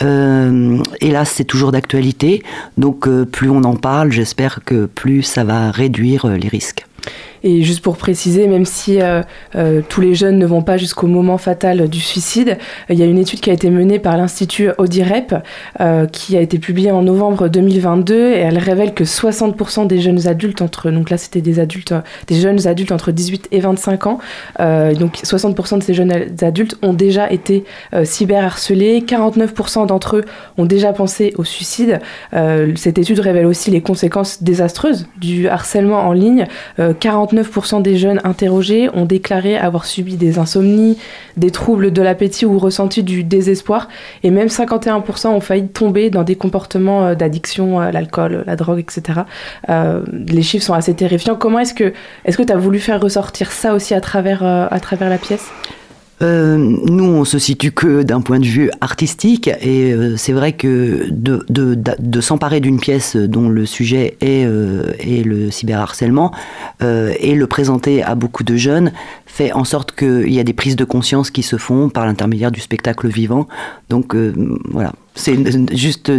Hélas, 0.00 1.30
c'est 1.30 1.44
toujours 1.44 1.72
d'actualité, 1.72 2.42
donc 2.76 3.08
plus 3.24 3.50
on 3.50 3.64
en 3.64 3.74
parle, 3.74 4.12
j'espère 4.12 4.60
que 4.64 4.86
plus 4.86 5.22
ça 5.22 5.44
va 5.44 5.70
réduire 5.70 6.26
les 6.28 6.48
risques. 6.48 6.86
Et 7.44 7.62
juste 7.62 7.82
pour 7.82 7.96
préciser, 7.96 8.46
même 8.46 8.64
si 8.64 9.00
euh, 9.00 9.22
euh, 9.56 9.80
tous 9.88 10.00
les 10.00 10.14
jeunes 10.14 10.38
ne 10.38 10.46
vont 10.46 10.62
pas 10.62 10.76
jusqu'au 10.76 11.06
moment 11.06 11.38
fatal 11.38 11.88
du 11.88 12.00
suicide, 12.00 12.58
il 12.88 12.98
y 12.98 13.02
a 13.02 13.06
une 13.06 13.18
étude 13.18 13.40
qui 13.40 13.50
a 13.50 13.52
été 13.52 13.68
menée 13.70 13.98
par 13.98 14.16
l'Institut 14.16 14.70
Audirep 14.78 15.34
euh, 15.80 16.06
qui 16.06 16.36
a 16.36 16.40
été 16.40 16.58
publiée 16.58 16.92
en 16.92 17.02
novembre 17.02 17.48
2022 17.48 18.14
et 18.14 18.38
elle 18.38 18.58
révèle 18.58 18.94
que 18.94 19.04
60% 19.04 19.86
des 19.86 20.00
jeunes 20.00 20.28
adultes 20.28 20.62
entre, 20.62 20.90
donc 20.90 21.10
là 21.10 21.16
c'était 21.16 21.40
des 21.40 21.58
adultes, 21.58 21.94
des 22.28 22.36
jeunes 22.36 22.66
adultes 22.66 22.92
entre 22.92 23.10
18 23.10 23.48
et 23.50 23.60
25 23.60 24.06
ans, 24.06 24.18
donc 24.58 25.16
60% 25.16 25.78
de 25.78 25.82
ces 25.82 25.94
jeunes 25.94 26.12
adultes 26.42 26.76
ont 26.82 26.92
déjà 26.92 27.30
été 27.30 27.64
cyberharcelés, 28.04 29.00
49% 29.00 29.86
d'entre 29.86 30.18
eux 30.18 30.24
ont 30.58 30.64
déjà 30.64 30.92
pensé 30.92 31.32
au 31.36 31.44
suicide. 31.44 32.00
cette 32.76 32.98
étude 32.98 33.20
révèle 33.20 33.46
aussi 33.46 33.70
les 33.70 33.80
conséquences 33.80 34.42
désastreuses 34.42 35.06
du 35.18 35.48
harcèlement 35.48 36.06
en 36.06 36.12
ligne. 36.12 36.46
39% 37.32 37.82
des 37.82 37.96
jeunes 37.96 38.20
interrogés 38.24 38.88
ont 38.94 39.04
déclaré 39.04 39.56
avoir 39.56 39.84
subi 39.84 40.16
des 40.16 40.38
insomnies, 40.38 40.98
des 41.36 41.50
troubles 41.50 41.92
de 41.92 42.02
l'appétit 42.02 42.46
ou 42.46 42.58
ressenti 42.58 43.02
du 43.02 43.24
désespoir, 43.24 43.88
et 44.22 44.30
même 44.30 44.48
51% 44.48 45.28
ont 45.28 45.40
failli 45.40 45.68
tomber 45.68 46.10
dans 46.10 46.22
des 46.22 46.36
comportements 46.36 47.06
euh, 47.06 47.14
d'addiction, 47.14 47.80
euh, 47.80 47.90
l'alcool, 47.90 48.44
la 48.46 48.56
drogue, 48.56 48.80
etc. 48.80 49.20
Euh, 49.68 50.02
les 50.12 50.42
chiffres 50.42 50.64
sont 50.64 50.74
assez 50.74 50.94
terrifiants. 50.94 51.36
Comment 51.36 51.58
est-ce 51.58 51.74
que 51.74 51.92
tu 52.24 52.52
as 52.52 52.56
voulu 52.56 52.78
faire 52.78 53.00
ressortir 53.00 53.52
ça 53.52 53.74
aussi 53.74 53.94
à 53.94 54.00
travers 54.00 54.42
la 54.42 55.18
pièce? 55.18 55.50
Euh, 56.22 56.56
nous, 56.56 57.04
on 57.04 57.24
se 57.24 57.38
situe 57.38 57.72
que 57.72 58.02
d'un 58.02 58.20
point 58.20 58.38
de 58.38 58.46
vue 58.46 58.70
artistique, 58.80 59.48
et 59.48 59.92
euh, 59.92 60.16
c'est 60.16 60.32
vrai 60.32 60.52
que 60.52 61.08
de, 61.10 62.20
s'emparer 62.20 62.60
d'une 62.60 62.78
pièce 62.78 63.16
dont 63.16 63.48
le 63.48 63.66
sujet 63.66 64.16
est, 64.20 64.44
euh, 64.44 64.92
le 65.24 65.50
cyberharcèlement 65.50 66.32
et 66.80 67.34
le 67.34 67.46
présenter 67.46 68.02
à 68.02 68.14
beaucoup 68.14 68.42
de 68.42 68.56
jeunes 68.56 68.92
fait 69.26 69.52
en 69.52 69.64
sorte 69.64 69.92
qu'il 69.92 70.32
y 70.32 70.40
a 70.40 70.44
des 70.44 70.52
prises 70.52 70.76
de 70.76 70.84
conscience 70.84 71.30
qui 71.30 71.42
se 71.42 71.56
font 71.56 71.88
par 71.88 72.06
l'intermédiaire 72.06 72.50
du 72.50 72.60
spectacle 72.60 73.08
vivant. 73.08 73.46
Donc 73.88 74.14
voilà, 74.70 74.92
c'est 75.14 75.76
juste 75.76 76.10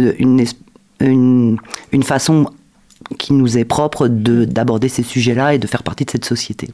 une 1.00 1.56
façon 2.02 2.46
qui 3.18 3.32
nous 3.32 3.58
est 3.58 3.64
propre 3.64 4.08
de- 4.08 4.44
d'aborder 4.44 4.88
ces 4.88 5.02
sujets-là 5.02 5.54
et 5.54 5.58
de 5.58 5.66
faire 5.66 5.82
partie 5.82 6.04
de 6.04 6.10
cette 6.10 6.24
société. 6.24 6.68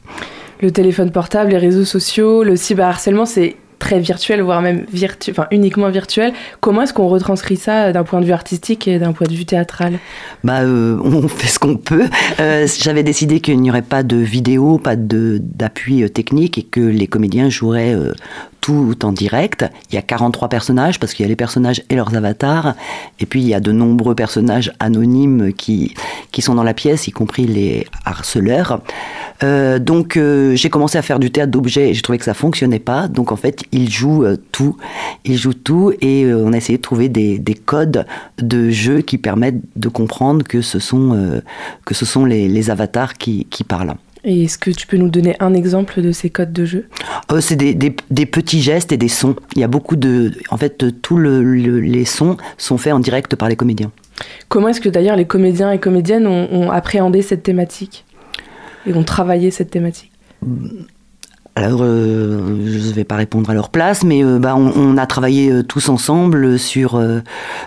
Le 0.60 0.70
téléphone 0.70 1.10
portable, 1.10 1.50
les 1.50 1.58
réseaux 1.58 1.84
sociaux, 1.84 2.42
le 2.42 2.56
cyberharcèlement, 2.56 3.26
c'est 3.26 3.56
très 3.78 3.98
virtuel, 3.98 4.42
voire 4.42 4.60
même 4.60 4.84
virtu 4.92 5.30
enfin, 5.30 5.46
uniquement 5.50 5.88
virtuel. 5.88 6.34
Comment 6.60 6.82
est-ce 6.82 6.92
qu'on 6.92 7.08
retranscrit 7.08 7.56
ça 7.56 7.92
d'un 7.92 8.04
point 8.04 8.20
de 8.20 8.26
vue 8.26 8.32
artistique 8.32 8.86
et 8.86 8.98
d'un 8.98 9.12
point 9.14 9.26
de 9.26 9.32
vue 9.32 9.46
théâtral? 9.46 9.98
Bah, 10.44 10.60
euh, 10.60 10.98
on 11.02 11.26
fait 11.28 11.48
ce 11.48 11.58
qu'on 11.58 11.78
peut. 11.78 12.04
Euh, 12.40 12.66
J'avais 12.78 13.02
décidé 13.02 13.40
qu'il 13.40 13.58
n'y 13.58 13.70
aurait 13.70 13.80
pas 13.80 14.02
de 14.02 14.16
vidéo, 14.16 14.76
pas 14.76 14.96
d'appui 14.96 16.02
euh, 16.02 16.10
technique 16.10 16.58
et 16.58 16.62
que 16.62 16.80
les 16.80 17.06
comédiens 17.06 17.48
joueraient 17.48 17.94
euh, 17.94 18.12
tout 18.61 19.04
en 19.04 19.12
direct. 19.12 19.64
Il 19.90 19.94
y 19.94 19.98
a 19.98 20.02
43 20.02 20.48
personnages 20.48 21.00
parce 21.00 21.14
qu'il 21.14 21.24
y 21.24 21.26
a 21.26 21.28
les 21.28 21.36
personnages 21.36 21.82
et 21.90 21.96
leurs 21.96 22.14
avatars. 22.14 22.74
Et 23.18 23.26
puis 23.26 23.40
il 23.40 23.48
y 23.48 23.54
a 23.54 23.61
de 23.61 23.72
nombreux 23.72 24.14
personnages 24.14 24.72
anonymes 24.80 25.52
qui, 25.52 25.94
qui 26.32 26.42
sont 26.42 26.54
dans 26.54 26.62
la 26.62 26.74
pièce, 26.74 27.08
y 27.08 27.12
compris 27.12 27.46
les 27.46 27.86
harceleurs. 28.04 28.80
Euh, 29.42 29.78
donc 29.78 30.16
euh, 30.16 30.54
j'ai 30.54 30.68
commencé 30.68 30.98
à 30.98 31.02
faire 31.02 31.18
du 31.18 31.30
théâtre 31.30 31.50
d'objets 31.50 31.90
et 31.90 31.94
j'ai 31.94 32.02
trouvé 32.02 32.18
que 32.18 32.24
ça 32.24 32.34
fonctionnait 32.34 32.78
pas. 32.78 33.08
Donc 33.08 33.32
en 33.32 33.36
fait, 33.36 33.64
ils 33.72 33.90
jouent 33.90 34.24
euh, 34.24 34.36
tout. 34.52 34.76
Ils 35.24 35.38
jouent 35.38 35.54
tout 35.54 35.92
et 36.00 36.32
on 36.32 36.52
a 36.52 36.56
essayé 36.56 36.76
de 36.76 36.82
trouver 36.82 37.08
des, 37.08 37.38
des 37.38 37.54
codes 37.54 38.06
de 38.38 38.70
jeu 38.70 39.00
qui 39.00 39.18
permettent 39.18 39.62
de 39.76 39.88
comprendre 39.88 40.44
que 40.46 40.61
ce 40.61 40.78
sont, 40.78 41.40
que 41.84 41.94
ce 41.94 42.04
sont 42.04 42.24
les, 42.24 42.48
les 42.48 42.70
avatars 42.70 43.14
qui, 43.14 43.46
qui 43.50 43.64
parlent. 43.64 43.94
Et 44.24 44.44
est-ce 44.44 44.58
que 44.58 44.70
tu 44.70 44.86
peux 44.86 44.96
nous 44.98 45.08
donner 45.08 45.34
un 45.40 45.54
exemple 45.54 46.02
de 46.02 46.12
ces 46.12 46.28
codes 46.30 46.52
de 46.52 46.64
jeu? 46.64 46.86
Euh, 47.32 47.40
c'est 47.40 47.56
des, 47.56 47.74
des- 47.74 47.96
des 48.10 48.26
petits 48.26 48.60
gestes 48.60 48.92
et 48.92 48.96
des 48.98 49.08
sons. 49.08 49.34
Il 49.56 49.60
y 49.60 49.64
a 49.64 49.68
beaucoup 49.68 49.96
de. 49.96 50.32
En 50.50 50.56
fait, 50.58 51.00
tous 51.00 51.16
le- 51.16 51.42
le- 51.42 51.80
les 51.80 52.04
sons 52.04 52.36
sont 52.58 52.76
faits 52.76 52.92
en 52.92 52.98
direct 53.00 53.34
par 53.36 53.48
les 53.48 53.56
comédiens. 53.56 53.90
Comment 54.48 54.68
est-ce 54.68 54.80
que 54.82 54.90
d'ailleurs 54.90 55.16
les 55.16 55.24
comédiens 55.26 55.72
et 55.72 55.78
comédiennes 55.78 56.26
ont, 56.26 56.48
ont 56.52 56.70
appréhendé 56.70 57.22
cette 57.22 57.42
thématique? 57.42 58.04
Et 58.86 58.92
ont 58.94 59.04
travaillé 59.04 59.50
cette 59.50 59.70
thématique? 59.70 60.10
Alors, 61.57 61.80
euh, 61.82 62.61
je 62.64 62.88
ne 62.88 62.92
vais 62.92 63.05
pas 63.05 63.16
répondre 63.16 63.51
à 63.51 63.55
leur 63.55 63.70
place, 63.70 64.05
mais 64.05 64.24
euh, 64.24 64.38
bah, 64.38 64.55
on, 64.57 64.96
a 64.96 65.07
travaillé 65.07 65.51
euh, 65.51 65.62
tous 65.64 65.88
ensemble 65.88 66.59
sur, 66.61 67.03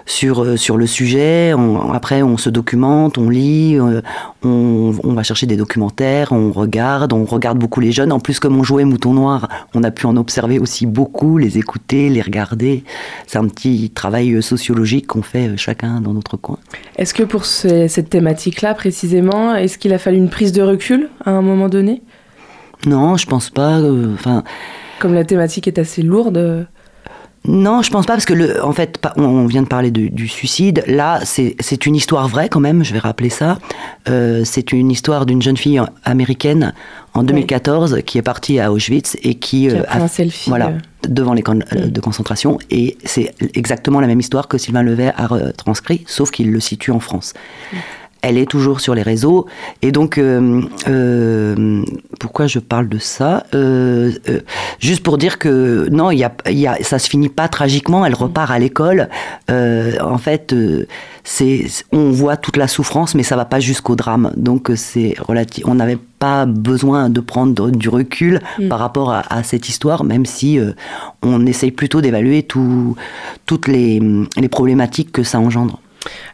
sur, 0.06 0.58
sur 0.58 0.78
le 0.78 0.88
sujet. 0.88 1.54
Après, 1.94 2.24
on 2.24 2.38
se 2.38 2.50
documente, 2.50 3.18
on 3.18 3.30
lit, 3.30 3.78
on, 4.44 5.14
va 5.14 5.24
chercher 5.24 5.48
des 5.48 5.58
documentaires, 5.58 6.32
on 6.32 6.52
regarde, 6.52 7.12
on 7.12 7.26
regarde 7.26 7.60
beaucoup 7.60 7.82
les 7.82 7.92
jeunes. 7.92 8.14
En 8.14 8.20
plus, 8.20 8.40
comme 8.40 8.58
on 8.58 8.64
jouait 8.64 8.86
Mouton 8.86 9.14
Noir, 9.14 9.50
on 9.74 9.84
a 9.84 9.92
pu 9.92 10.06
en 10.06 10.16
observer 10.16 10.60
aussi 10.60 10.86
beaucoup, 10.86 11.38
les 11.38 11.58
écouter, 11.58 12.10
les 12.10 12.22
regarder. 12.22 12.86
C'est 13.28 13.38
un 13.38 13.48
petit 13.48 13.90
travail 13.90 14.42
sociologique 14.42 15.08
qu'on 15.08 15.24
fait 15.24 15.58
chacun 15.58 16.00
dans 16.00 16.14
notre 16.14 16.38
coin. 16.38 16.58
Est-ce 16.98 17.14
que 17.14 17.24
pour 17.24 17.46
ce- 17.46 17.88
cette 17.88 18.10
thématique-là 18.10 18.76
précisément, 18.76 19.54
est-ce 19.56 19.78
qu'il 19.78 19.94
a 19.94 19.98
fallu 19.98 20.18
une 20.18 20.30
prise 20.30 20.54
de 20.54 20.62
recul 20.62 21.10
à 21.26 21.32
un 21.32 21.42
moment 21.42 21.68
donné? 21.68 22.02
Non, 22.86 23.18
je 23.18 23.26
pense 23.26 23.50
pas. 23.50 23.80
euh, 23.80 24.14
Enfin. 24.14 24.44
Comme 25.00 25.14
la 25.14 25.26
thématique 25.26 25.68
est 25.68 25.80
assez 25.80 26.02
lourde. 26.02 26.38
euh, 26.38 26.64
Non, 27.46 27.82
je 27.82 27.90
pense 27.92 28.06
pas 28.06 28.14
parce 28.14 28.26
que 28.26 28.34
le, 28.34 28.64
en 28.64 28.72
fait, 28.72 29.02
on- 29.18 29.46
vient 29.48 29.64
de 29.64 29.68
parler 29.68 29.92
du 29.92 30.28
suicide. 30.30 30.82
Là, 30.88 31.20
c'est 31.26 31.86
une 31.86 31.96
histoire 31.96 32.28
vraie 32.30 32.48
quand 32.48 32.62
même. 32.62 32.84
Je 32.86 32.94
vais 32.94 33.00
rappeler 33.00 33.30
ça. 33.30 33.60
Euh, 34.08 34.44
c'est 34.46 34.72
une 34.72 34.90
histoire 34.92 35.26
d'une 35.26 35.42
jeune 35.42 35.58
fille 35.58 35.82
américaine 36.06 36.74
en 37.14 37.24
2014 37.24 38.00
qui 38.06 38.18
est 38.18 38.22
partie 38.22 38.60
à 38.62 38.72
Auschwitz 38.72 39.18
et 39.24 39.36
qui, 39.36 39.68
Qui 39.68 39.76
a 39.76 39.84
pris 39.84 40.02
un 40.02 40.08
selfie, 40.08 40.50
voilà, 40.50 40.68
euh. 40.70 40.78
devant 41.10 41.34
les 41.34 41.42
camps 41.42 41.56
de 41.56 42.00
concentration. 42.00 42.60
Et 42.72 42.98
c'est 43.04 43.34
exactement 43.56 44.00
la 44.00 44.08
même 44.08 44.22
histoire 44.22 44.48
que 44.48 44.58
Sylvain 44.58 44.84
Levet 44.84 45.12
a 45.18 45.28
retranscrit, 45.28 46.06
sauf 46.08 46.32
qu'il 46.32 46.50
le 46.50 46.62
situe 46.62 46.92
en 46.92 47.02
France. 47.02 47.34
Elle 48.24 48.38
est 48.40 48.50
toujours 48.50 48.80
sur 48.80 48.96
les 48.96 49.04
réseaux. 49.04 49.46
Et 49.84 49.92
donc, 49.92 50.18
euh, 50.18 50.62
euh, 50.88 51.84
pourquoi 52.20 52.48
je 52.48 52.60
parle 52.60 52.88
de 52.90 52.98
ça 52.98 53.46
Euh, 53.54 54.12
euh, 54.30 54.40
Juste 54.80 55.04
pour 55.04 55.18
dire 55.20 55.38
que 55.38 55.88
non, 55.92 56.10
il 56.10 56.18
y 56.20 56.24
a, 56.24 56.34
y 56.50 56.66
a, 56.66 56.78
ça 56.82 56.98
se 57.00 57.08
finit 57.10 57.30
pas 57.30 57.48
tragiquement. 57.48 58.06
Elle 58.06 58.16
repart 58.16 58.50
à 58.50 58.58
l'école. 58.60 59.10
Euh, 59.52 59.94
en 60.02 60.18
fait, 60.18 60.54
euh, 60.54 60.88
c'est, 61.24 61.66
on 61.92 62.10
voit 62.12 62.38
toute 62.38 62.58
la 62.58 62.68
souffrance, 62.68 63.14
mais 63.14 63.24
ça 63.24 63.36
va 63.36 63.46
pas 63.46 63.60
jusqu'au 63.60 63.96
drame. 63.96 64.32
Donc, 64.36 64.72
c'est 64.76 65.14
relatif. 65.20 65.64
On 65.68 65.76
n'avait 65.76 66.00
pas 66.20 66.46
besoin 66.46 67.10
de 67.10 67.20
prendre 67.20 67.70
du 67.72 67.90
recul 67.90 68.40
Mm. 68.60 68.68
par 68.70 68.80
rapport 68.80 69.12
à, 69.12 69.22
à 69.34 69.44
cette 69.44 69.68
histoire, 69.70 70.04
même 70.04 70.26
si 70.26 70.60
euh, 70.60 70.72
on 71.22 71.46
essaye 71.46 71.72
plutôt 71.72 72.02
d'évaluer 72.02 72.44
tout, 72.44 72.96
toutes 73.46 73.68
les, 73.68 74.02
les 74.38 74.48
problématiques 74.50 75.12
que 75.12 75.24
ça 75.24 75.40
engendre. 75.40 75.80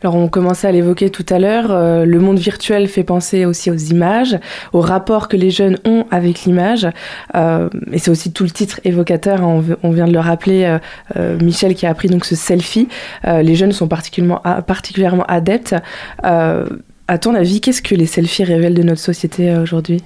Alors 0.01 0.15
on 0.15 0.27
commençait 0.27 0.67
à 0.67 0.71
l'évoquer 0.71 1.09
tout 1.09 1.25
à 1.29 1.39
l'heure, 1.39 1.71
euh, 1.71 2.05
le 2.05 2.19
monde 2.19 2.39
virtuel 2.39 2.87
fait 2.87 3.03
penser 3.03 3.45
aussi 3.45 3.69
aux 3.69 3.75
images, 3.75 4.39
au 4.73 4.81
rapport 4.81 5.27
que 5.27 5.37
les 5.37 5.51
jeunes 5.51 5.77
ont 5.85 6.05
avec 6.11 6.43
l'image, 6.43 6.87
euh, 7.35 7.69
et 7.91 7.99
c'est 7.99 8.11
aussi 8.11 8.31
tout 8.31 8.43
le 8.43 8.51
titre 8.51 8.79
évocateur, 8.83 9.41
hein, 9.41 9.63
on, 9.83 9.91
vient 9.91 10.07
de 10.07 10.13
le 10.13 10.19
rappeler, 10.19 10.77
euh, 11.17 11.37
Michel 11.39 11.75
qui 11.75 11.85
a 11.85 11.89
appris 11.89 12.07
donc 12.07 12.25
ce 12.25 12.35
selfie, 12.35 12.87
les 13.25 13.55
jeunes 13.55 13.71
sont 13.71 13.87
particulièrement, 13.87 14.41
particulièrement 14.65 15.25
adeptes. 15.25 15.75
À 16.23 17.17
ton 17.17 17.33
avis, 17.33 17.59
qu'est-ce 17.59 17.81
que 17.81 17.95
les 17.95 18.05
selfies 18.05 18.43
révèlent 18.43 18.75
de 18.75 18.83
notre 18.83 19.01
société 19.01 19.55
aujourd'hui? 19.57 20.03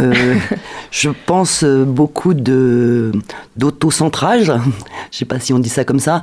Euh, 0.00 0.36
je 0.90 1.10
pense 1.26 1.64
euh, 1.64 1.84
beaucoup 1.84 2.34
de 2.34 3.12
d'autocentrage. 3.56 4.52
Je 5.10 5.18
sais 5.18 5.24
pas 5.24 5.40
si 5.40 5.52
on 5.52 5.58
dit 5.58 5.68
ça 5.68 5.84
comme 5.84 5.98
ça. 5.98 6.22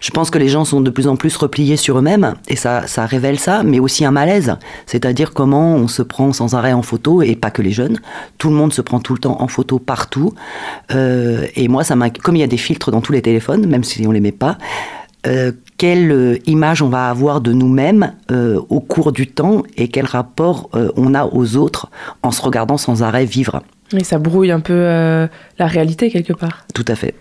Je 0.00 0.10
pense 0.10 0.30
que 0.30 0.38
les 0.38 0.48
gens 0.48 0.64
sont 0.64 0.80
de 0.80 0.90
plus 0.90 1.08
en 1.08 1.16
plus 1.16 1.36
repliés 1.36 1.76
sur 1.76 1.98
eux-mêmes 1.98 2.34
et 2.46 2.56
ça, 2.56 2.86
ça 2.86 3.04
révèle 3.04 3.38
ça, 3.38 3.62
mais 3.62 3.80
aussi 3.80 4.04
un 4.04 4.10
malaise. 4.10 4.56
C'est-à-dire 4.86 5.32
comment 5.32 5.74
on 5.74 5.88
se 5.88 6.02
prend 6.02 6.32
sans 6.32 6.54
arrêt 6.54 6.72
en 6.72 6.82
photo 6.82 7.20
et 7.22 7.34
pas 7.34 7.50
que 7.50 7.62
les 7.62 7.72
jeunes. 7.72 7.98
Tout 8.38 8.50
le 8.50 8.54
monde 8.54 8.72
se 8.72 8.80
prend 8.80 9.00
tout 9.00 9.12
le 9.12 9.18
temps 9.18 9.42
en 9.42 9.48
photo 9.48 9.78
partout. 9.78 10.34
Euh, 10.92 11.46
et 11.56 11.68
moi, 11.68 11.84
ça 11.84 11.96
comme 12.22 12.36
il 12.36 12.40
y 12.40 12.44
a 12.44 12.48
des 12.48 12.56
filtres 12.56 12.90
dans 12.90 13.00
tous 13.00 13.12
les 13.12 13.22
téléphones, 13.22 13.66
même 13.66 13.84
si 13.84 14.06
on 14.06 14.12
les 14.12 14.20
met 14.20 14.32
pas. 14.32 14.56
Euh, 15.28 15.52
quelle 15.76 16.10
euh, 16.10 16.38
image 16.46 16.82
on 16.82 16.88
va 16.88 17.10
avoir 17.10 17.40
de 17.40 17.52
nous-mêmes 17.52 18.14
euh, 18.30 18.60
au 18.68 18.80
cours 18.80 19.12
du 19.12 19.26
temps 19.26 19.62
et 19.76 19.88
quel 19.88 20.06
rapport 20.06 20.70
on 20.96 21.14
a 21.14 21.26
aux 21.26 21.56
autres 21.56 21.88
en 22.22 22.30
se 22.30 22.42
regardant 22.42 22.78
sans 22.78 23.02
arrêt 23.02 23.24
vivre? 23.24 23.62
Et 23.96 24.04
ça 24.04 24.18
brouille 24.18 24.50
un 24.50 24.60
peu 24.60 24.74
euh, 24.74 25.26
la 25.58 25.66
réalité 25.66 26.10
quelque 26.10 26.34
part. 26.34 26.66
Tout 26.74 26.84
à 26.88 26.94
fait. 26.94 27.14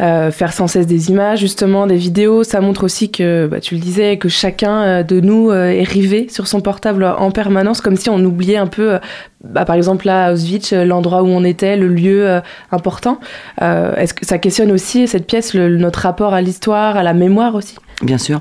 Euh, 0.00 0.32
faire 0.32 0.52
sans 0.52 0.66
cesse 0.66 0.86
des 0.88 1.08
images, 1.10 1.38
justement, 1.38 1.86
des 1.86 1.96
vidéos, 1.96 2.42
ça 2.42 2.60
montre 2.60 2.82
aussi 2.82 3.12
que, 3.12 3.46
bah, 3.46 3.60
tu 3.60 3.74
le 3.76 3.80
disais, 3.80 4.16
que 4.16 4.28
chacun 4.28 4.82
euh, 4.82 5.02
de 5.04 5.20
nous 5.20 5.50
euh, 5.50 5.66
est 5.70 5.84
rivé 5.84 6.26
sur 6.28 6.48
son 6.48 6.60
portable 6.60 7.04
en 7.04 7.30
permanence, 7.30 7.80
comme 7.80 7.94
si 7.96 8.10
on 8.10 8.18
oubliait 8.24 8.56
un 8.56 8.66
peu, 8.66 8.94
euh, 8.94 8.98
bah, 9.44 9.64
par 9.64 9.76
exemple 9.76 10.06
là, 10.06 10.32
Auschwitz, 10.32 10.72
l'endroit 10.72 11.22
où 11.22 11.28
on 11.28 11.44
était, 11.44 11.76
le 11.76 11.86
lieu 11.86 12.28
euh, 12.28 12.40
important. 12.72 13.20
Euh, 13.62 13.94
Est-ce 13.94 14.12
que 14.14 14.26
ça 14.26 14.38
questionne 14.38 14.72
aussi 14.72 15.06
cette 15.06 15.26
pièce, 15.28 15.54
le- 15.54 15.76
notre 15.76 16.00
rapport 16.00 16.34
à 16.34 16.40
l'histoire, 16.42 16.96
à 16.96 17.04
la 17.04 17.12
mémoire 17.12 17.54
aussi? 17.54 17.76
Bien 18.02 18.18
sûr. 18.18 18.40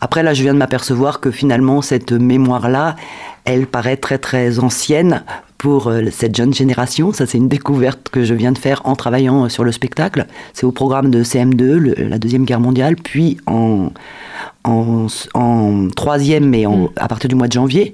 Après, 0.00 0.22
là, 0.22 0.32
je 0.32 0.42
viens 0.42 0.52
de 0.54 0.58
m'apercevoir 0.58 1.18
que 1.20 1.30
finalement, 1.32 1.82
cette 1.82 2.12
mémoire-là, 2.12 2.94
elle 3.44 3.66
paraît 3.66 3.96
très 3.96 4.18
très 4.18 4.60
ancienne 4.60 5.24
pour 5.58 5.88
euh, 5.88 6.02
cette 6.12 6.36
jeune 6.36 6.54
génération. 6.54 7.12
Ça, 7.12 7.26
c'est 7.26 7.38
une 7.38 7.48
découverte 7.48 8.08
que 8.10 8.22
je 8.24 8.32
viens 8.34 8.52
de 8.52 8.58
faire 8.58 8.82
en 8.84 8.94
travaillant 8.94 9.44
euh, 9.44 9.48
sur 9.48 9.64
le 9.64 9.72
spectacle. 9.72 10.26
C'est 10.54 10.66
au 10.66 10.70
programme 10.72 11.10
de 11.10 11.24
CM2, 11.24 11.64
le- 11.74 11.94
la 12.08 12.18
Deuxième 12.18 12.44
Guerre 12.44 12.60
mondiale, 12.60 12.94
puis 12.94 13.38
en, 13.46 13.90
en, 14.64 15.06
en 15.34 15.88
troisième, 15.88 16.48
mais 16.48 16.66
en- 16.66 16.90
à 16.96 17.08
partir 17.08 17.28
du 17.28 17.34
mois 17.34 17.48
de 17.48 17.52
janvier. 17.52 17.92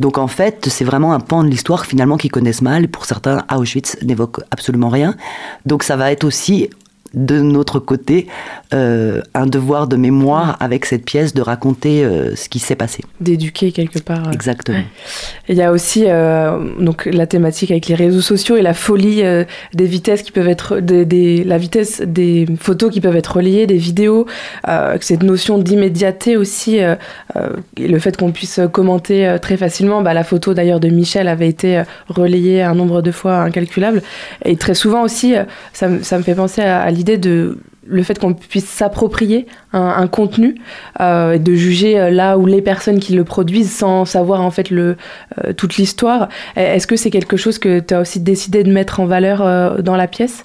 Donc, 0.00 0.18
en 0.18 0.26
fait, 0.28 0.66
c'est 0.68 0.84
vraiment 0.84 1.12
un 1.12 1.20
pan 1.20 1.44
de 1.44 1.48
l'histoire 1.48 1.86
finalement 1.86 2.16
qu'ils 2.16 2.32
connaissent 2.32 2.62
mal. 2.62 2.88
Pour 2.88 3.04
certains, 3.04 3.44
Auschwitz 3.56 3.96
n'évoque 4.02 4.40
absolument 4.50 4.88
rien. 4.88 5.14
Donc, 5.66 5.84
ça 5.84 5.94
va 5.96 6.10
être 6.10 6.24
aussi 6.24 6.68
de 7.14 7.40
notre 7.40 7.78
côté 7.78 8.26
euh, 8.74 9.22
un 9.34 9.46
devoir 9.46 9.86
de 9.86 9.96
mémoire 9.96 10.56
avec 10.60 10.84
cette 10.84 11.04
pièce 11.04 11.32
de 11.34 11.40
raconter 11.42 12.04
euh, 12.04 12.34
ce 12.36 12.48
qui 12.48 12.58
s'est 12.58 12.74
passé. 12.76 13.02
D'éduquer 13.20 13.72
quelque 13.72 13.98
part. 14.00 14.28
euh. 14.28 14.32
Exactement. 14.32 14.82
Il 15.48 15.56
y 15.56 15.62
a 15.62 15.72
aussi 15.72 16.04
euh, 16.06 16.58
donc 16.78 17.06
la 17.06 17.26
thématique 17.26 17.70
avec 17.70 17.86
les 17.88 17.94
réseaux 17.94 18.20
sociaux 18.20 18.56
et 18.56 18.62
la 18.62 18.74
folie 18.74 19.22
des 19.74 19.86
vitesses 19.86 20.22
qui 20.22 20.32
peuvent 20.32 20.48
être 20.48 20.80
des, 20.80 21.04
des- 21.04 21.44
la 21.44 21.58
vitesse 21.58 22.02
des 22.06 22.46
photos 22.60 22.92
qui 22.92 23.00
peuvent 23.00 23.16
être 23.16 23.36
reliées, 23.36 23.66
des 23.66 23.76
vidéos, 23.78 24.26
cette 25.00 25.22
notion 25.22 25.58
d'immédiateté 25.58 26.36
aussi, 26.36 26.76
et 26.78 26.96
le 27.88 27.98
fait 27.98 28.16
qu'on 28.16 28.32
puisse 28.32 28.60
commenter 28.72 29.36
très 29.40 29.56
facilement. 29.56 30.02
Bah, 30.02 30.14
la 30.14 30.24
photo 30.24 30.54
d'ailleurs 30.54 30.80
de 30.80 30.88
Michel 30.88 31.28
avait 31.28 31.48
été 31.48 31.82
relayée 32.08 32.62
un 32.62 32.74
nombre 32.74 33.02
de 33.02 33.10
fois 33.10 33.36
incalculable 33.38 34.02
et 34.44 34.56
très 34.56 34.74
souvent 34.74 35.02
aussi, 35.02 35.34
ça, 35.72 35.88
me- 35.88 36.02
ça 36.02 36.18
me 36.18 36.22
fait 36.22 36.34
penser 36.34 36.62
à, 36.62 36.82
à 36.82 36.90
l'idée 36.98 37.16
de 37.16 37.58
le 37.86 38.02
fait 38.02 38.18
qu'on 38.18 38.34
puisse 38.34 38.66
s'approprier 38.66 39.46
un, 39.72 40.06
contenu 40.08 40.56
euh, 41.00 41.38
de 41.38 41.54
juger 41.54 41.98
euh, 41.98 42.10
là 42.10 42.36
où 42.36 42.44
les 42.44 42.60
personnes 42.60 42.98
qui 42.98 43.14
le 43.14 43.24
produisent 43.24 43.72
sans 43.72 44.04
savoir 44.04 44.42
en 44.42 44.50
fait 44.50 44.70
euh, 44.72 44.94
toute 45.56 45.76
l'histoire. 45.76 46.28
Est-ce 46.56 46.86
que 46.86 46.96
c'est 46.96 47.10
quelque 47.10 47.38
chose 47.38 47.58
que 47.58 47.80
tu 47.80 47.94
as 47.94 48.00
aussi 48.00 48.20
décidé 48.20 48.62
de 48.62 48.70
mettre 48.70 49.00
en 49.00 49.06
valeur 49.06 49.82
dans 49.82 49.96
la 49.96 50.06
pièce? 50.06 50.42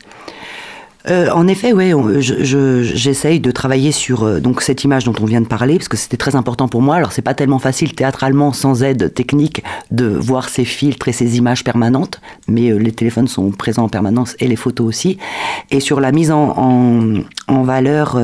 Euh, 1.10 1.30
en 1.32 1.48
effet, 1.48 1.74
je- 2.20 2.82
j'essaye 2.84 3.40
de 3.40 3.52
travailler 3.52 3.92
sur 3.92 4.24
euh, 4.24 4.40
donc 4.40 4.62
cette 4.62 4.84
image 4.84 5.04
dont 5.04 5.14
on 5.20 5.26
vient 5.26 5.42
de 5.42 5.48
parler, 5.48 5.76
parce 5.78 5.90
que 5.90 5.98
c'était 5.98 6.18
très 6.18 6.36
important 6.36 6.68
pour 6.68 6.82
moi. 6.82 6.96
Alors, 6.96 7.12
c'est 7.12 7.22
pas 7.22 7.34
tellement 7.34 7.60
facile 7.60 7.94
théâtralement, 7.94 8.54
sans 8.54 8.84
aide 8.84 9.14
technique, 9.14 9.64
de 9.92 10.06
voir 10.06 10.48
ces 10.48 10.64
filtres 10.66 11.08
et 11.10 11.12
ces 11.12 11.38
images 11.38 11.64
permanentes, 11.64 12.22
mais 12.48 12.70
euh, 12.72 12.78
les 12.78 12.92
téléphones 12.94 13.28
sont 13.28 13.52
présents 13.52 13.84
en 13.84 13.90
permanence 13.90 14.36
et 14.40 14.48
les 14.48 14.56
photos 14.56 14.88
aussi. 14.88 15.18
Et 15.72 15.80
sur 15.82 16.00
la 16.00 16.12
mise 16.12 16.32
en, 16.32 16.54
en, 16.58 17.14
en 17.48 17.64
valeur. 17.64 18.18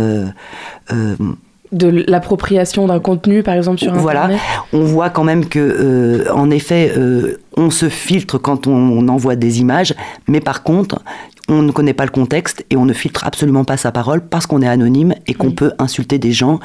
De 1.71 2.03
l'appropriation 2.07 2.87
d'un 2.87 2.99
contenu, 2.99 3.43
par 3.43 3.53
exemple 3.53 3.79
sur 3.79 3.93
Voilà, 3.93 4.23
Internet 4.23 4.41
on 4.73 4.83
voit 4.83 5.09
quand 5.09 5.23
même 5.23 5.45
que, 5.45 5.59
euh, 5.59 6.33
en 6.33 6.49
effet, 6.49 6.93
euh, 6.97 7.39
on 7.57 7.69
se 7.69 7.89
filtre 7.89 8.37
quand 8.37 8.67
on, 8.67 8.73
on 8.73 9.07
envoie 9.07 9.35
des 9.35 9.59
images, 9.59 9.93
mais 10.27 10.39
par 10.39 10.63
contre, 10.63 11.01
on 11.49 11.63
ne 11.63 11.71
connaît 11.71 11.93
pas 11.93 12.05
le 12.05 12.11
contexte 12.11 12.63
et 12.69 12.77
on 12.77 12.85
ne 12.85 12.93
filtre 12.93 13.25
absolument 13.25 13.63
pas 13.65 13.75
sa 13.75 13.91
parole 13.91 14.21
parce 14.21 14.45
qu'on 14.45 14.61
est 14.61 14.67
anonyme 14.67 15.15
et 15.27 15.33
qu'on 15.33 15.51
peut 15.51 15.71
insulter 15.79 16.19
des 16.19 16.31
gens 16.31 16.59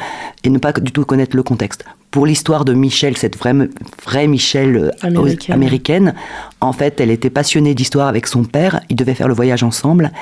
et 0.45 0.51
ne 0.51 0.59
pas 0.59 0.73
du 0.73 0.93
tout 0.93 1.05
connaître 1.05 1.37
le 1.37 1.43
contexte. 1.43 1.85
Pour 2.11 2.27
l'histoire 2.27 2.65
de 2.65 2.75
Michel, 2.75 3.17
cette 3.17 3.37
vraie, 3.37 3.55
vraie 4.05 4.27
Michel 4.27 4.77
euh, 4.77 4.91
Américaine. 5.01 5.55
américaine, 5.55 6.15
en 6.61 6.73
fait, 6.73 7.01
elle 7.01 7.11
était 7.11 7.31
passionnée 7.31 7.75
d'histoire 7.75 8.09
avec 8.09 8.27
son 8.27 8.45
père. 8.45 8.81
Ils 8.91 8.97
devaient 8.97 9.15
faire 9.15 9.29
le 9.29 9.35
voyage 9.35 9.63
ensemble 9.63 10.13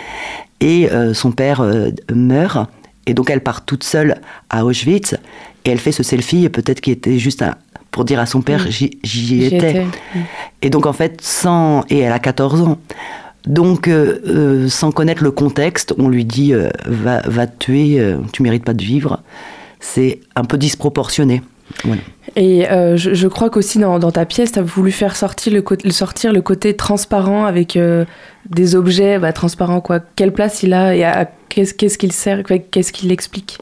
et 0.61 0.91
euh, 0.91 1.13
son 1.13 1.33
père 1.33 1.69
meurt. 2.15 2.71
Et 3.07 3.15
donc 3.15 3.31
elle 3.31 3.41
part 3.43 3.65
toute 3.65 3.85
seule 3.85 4.21
à 4.51 4.65
Auschwitz 4.65 5.15
et 5.65 5.71
elle 5.71 5.79
fait 5.79 5.93
ce 5.93 6.03
selfie, 6.03 6.49
peut-être 6.49 6.81
qui 6.81 6.91
était 6.91 7.19
juste 7.19 7.45
pour 7.91 8.05
dire 8.05 8.21
à 8.21 8.27
son 8.27 8.41
père 8.43 8.67
Mm. 8.67 8.71
j'y 9.03 9.45
étais. 9.45 9.57
étais. 9.57 9.85
Mm. 9.85 10.19
Et 10.63 10.71
donc 10.71 10.87
en 10.87 10.93
fait, 10.93 11.21
sans 11.21 11.85
et 11.91 11.99
elle 12.01 12.13
a 12.13 12.19
14 12.19 12.63
ans. 12.63 12.79
Donc 13.47 13.89
euh, 13.89 14.21
euh, 14.27 14.69
sans 14.69 14.93
connaître 14.93 15.23
le 15.25 15.33
contexte, 15.33 15.95
on 15.99 16.09
lui 16.09 16.25
dit 16.25 16.55
euh, 16.55 16.69
va, 16.87 17.23
va 17.25 17.47
te 17.49 17.65
tuer, 17.65 17.99
euh, 17.99 18.19
tu 18.33 18.43
mérites 18.43 18.65
pas 18.65 18.75
de 18.75 18.83
vivre. 18.85 19.21
C'est 19.81 20.21
un 20.37 20.45
peu 20.45 20.57
disproportionné. 20.59 21.43
Voilà. 21.85 22.03
Et 22.37 22.71
euh, 22.71 22.97
je, 22.97 23.15
je 23.15 23.27
crois 23.29 23.51
qu'aussi 23.51 23.79
dans, 23.79 23.99
dans 23.99 24.13
ta 24.13 24.27
pièce, 24.27 24.53
tu 24.53 24.59
as 24.59 24.63
voulu 24.63 24.93
faire 24.93 25.17
sortir 25.17 25.53
le, 25.53 25.61
côté- 25.63 25.91
sortir 25.91 26.33
le 26.33 26.41
côté 26.41 26.77
transparent 26.77 27.45
avec 27.47 27.77
euh, 27.77 28.05
des 28.49 28.77
objets 28.77 29.19
bah, 29.19 29.33
transparents. 29.33 29.81
Quoi. 29.81 29.99
Quelle 30.15 30.33
place 30.33 30.63
il 30.63 30.73
a 30.73 30.95
et 30.95 31.03
à 31.03 31.29
qu'est-ce 31.55 31.99
qu'il 31.99 32.13
sert 32.13 32.43
Qu'est-ce 32.71 32.93
qu'il 32.93 33.13
explique? 33.13 33.59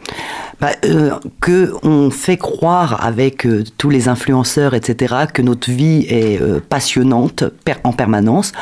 Bah, 0.60 0.70
euh, 0.84 1.10
que 1.40 1.72
on 1.82 2.10
fait 2.10 2.36
croire 2.36 3.02
avec 3.04 3.46
euh, 3.46 3.64
tous 3.78 3.88
les 3.90 4.08
influenceurs, 4.08 4.74
etc., 4.74 5.14
que 5.32 5.40
notre 5.42 5.70
vie 5.70 6.04
est 6.08 6.40
euh, 6.40 6.60
passionnante 6.60 7.44
per- 7.64 7.76
en 7.84 7.92
permanence, 7.92 8.52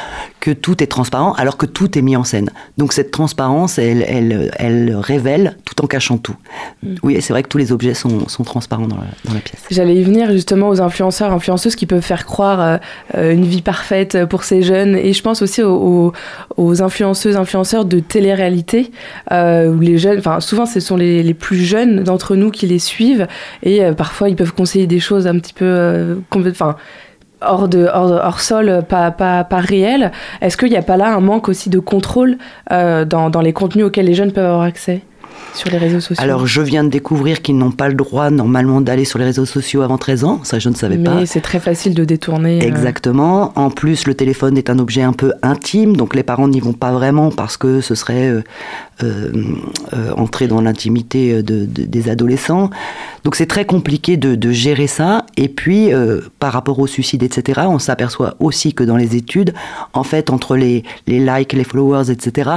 que 0.41 0.53
tout 0.53 0.83
est 0.83 0.87
transparent, 0.87 1.33
alors 1.35 1.57
que 1.57 1.67
tout 1.67 1.99
est 1.99 2.03
mis 2.03 2.17
en 2.17 2.23
scène. 2.25 2.51
Donc 2.77 2.93
cette 2.93 3.11
transparence, 3.11 3.79
elle, 3.79 4.05
elle, 4.07 4.51
elle 4.59 4.95
révèle 4.97 5.57
tout 5.65 5.83
en 5.83 5.87
cachant 5.89 6.19
tout. 6.19 6.37
Mm. 6.85 6.95
Oui, 7.03 7.17
c'est 7.21 7.33
vrai 7.33 7.43
que 7.43 7.49
tous 7.49 7.59
les 7.59 7.73
objets 7.73 7.95
sont, 7.95 8.29
sont 8.29 8.45
transparents 8.45 8.87
dans 8.87 8.97
la, 8.97 9.07
dans 9.25 9.35
la 9.35 9.41
pièce. 9.41 9.61
J'allais 9.71 9.97
y 9.97 10.05
venir 10.05 10.31
justement 10.31 10.69
aux 10.69 10.81
influenceurs, 10.81 11.33
influenceuses 11.33 11.75
qui 11.75 11.87
peuvent 11.87 12.03
faire 12.03 12.25
croire 12.27 12.79
une 13.17 13.45
vie 13.45 13.63
parfaite 13.63 14.25
pour 14.27 14.45
ces 14.45 14.63
jeunes. 14.63 14.95
Et 14.97 15.13
je 15.13 15.23
pense 15.23 15.43
aussi 15.43 15.63
aux, 15.63 15.75
aux- 15.75 16.13
aux 16.59 16.83
influenceuses, 16.83 17.37
influenceurs 17.37 17.85
de 17.85 18.01
télé-réalité, 18.01 18.91
euh, 19.33 19.69
où 19.69 19.79
les 19.79 19.97
jeunes, 19.97 20.19
enfin 20.19 20.41
souvent 20.41 20.67
ce 20.67 20.81
sont 20.81 20.97
les, 20.97 21.33
plus 21.33 21.57
jeunes 21.57 22.03
d'entre 22.03 22.35
nous 22.35 22.51
qui 22.51 22.67
les 22.67 22.81
suivent. 22.81 23.27
Et 23.63 23.85
euh, 23.85 23.95
parfois 23.95 24.29
ils 24.29 24.37
peuvent 24.37 24.53
conseiller 24.53 24.87
des 24.87 25.01
choses 25.01 25.27
un 25.27 25.39
petit 25.39 25.55
peu... 25.55 25.65
euh, 25.65 26.17
enfin, 26.51 26.77
hors, 27.41 27.69
hors, 27.95 28.11
hors 28.11 28.41
sol, 28.41 28.83
pas, 28.89 29.13
pas, 29.13 29.45
pas 29.45 29.61
réel. 29.61 30.11
Est-ce 30.41 30.57
qu'il 30.57 30.71
n'y 30.71 30.77
a 30.77 30.83
pas 30.83 30.97
là 30.97 31.15
un 31.15 31.21
manque 31.21 31.49
aussi 31.49 31.71
de 31.71 31.79
contrôle 31.79 32.37
dans 32.69 33.41
les 33.41 33.53
contenus 33.53 33.87
auxquels 33.87 34.07
les 34.07 34.15
jeunes 34.15 34.33
peuvent 34.33 34.45
avoir 34.45 34.63
accès? 34.63 35.03
Sur 35.55 35.71
les 35.71 35.79
réseaux 35.79 36.01
sociaux 36.01 36.23
Alors, 36.23 36.47
je 36.47 36.61
viens 36.63 36.85
de 36.85 36.89
découvrir 36.89 37.43
qu'ils 37.43 37.57
n'ont 37.59 37.71
pas 37.73 37.89
le 37.89 37.95
droit 37.95 38.31
normalement 38.31 38.81
d'aller 38.81 39.05
sur 39.05 39.19
les 39.19 39.25
réseaux 39.25 39.45
sociaux 39.47 39.83
avant 39.83 39.99
13 39.99 40.25
ans. 40.25 40.41
Ça, 40.45 40.59
je 40.59 40.69
ne 40.69 40.75
savais 40.75 40.99
pas. 40.99 41.15
Mais 41.15 41.27
c'est 41.27 41.41
très 41.41 41.59
facile 41.61 41.95
de 41.95 42.05
détourner. 42.05 42.61
euh, 42.63 42.67
Exactement. 42.67 43.53
En 43.57 43.71
plus, 43.71 44.07
le 44.07 44.15
téléphone 44.15 44.57
est 44.59 44.71
un 44.71 44.79
objet 44.79 45.03
un 45.03 45.13
peu 45.13 45.33
intime, 45.43 45.97
donc 45.97 46.15
les 46.15 46.23
parents 46.23 46.49
n'y 46.49 46.61
vont 46.61 46.73
pas 46.75 46.93
vraiment 46.93 47.31
parce 47.31 47.57
que 47.57 47.81
ce 47.81 47.95
serait 47.95 48.29
euh, 48.29 48.43
entrer 50.17 50.49
dans 50.49 50.61
l'intimité 50.61 51.33
euh, 51.35 51.43
de- 51.43 51.67
de- 51.67 51.85
des 51.85 52.09
adolescents. 52.09 52.71
Donc 53.25 53.37
c'est 53.37 53.47
très 53.47 53.65
compliqué 53.65 54.17
de, 54.17 54.35
de 54.35 54.51
gérer 54.53 54.87
ça. 54.87 55.25
Et 55.37 55.49
puis, 55.49 55.93
euh, 55.93 56.21
par 56.39 56.53
rapport 56.53 56.79
au 56.79 56.87
suicide, 56.87 57.23
etc., 57.23 57.63
on 57.69 57.79
s'aperçoit 57.79 58.35
aussi 58.41 58.73
que 58.75 58.85
dans 58.85 58.97
les 58.97 59.17
études, 59.17 59.53
en 59.93 60.03
fait, 60.05 60.31
entre 60.31 60.57
les, 60.57 60.83
les 61.07 61.19
likes, 61.21 61.53
les 61.53 61.65
followers, 61.65 62.11
etc., 62.11 62.51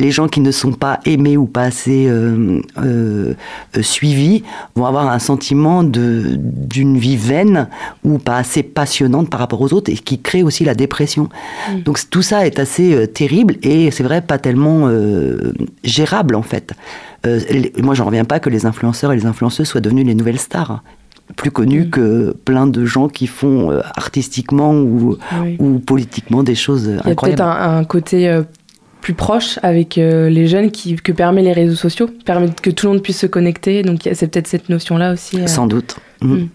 les 0.00 0.10
gens 0.10 0.28
qui 0.28 0.40
ne 0.40 0.50
sont 0.50 0.72
pas 0.72 1.00
aimés 1.04 1.36
ou 1.36 1.46
pas 1.46 1.62
assez 1.62 2.06
euh, 2.08 2.60
euh, 2.82 3.34
euh, 3.76 3.82
suivis 3.82 4.42
vont 4.74 4.86
avoir 4.86 5.08
un 5.10 5.18
sentiment 5.18 5.82
d'une 5.84 6.98
vie 6.98 7.16
vaine 7.16 7.68
ou 8.04 8.18
pas 8.18 8.36
assez 8.36 8.62
passionnante 8.62 9.30
par 9.30 9.40
rapport 9.40 9.60
aux 9.60 9.72
autres 9.72 9.90
et 9.90 9.94
qui 9.96 10.18
crée 10.20 10.42
aussi 10.42 10.64
la 10.64 10.74
dépression. 10.74 11.28
Mm. 11.70 11.80
Donc 11.82 11.98
tout 12.10 12.22
ça 12.22 12.46
est 12.46 12.58
assez 12.58 12.94
euh, 12.94 13.06
terrible 13.06 13.56
et 13.62 13.90
c'est 13.90 14.02
vrai 14.04 14.20
pas 14.22 14.38
tellement 14.38 14.88
euh, 14.88 15.52
gérable 15.84 16.34
en 16.34 16.42
fait. 16.42 16.72
Euh, 17.26 17.40
les- 17.50 17.72
moi 17.82 17.94
j'en 17.94 18.04
reviens 18.06 18.24
pas 18.24 18.38
que 18.40 18.50
les 18.50 18.66
influenceurs 18.66 19.12
et 19.12 19.16
les 19.16 19.26
influenceuses 19.26 19.66
soient 19.68 19.80
devenus 19.80 20.06
les 20.06 20.14
nouvelles 20.14 20.38
stars 20.38 20.82
plus 21.36 21.50
connus 21.50 21.84
Mm. 21.86 21.90
que 21.90 22.36
plein 22.44 22.66
de 22.66 22.84
gens 22.86 23.08
qui 23.08 23.26
font 23.26 23.70
euh, 23.70 23.80
artistiquement 23.96 24.72
ou, 24.72 25.18
Oui. 25.42 25.56
ou 25.58 25.78
politiquement 25.78 26.42
des 26.42 26.54
choses 26.54 26.88
euh, 26.88 26.98
Il 27.04 27.08
y 27.08 27.12
a 27.12 27.14
peut-être 27.14 27.40
un, 27.42 27.78
un 27.78 27.84
côté 27.84 28.28
euh, 28.28 28.42
plus 29.02 29.14
proche 29.14 29.58
avec 29.62 29.94
les 29.96 30.48
jeunes 30.48 30.70
qui, 30.70 30.96
que 30.96 31.12
permet 31.12 31.42
les 31.42 31.52
réseaux 31.52 31.76
sociaux, 31.76 32.08
permet 32.24 32.48
que 32.60 32.70
tout 32.70 32.86
le 32.86 32.94
monde 32.94 33.02
puisse 33.02 33.18
se 33.20 33.26
connecter. 33.26 33.82
Donc 33.82 34.00
c'est 34.12 34.26
peut-être 34.26 34.48
cette 34.48 34.68
notion-là 34.68 35.12
aussi. 35.12 35.46
Sans 35.48 35.66
doute. 35.66 35.96
Mm. 36.20 36.34
Mm. 36.34 36.48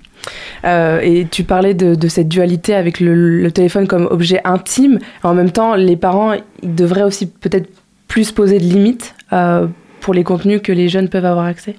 Euh, 0.66 1.00
et 1.02 1.28
tu 1.30 1.44
parlais 1.44 1.74
de, 1.74 1.96
de 1.96 2.08
cette 2.08 2.28
dualité 2.28 2.74
avec 2.76 3.00
le, 3.00 3.42
le 3.42 3.52
téléphone 3.52 3.88
comme 3.88 4.08
objet 4.12 4.40
intime. 4.46 5.00
En 5.24 5.34
même 5.34 5.52
temps, 5.52 5.76
les 5.76 5.96
parents 5.98 6.34
ils 6.62 6.76
devraient 6.76 7.04
aussi 7.04 7.28
peut-être 7.28 7.70
plus 8.14 8.32
poser 8.32 8.60
de 8.60 8.64
limites 8.64 9.16
euh, 9.34 9.66
pour 10.00 10.14
les 10.14 10.24
contenus 10.24 10.62
que 10.62 10.72
les 10.72 10.88
jeunes 10.88 11.10
peuvent 11.10 11.26
avoir 11.26 11.46
accès. 11.46 11.74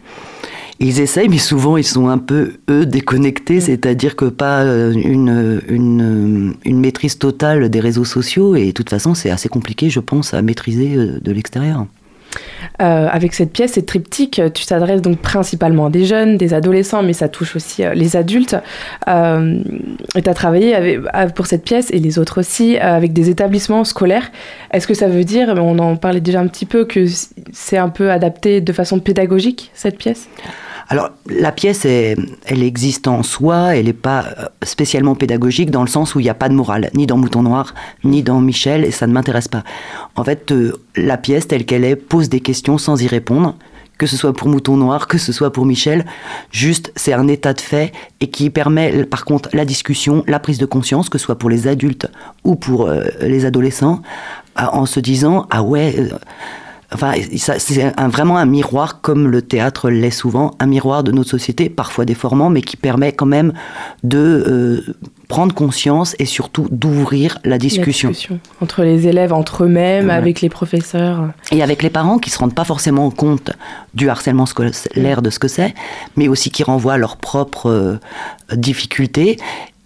Ils 0.80 0.98
essayent, 0.98 1.28
mais 1.28 1.38
souvent 1.38 1.76
ils 1.76 1.86
sont 1.86 2.08
un 2.08 2.18
peu, 2.18 2.54
eux, 2.68 2.86
déconnectés, 2.86 3.60
c'est-à-dire 3.60 4.16
que 4.16 4.24
pas 4.24 4.62
euh, 4.62 4.92
une, 4.92 5.62
une, 5.68 6.54
une 6.64 6.80
maîtrise 6.80 7.18
totale 7.18 7.68
des 7.68 7.78
réseaux 7.78 8.04
sociaux, 8.04 8.56
et 8.56 8.66
de 8.66 8.70
toute 8.72 8.90
façon 8.90 9.14
c'est 9.14 9.30
assez 9.30 9.48
compliqué, 9.48 9.90
je 9.90 10.00
pense, 10.00 10.34
à 10.34 10.42
maîtriser 10.42 10.96
euh, 10.96 11.20
de 11.22 11.30
l'extérieur. 11.30 11.86
Euh, 12.82 13.06
avec 13.10 13.34
cette 13.34 13.52
pièce, 13.52 13.72
cette 13.72 13.86
triptyque, 13.86 14.40
tu 14.52 14.66
t'adresses 14.66 15.02
donc 15.02 15.18
principalement 15.18 15.86
à 15.86 15.90
des 15.90 16.04
jeunes, 16.04 16.36
des 16.36 16.54
adolescents, 16.54 17.02
mais 17.02 17.12
ça 17.12 17.28
touche 17.28 17.54
aussi 17.54 17.84
euh, 17.84 17.94
les 17.94 18.16
adultes. 18.16 18.56
Euh, 19.06 19.62
et 20.16 20.22
tu 20.22 20.28
as 20.28 20.34
travaillé 20.34 20.74
avec- 20.74 20.98
euh, 21.14 21.28
pour 21.28 21.46
cette 21.46 21.62
pièce 21.62 21.90
et 21.92 21.98
les 21.98 22.18
autres 22.18 22.40
aussi 22.40 22.76
avec 22.78 23.12
des 23.12 23.30
établissements 23.30 23.84
scolaires. 23.84 24.30
Est-ce 24.72 24.86
que 24.86 24.94
ça 24.94 25.06
veut 25.06 25.24
dire, 25.24 25.54
on 25.56 25.78
en 25.78 25.96
parlait 25.96 26.20
déjà 26.20 26.40
un 26.40 26.48
petit 26.48 26.66
peu, 26.66 26.84
que 26.84 27.04
c'est 27.52 27.78
un 27.78 27.88
peu 27.90 28.10
adapté 28.10 28.60
de 28.60 28.72
façon 28.72 28.98
pédagogique, 28.98 29.70
cette 29.74 29.96
pièce? 29.96 30.28
Alors, 30.88 31.10
la 31.26 31.52
pièce, 31.52 31.84
elle 31.86 32.62
existe 32.62 33.08
en 33.08 33.22
soi, 33.22 33.76
elle 33.76 33.86
n'est 33.86 33.92
pas 33.92 34.24
euh, 34.38 34.44
spécialement 34.62 35.14
pédagogique 35.14 35.70
dans 35.70 35.82
le 35.82 35.88
sens 35.88 36.14
où 36.14 36.20
il 36.20 36.24
n'y 36.24 36.30
a 36.30 36.34
pas 36.34 36.48
de 36.48 36.54
morale, 36.54 36.90
ni 36.94 37.06
dans 37.06 37.16
Mouton 37.16 37.42
Noir, 37.42 37.74
ni 38.04 38.22
dans 38.22 38.40
Michel, 38.40 38.84
et 38.84 38.90
ça 38.90 39.06
ne 39.06 39.12
m'intéresse 39.12 39.48
pas. 39.48 39.64
En 40.16 40.24
fait, 40.24 40.52
euh, 40.52 40.72
la 40.96 41.16
pièce 41.16 41.48
telle 41.48 41.64
qu'elle 41.64 41.84
est 41.84 41.96
pose 41.96 42.28
des 42.28 42.40
questions 42.40 42.76
sans 42.76 43.00
y 43.02 43.06
répondre, 43.06 43.56
que 43.96 44.06
ce 44.06 44.16
soit 44.16 44.34
pour 44.34 44.48
Mouton 44.48 44.76
Noir, 44.76 45.06
que 45.06 45.18
ce 45.18 45.32
soit 45.32 45.52
pour 45.52 45.64
Michel. 45.64 46.04
Juste, 46.50 46.92
c'est 46.96 47.12
un 47.12 47.28
état 47.28 47.54
de 47.54 47.60
fait 47.60 47.92
et 48.20 48.28
qui 48.28 48.50
permet, 48.50 49.04
par 49.04 49.24
contre, 49.24 49.48
la 49.52 49.64
discussion, 49.64 50.22
la 50.26 50.40
prise 50.40 50.58
de 50.58 50.66
conscience, 50.66 51.08
que 51.08 51.16
ce 51.16 51.24
soit 51.24 51.38
pour 51.38 51.48
les 51.48 51.66
adultes 51.66 52.08
ou 52.42 52.56
pour 52.56 52.88
euh, 52.88 53.04
les 53.20 53.46
adolescents, 53.46 54.02
en 54.56 54.86
se 54.86 55.00
disant, 55.00 55.46
ah 55.50 55.62
ouais... 55.62 55.96
Enfin, 56.94 57.12
c'est 57.36 57.92
un- 57.96 58.08
vraiment 58.08 58.38
un 58.38 58.46
miroir, 58.46 59.00
comme 59.00 59.28
le 59.28 59.42
théâtre 59.42 59.90
l'est 59.90 60.10
souvent, 60.10 60.52
un 60.60 60.66
miroir 60.66 61.02
de 61.02 61.10
notre 61.12 61.28
société, 61.30 61.68
parfois 61.68 62.04
déformant, 62.04 62.50
mais 62.50 62.62
qui 62.62 62.76
permet 62.76 63.12
quand 63.12 63.26
même 63.26 63.52
de 64.04 64.18
euh, 64.18 64.94
prendre 65.28 65.54
conscience 65.54 66.14
et 66.18 66.24
surtout 66.24 66.68
d'ouvrir 66.70 67.38
la 67.44 67.58
discussion. 67.58 68.08
La 68.08 68.12
discussion 68.12 68.38
entre 68.60 68.82
les 68.84 69.08
élèves, 69.08 69.32
entre 69.32 69.64
eux-mêmes, 69.64 70.06
Ouais. 70.08 70.12
avec 70.14 70.40
les 70.40 70.48
professeurs. 70.48 71.30
Et 71.50 71.62
avec 71.62 71.82
les 71.82 71.90
parents 71.90 72.18
qui 72.18 72.30
se 72.30 72.38
rendent 72.38 72.54
pas 72.54 72.64
forcément 72.64 73.10
compte 73.10 73.50
du 73.94 74.08
harcèlement 74.08 74.46
scolaire, 74.46 75.22
de 75.22 75.30
ce 75.30 75.38
que 75.38 75.48
c'est, 75.48 75.74
mais 76.16 76.28
aussi 76.28 76.50
qui 76.50 76.62
renvoient 76.62 76.96
leurs 76.98 77.16
propres 77.16 77.70
euh, 77.70 77.98
difficultés. 78.56 79.36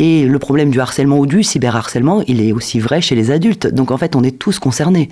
Et 0.01 0.27
le 0.27 0.39
problème 0.39 0.71
du 0.71 0.81
harcèlement 0.81 1.19
ou 1.19 1.27
du 1.27 1.43
cyberharcèlement, 1.43 2.23
il 2.29 2.41
est 2.41 2.53
aussi 2.53 2.79
vrai 2.79 3.01
chez 3.01 3.17
les 3.17 3.31
adultes. 3.33 3.67
Donc 3.67 3.91
en 3.91 3.97
fait, 3.97 4.15
on 4.15 4.23
est 4.23 4.39
tous 4.39 4.61
concernés. 4.61 5.09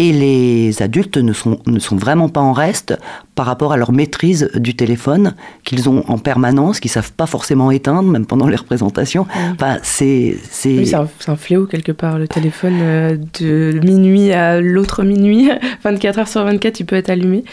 Et 0.00 0.12
les 0.12 0.80
adultes 0.80 1.16
ne 1.16 1.32
sont, 1.32 1.58
vraiment 1.96 2.28
pas 2.28 2.40
en 2.40 2.52
reste 2.52 2.96
par 3.38 3.46
rapport 3.46 3.72
à 3.72 3.76
leur 3.76 3.92
maîtrise 3.92 4.50
du 4.56 4.74
téléphone 4.74 5.34
qu'ils 5.62 5.88
ont 5.88 6.02
en 6.08 6.18
permanence, 6.18 6.80
qu'ils 6.80 6.90
savent 6.90 7.12
pas 7.12 7.26
forcément 7.26 7.70
éteindre, 7.70 8.10
même 8.10 8.26
pendant 8.26 8.48
les 8.48 8.56
représentations. 8.56 9.28
Enfin, 9.54 9.76
c'est... 9.84 10.36
c'est- 10.50 10.76
Oui, 10.76 10.92
un, 11.28 11.36
fléau 11.36 11.66
quelque 11.66 11.92
part, 11.92 12.18
le 12.18 12.26
téléphone 12.26 12.78
euh, 12.80 13.16
de 13.38 13.78
minuit 13.84 14.32
à 14.32 14.60
l'autre 14.60 15.04
minuit, 15.04 15.50
24 15.84 16.18
heures 16.18 16.26
sur 16.26 16.42
24, 16.42 16.80
il 16.80 16.84
peut 16.86 16.96
être 16.96 17.10
allumé. 17.10 17.44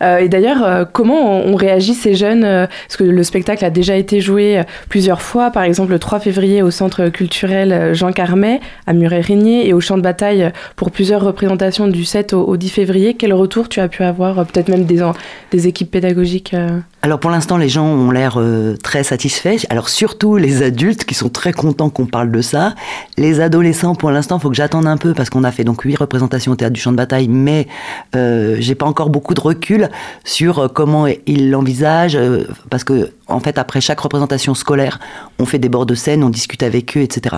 Euh, 0.00 0.18
et 0.18 0.28
d'ailleurs, 0.28 0.62
euh, 0.62 0.84
comment 0.84 1.40
on, 1.44 1.54
on 1.54 1.56
réagit 1.56 1.94
ces 1.94 2.14
jeunes 2.14 2.42
Parce 2.42 2.96
que 2.96 3.02
le 3.02 3.22
spectacle 3.24 3.64
a 3.64 3.70
déjà 3.70 3.96
été 3.96 4.20
joué 4.20 4.62
plusieurs 4.88 5.22
fois, 5.22 5.50
par 5.50 5.64
exemple 5.64 5.90
le 5.90 5.98
3 5.98 6.20
février 6.20 6.62
au 6.62 6.70
centre 6.70 7.08
culturel 7.08 7.94
Jean 7.94 8.12
Carmet, 8.12 8.60
à 8.86 8.92
Muret-Régnier, 8.92 9.66
et 9.66 9.72
au 9.72 9.80
champ 9.80 9.96
de 9.96 10.02
bataille 10.02 10.52
pour 10.76 10.92
plusieurs 10.92 11.22
représentations 11.24 11.88
du 11.88 12.04
7 12.04 12.32
au, 12.32 12.44
au 12.44 12.56
10 12.56 12.68
février. 12.68 13.14
Quel 13.14 13.34
retour 13.34 13.68
tu 13.68 13.80
as 13.80 13.88
pu 13.88 14.04
avoir 14.04 14.46
Peut-être 14.46 14.68
même 14.68 14.84
des, 14.84 15.02
des 15.50 15.66
équipes 15.66 15.90
pédagogiques 15.90 16.54
euh, 16.54 16.80
Alors 17.02 17.20
pour 17.20 17.30
l'instant, 17.30 17.56
les 17.56 17.68
gens 17.68 17.86
ont 17.86 18.10
l'air 18.10 18.34
euh, 18.38 18.76
très 18.76 19.04
satisfaits. 19.04 19.66
Alors 19.70 19.88
surtout 19.88 20.36
les 20.36 20.62
adultes 20.62 21.04
qui 21.04 21.14
sont 21.14 21.28
très 21.28 21.52
contents 21.52 21.90
qu'on 21.90 22.06
parle 22.06 22.30
de 22.30 22.40
ça. 22.40 22.74
Les 23.16 23.40
adolescents, 23.40 23.94
pour 23.94 24.10
l'instant, 24.10 24.38
faut 24.38 24.48
que 24.48 24.56
j'attende 24.56 24.86
un 24.86 24.96
peu 24.96 25.14
parce 25.14 25.30
qu'on 25.30 25.44
a 25.44 25.52
fait 25.52 25.64
donc 25.64 25.82
huit 25.82 25.96
représentations 25.96 26.52
au 26.52 26.56
théâtre 26.56 26.74
du 26.74 26.80
champ 26.80 26.92
de 26.92 26.96
bataille, 26.96 27.28
mais 27.28 27.68
euh, 28.16 28.56
j'ai 28.60 28.74
pas 28.74 28.86
encore 28.86 29.10
beaucoup 29.10 29.34
de 29.34 29.40
recul 29.40 29.88
sur 30.24 30.70
comment 30.72 31.06
ils 31.26 31.50
l'envisagent 31.50 32.18
parce 32.70 32.84
que 32.84 33.10
en 33.28 33.40
fait, 33.40 33.58
après 33.58 33.80
chaque 33.80 34.00
représentation 34.00 34.54
scolaire, 34.54 34.98
on 35.38 35.46
fait 35.46 35.58
des 35.58 35.68
bords 35.68 35.86
de 35.86 35.94
scène, 35.94 36.22
on 36.22 36.30
discute 36.30 36.62
avec 36.62 36.96
eux, 36.96 37.00
etc. 37.00 37.36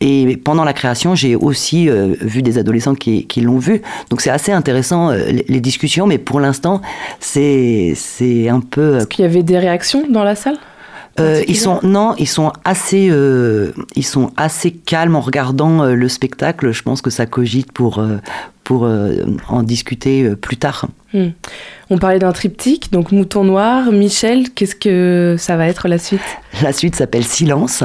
Et 0.00 0.36
pendant 0.36 0.64
la 0.64 0.74
création, 0.74 1.14
j'ai 1.14 1.36
aussi 1.36 1.88
euh, 1.88 2.14
vu 2.20 2.42
des 2.42 2.58
adolescents 2.58 2.94
qui, 2.94 3.26
qui 3.26 3.40
l'ont 3.40 3.58
vu. 3.58 3.80
Donc 4.10 4.20
c'est 4.20 4.30
assez 4.30 4.52
intéressant 4.52 5.10
euh, 5.10 5.24
les, 5.48 5.60
discussions, 5.60 6.06
mais 6.06 6.18
pour 6.18 6.38
l'instant, 6.38 6.82
c'est 7.18 7.94
c'est 7.96 8.48
un 8.48 8.60
peu. 8.60 8.80
euh, 8.80 8.98
Est-ce 8.98 9.06
qu'il 9.06 9.24
y 9.24 9.28
avait 9.28 9.42
des 9.42 9.58
réactions 9.58 10.04
dans 10.08 10.24
la 10.24 10.34
salle 10.34 10.58
euh, 11.18 11.42
ils 11.48 11.56
sont 11.56 11.80
non, 11.82 12.14
ils 12.18 12.28
sont 12.28 12.52
assez, 12.64 13.08
euh, 13.10 13.72
ils 13.94 14.04
sont 14.04 14.32
assez 14.36 14.70
calmes 14.70 15.16
en 15.16 15.20
regardant 15.20 15.82
euh, 15.82 15.94
le 15.94 16.08
spectacle. 16.08 16.72
Je 16.72 16.82
pense 16.82 17.00
que 17.00 17.08
ça 17.08 17.24
cogite 17.24 17.72
pour 17.72 18.04
pour 18.64 18.88
en 19.48 19.62
discuter 19.62 20.28
plus 20.34 20.56
tard. 20.56 20.88
Hmm. 21.14 21.28
On 21.88 21.98
parlait 21.98 22.18
d'un 22.18 22.32
triptyque, 22.32 22.90
donc 22.90 23.12
Mouton 23.12 23.44
Noir, 23.44 23.92
Michel, 23.92 24.50
qu'est-ce 24.50 24.74
que 24.74 25.36
ça 25.38 25.56
va 25.56 25.68
être 25.68 25.86
la 25.86 25.98
suite? 25.98 26.20
La 26.62 26.72
suite 26.72 26.96
s'appelle 26.96 27.24
Silence 27.24 27.84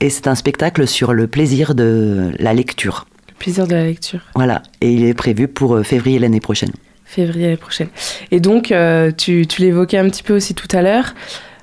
et 0.00 0.10
c'est 0.10 0.26
un 0.26 0.34
spectacle 0.34 0.86
sur 0.86 1.12
le 1.12 1.26
plaisir 1.26 1.74
de 1.74 2.32
la 2.38 2.54
lecture. 2.54 3.06
Le 3.28 3.34
plaisir 3.34 3.66
de 3.66 3.74
la 3.74 3.84
lecture. 3.84 4.20
Voilà, 4.34 4.62
et 4.80 4.92
il 4.92 5.04
est 5.04 5.14
prévu 5.14 5.48
pour 5.48 5.76
euh, 5.76 5.82
février 5.82 6.18
l'année 6.18 6.40
prochaine. 6.40 6.72
Février 7.04 7.46
l'année 7.46 7.56
prochaine. 7.56 7.88
Et 8.30 8.40
donc, 8.40 8.72
euh, 8.72 9.12
tu, 9.16 9.46
tu 9.46 9.62
l'évoquais 9.62 9.98
un 9.98 10.08
petit 10.08 10.22
peu 10.22 10.34
aussi 10.34 10.54
tout 10.54 10.68
à 10.72 10.82
l'heure, 10.82 11.14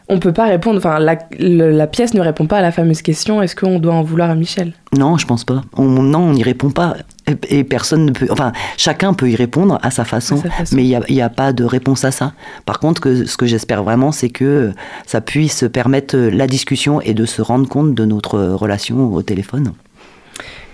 on 0.09 0.19
peut 0.19 0.31
pas 0.33 0.45
répondre, 0.45 0.77
enfin, 0.77 0.99
la, 0.99 1.17
le- 1.39 1.71
la 1.71 1.87
pièce 1.87 2.13
ne 2.13 2.21
répond 2.21 2.45
pas 2.47 2.57
à 2.57 2.61
la 2.61 2.71
fameuse 2.71 3.01
question 3.01 3.41
est-ce 3.41 3.55
qu'on 3.55 3.79
doit 3.79 3.93
en 3.93 4.03
vouloir 4.03 4.29
à 4.29 4.35
Michel? 4.35 4.73
Non, 4.97 5.17
je 5.17 5.25
pense 5.25 5.43
pas. 5.43 5.61
On, 5.75 5.83
non, 5.85 6.19
on 6.19 6.31
n'y 6.33 6.43
répond 6.43 6.69
pas. 6.71 6.95
Et, 7.27 7.59
et 7.59 7.63
personne 7.65 8.05
ne 8.05 8.11
peut. 8.11 8.27
Enfin, 8.29 8.53
chacun 8.77 9.13
peut 9.13 9.29
y 9.29 9.35
répondre 9.35 9.79
à 9.83 9.91
sa 9.91 10.05
façon, 10.05 10.35
À 10.35 10.43
sa 10.43 10.49
façon. 10.49 10.75
mais 10.77 10.83
il 10.85 10.99
n'y 11.09 11.21
a, 11.21 11.25
a 11.25 11.29
pas 11.29 11.51
de 11.51 11.65
réponse 11.65 12.05
à 12.05 12.11
ça. 12.11 12.31
Par 12.65 12.79
contre, 12.79 13.01
que, 13.01 13.25
ce 13.25 13.35
que 13.35 13.45
j'espère 13.45 13.83
vraiment, 13.83 14.13
c'est 14.13 14.29
que 14.29 14.71
ça 15.05 15.19
puisse 15.19 15.65
permettre 15.73 16.15
euh, 16.15 16.29
la 16.29 16.47
discussion 16.47 17.01
et 17.01 17.13
de 17.13 17.25
se 17.25 17.41
rendre 17.41 17.67
compte 17.67 17.93
de 17.93 18.05
notre 18.05 18.35
euh, 18.35 18.55
relation 18.55 19.13
au 19.13 19.21
téléphone. 19.23 19.73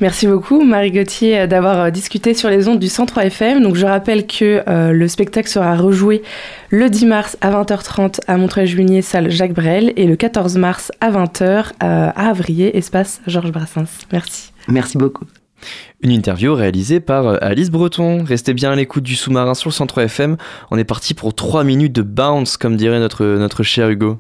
Merci 0.04 0.28
beaucoup, 0.28 0.66
Marie 0.66 0.92
Gauthier, 0.92 1.40
euh, 1.40 1.48
d'avoir 1.48 1.80
euh, 1.80 1.90
discuté 1.90 2.34
sur 2.34 2.50
les 2.50 2.68
ondes 2.68 2.78
du 2.78 2.90
103 2.90 3.24
FM. 3.28 3.64
Donc, 3.64 3.76
je 3.76 3.86
rappelle 3.86 4.28
que 4.28 4.62
euh, 4.68 4.92
le 4.92 5.08
spectacle 5.08 5.48
sera 5.48 5.78
rejoué 5.78 6.24
le 6.72 6.90
10 6.90 7.06
mars 7.06 7.38
à 7.40 7.52
20h30 7.52 8.20
à 8.28 8.36
Montreuil-Juigné, 8.36 9.02
salle 9.02 9.32
Jacques 9.32 9.54
Brel, 9.54 9.94
et 9.96 10.06
le 10.06 10.18
14 10.18 10.58
mars 10.58 10.92
à 11.00 11.10
20h 11.10 11.68
à 11.80 12.10
Avrier, 12.30 12.78
espace 12.78 13.22
Georges 13.28 13.54
Brassens. 13.54 14.06
Merci. 14.12 14.52
Merci 14.68 14.98
beaucoup. 14.98 15.24
Une 16.02 16.12
interview 16.12 16.54
réalisée 16.54 17.00
par 17.00 17.42
Alice 17.42 17.72
Breton. 17.72 18.26
Restez 18.26 18.54
bien 18.54 18.74
à 18.74 18.76
l'écoute 18.76 19.04
du 19.04 19.16
sous-marin 19.16 19.54
sur 19.54 19.70
le 19.70 19.74
103 19.74 20.04
FM. 20.04 20.36
On 20.70 20.78
est 20.78 20.84
parti 20.84 21.14
pour 21.14 21.34
3 21.34 21.64
minutes 21.64 21.94
de 21.94 22.02
bounce, 22.02 22.58
comme 22.58 22.76
dirait 22.76 23.00
notre, 23.00 23.24
notre 23.24 23.64
cher 23.64 23.90
Hugo. 23.90 24.20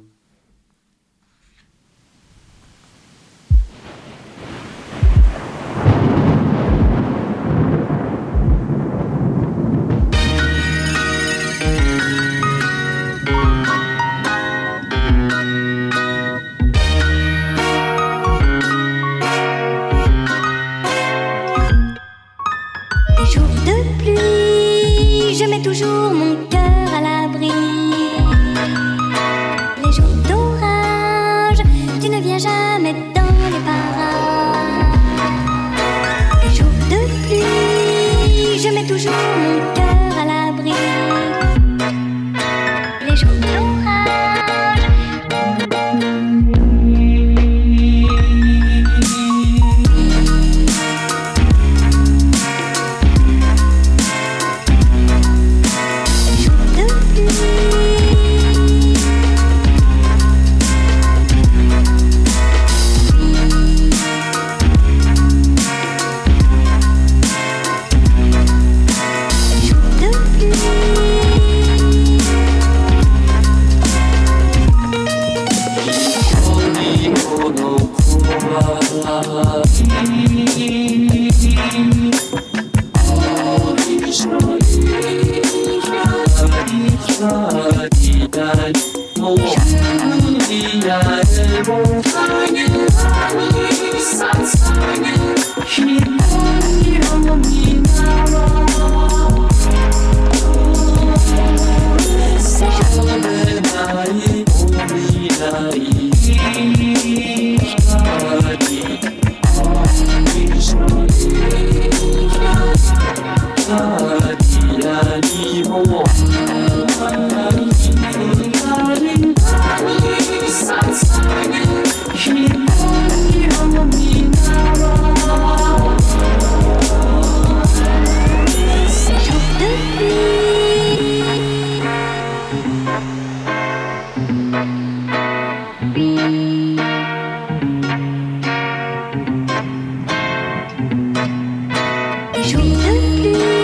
Les 142.44 142.50
jours 142.50 142.62
de 142.62 143.63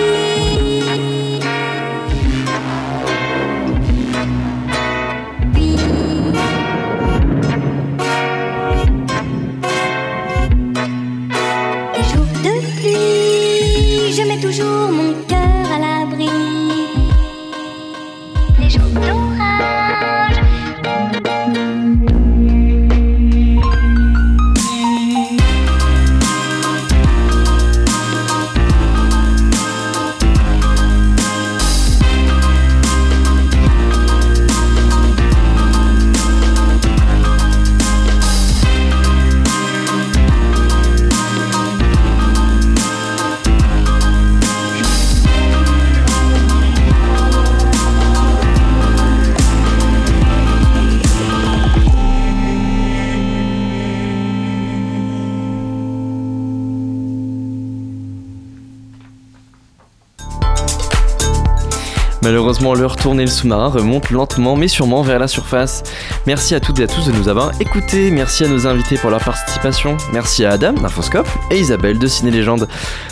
Malheureusement, 62.49 62.73
l'heure 62.73 62.95
tournée 62.95 63.25
le 63.25 63.29
sous-marin 63.29 63.67
remonte 63.67 64.09
lentement 64.09 64.55
mais 64.55 64.67
sûrement 64.67 65.03
vers 65.03 65.19
la 65.19 65.27
surface. 65.27 65.83
Merci 66.25 66.55
à 66.55 66.59
toutes 66.59 66.79
et 66.79 66.83
à 66.85 66.87
tous 66.87 67.05
de 67.05 67.11
nous 67.11 67.27
avoir 67.27 67.51
écoutés. 67.61 68.09
Merci 68.09 68.43
à 68.43 68.47
nos 68.47 68.65
invités 68.65 68.97
pour 68.97 69.11
leur 69.11 69.23
participation. 69.23 69.97
Merci 70.13 70.45
à 70.45 70.53
Adam 70.53 70.73
d'Infoscope 70.73 71.27
et 71.51 71.59
Isabelle 71.59 71.99
de 71.99 72.07
Ciné 72.07 72.31
Légende. 72.31 72.67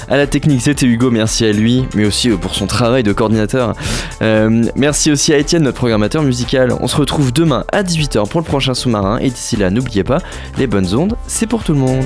À 0.09 0.17
la 0.17 0.25
technique, 0.25 0.63
c'était 0.63 0.88
Hugo. 0.88 1.11
Merci 1.11 1.45
à 1.45 1.51
lui, 1.51 1.85
mais 1.93 2.05
aussi 2.07 2.29
pour 2.29 2.55
son 2.55 2.65
travail 2.65 3.03
de 3.03 3.13
coordinateur. 3.13 3.75
Euh, 4.23 4.63
merci 4.75 5.11
aussi 5.11 5.31
à 5.35 5.38
Étienne, 5.38 5.61
notre 5.61 5.77
programmateur 5.77 6.23
musical. 6.23 6.73
On 6.79 6.88
se 6.88 6.95
retrouve 6.95 7.31
demain 7.31 7.63
à 7.71 7.83
18h 7.83 8.27
pour 8.27 8.39
le 8.39 8.45
prochain 8.45 8.73
sous-marin. 8.73 9.19
Et 9.19 9.29
d'ici 9.29 9.55
là, 9.55 9.69
n'oubliez 9.69 10.03
pas, 10.03 10.17
les 10.57 10.65
bonnes 10.65 10.95
ondes, 10.95 11.15
c'est 11.27 11.45
pour 11.45 11.63
tout 11.63 11.73
le 11.73 11.79
monde. 11.79 12.05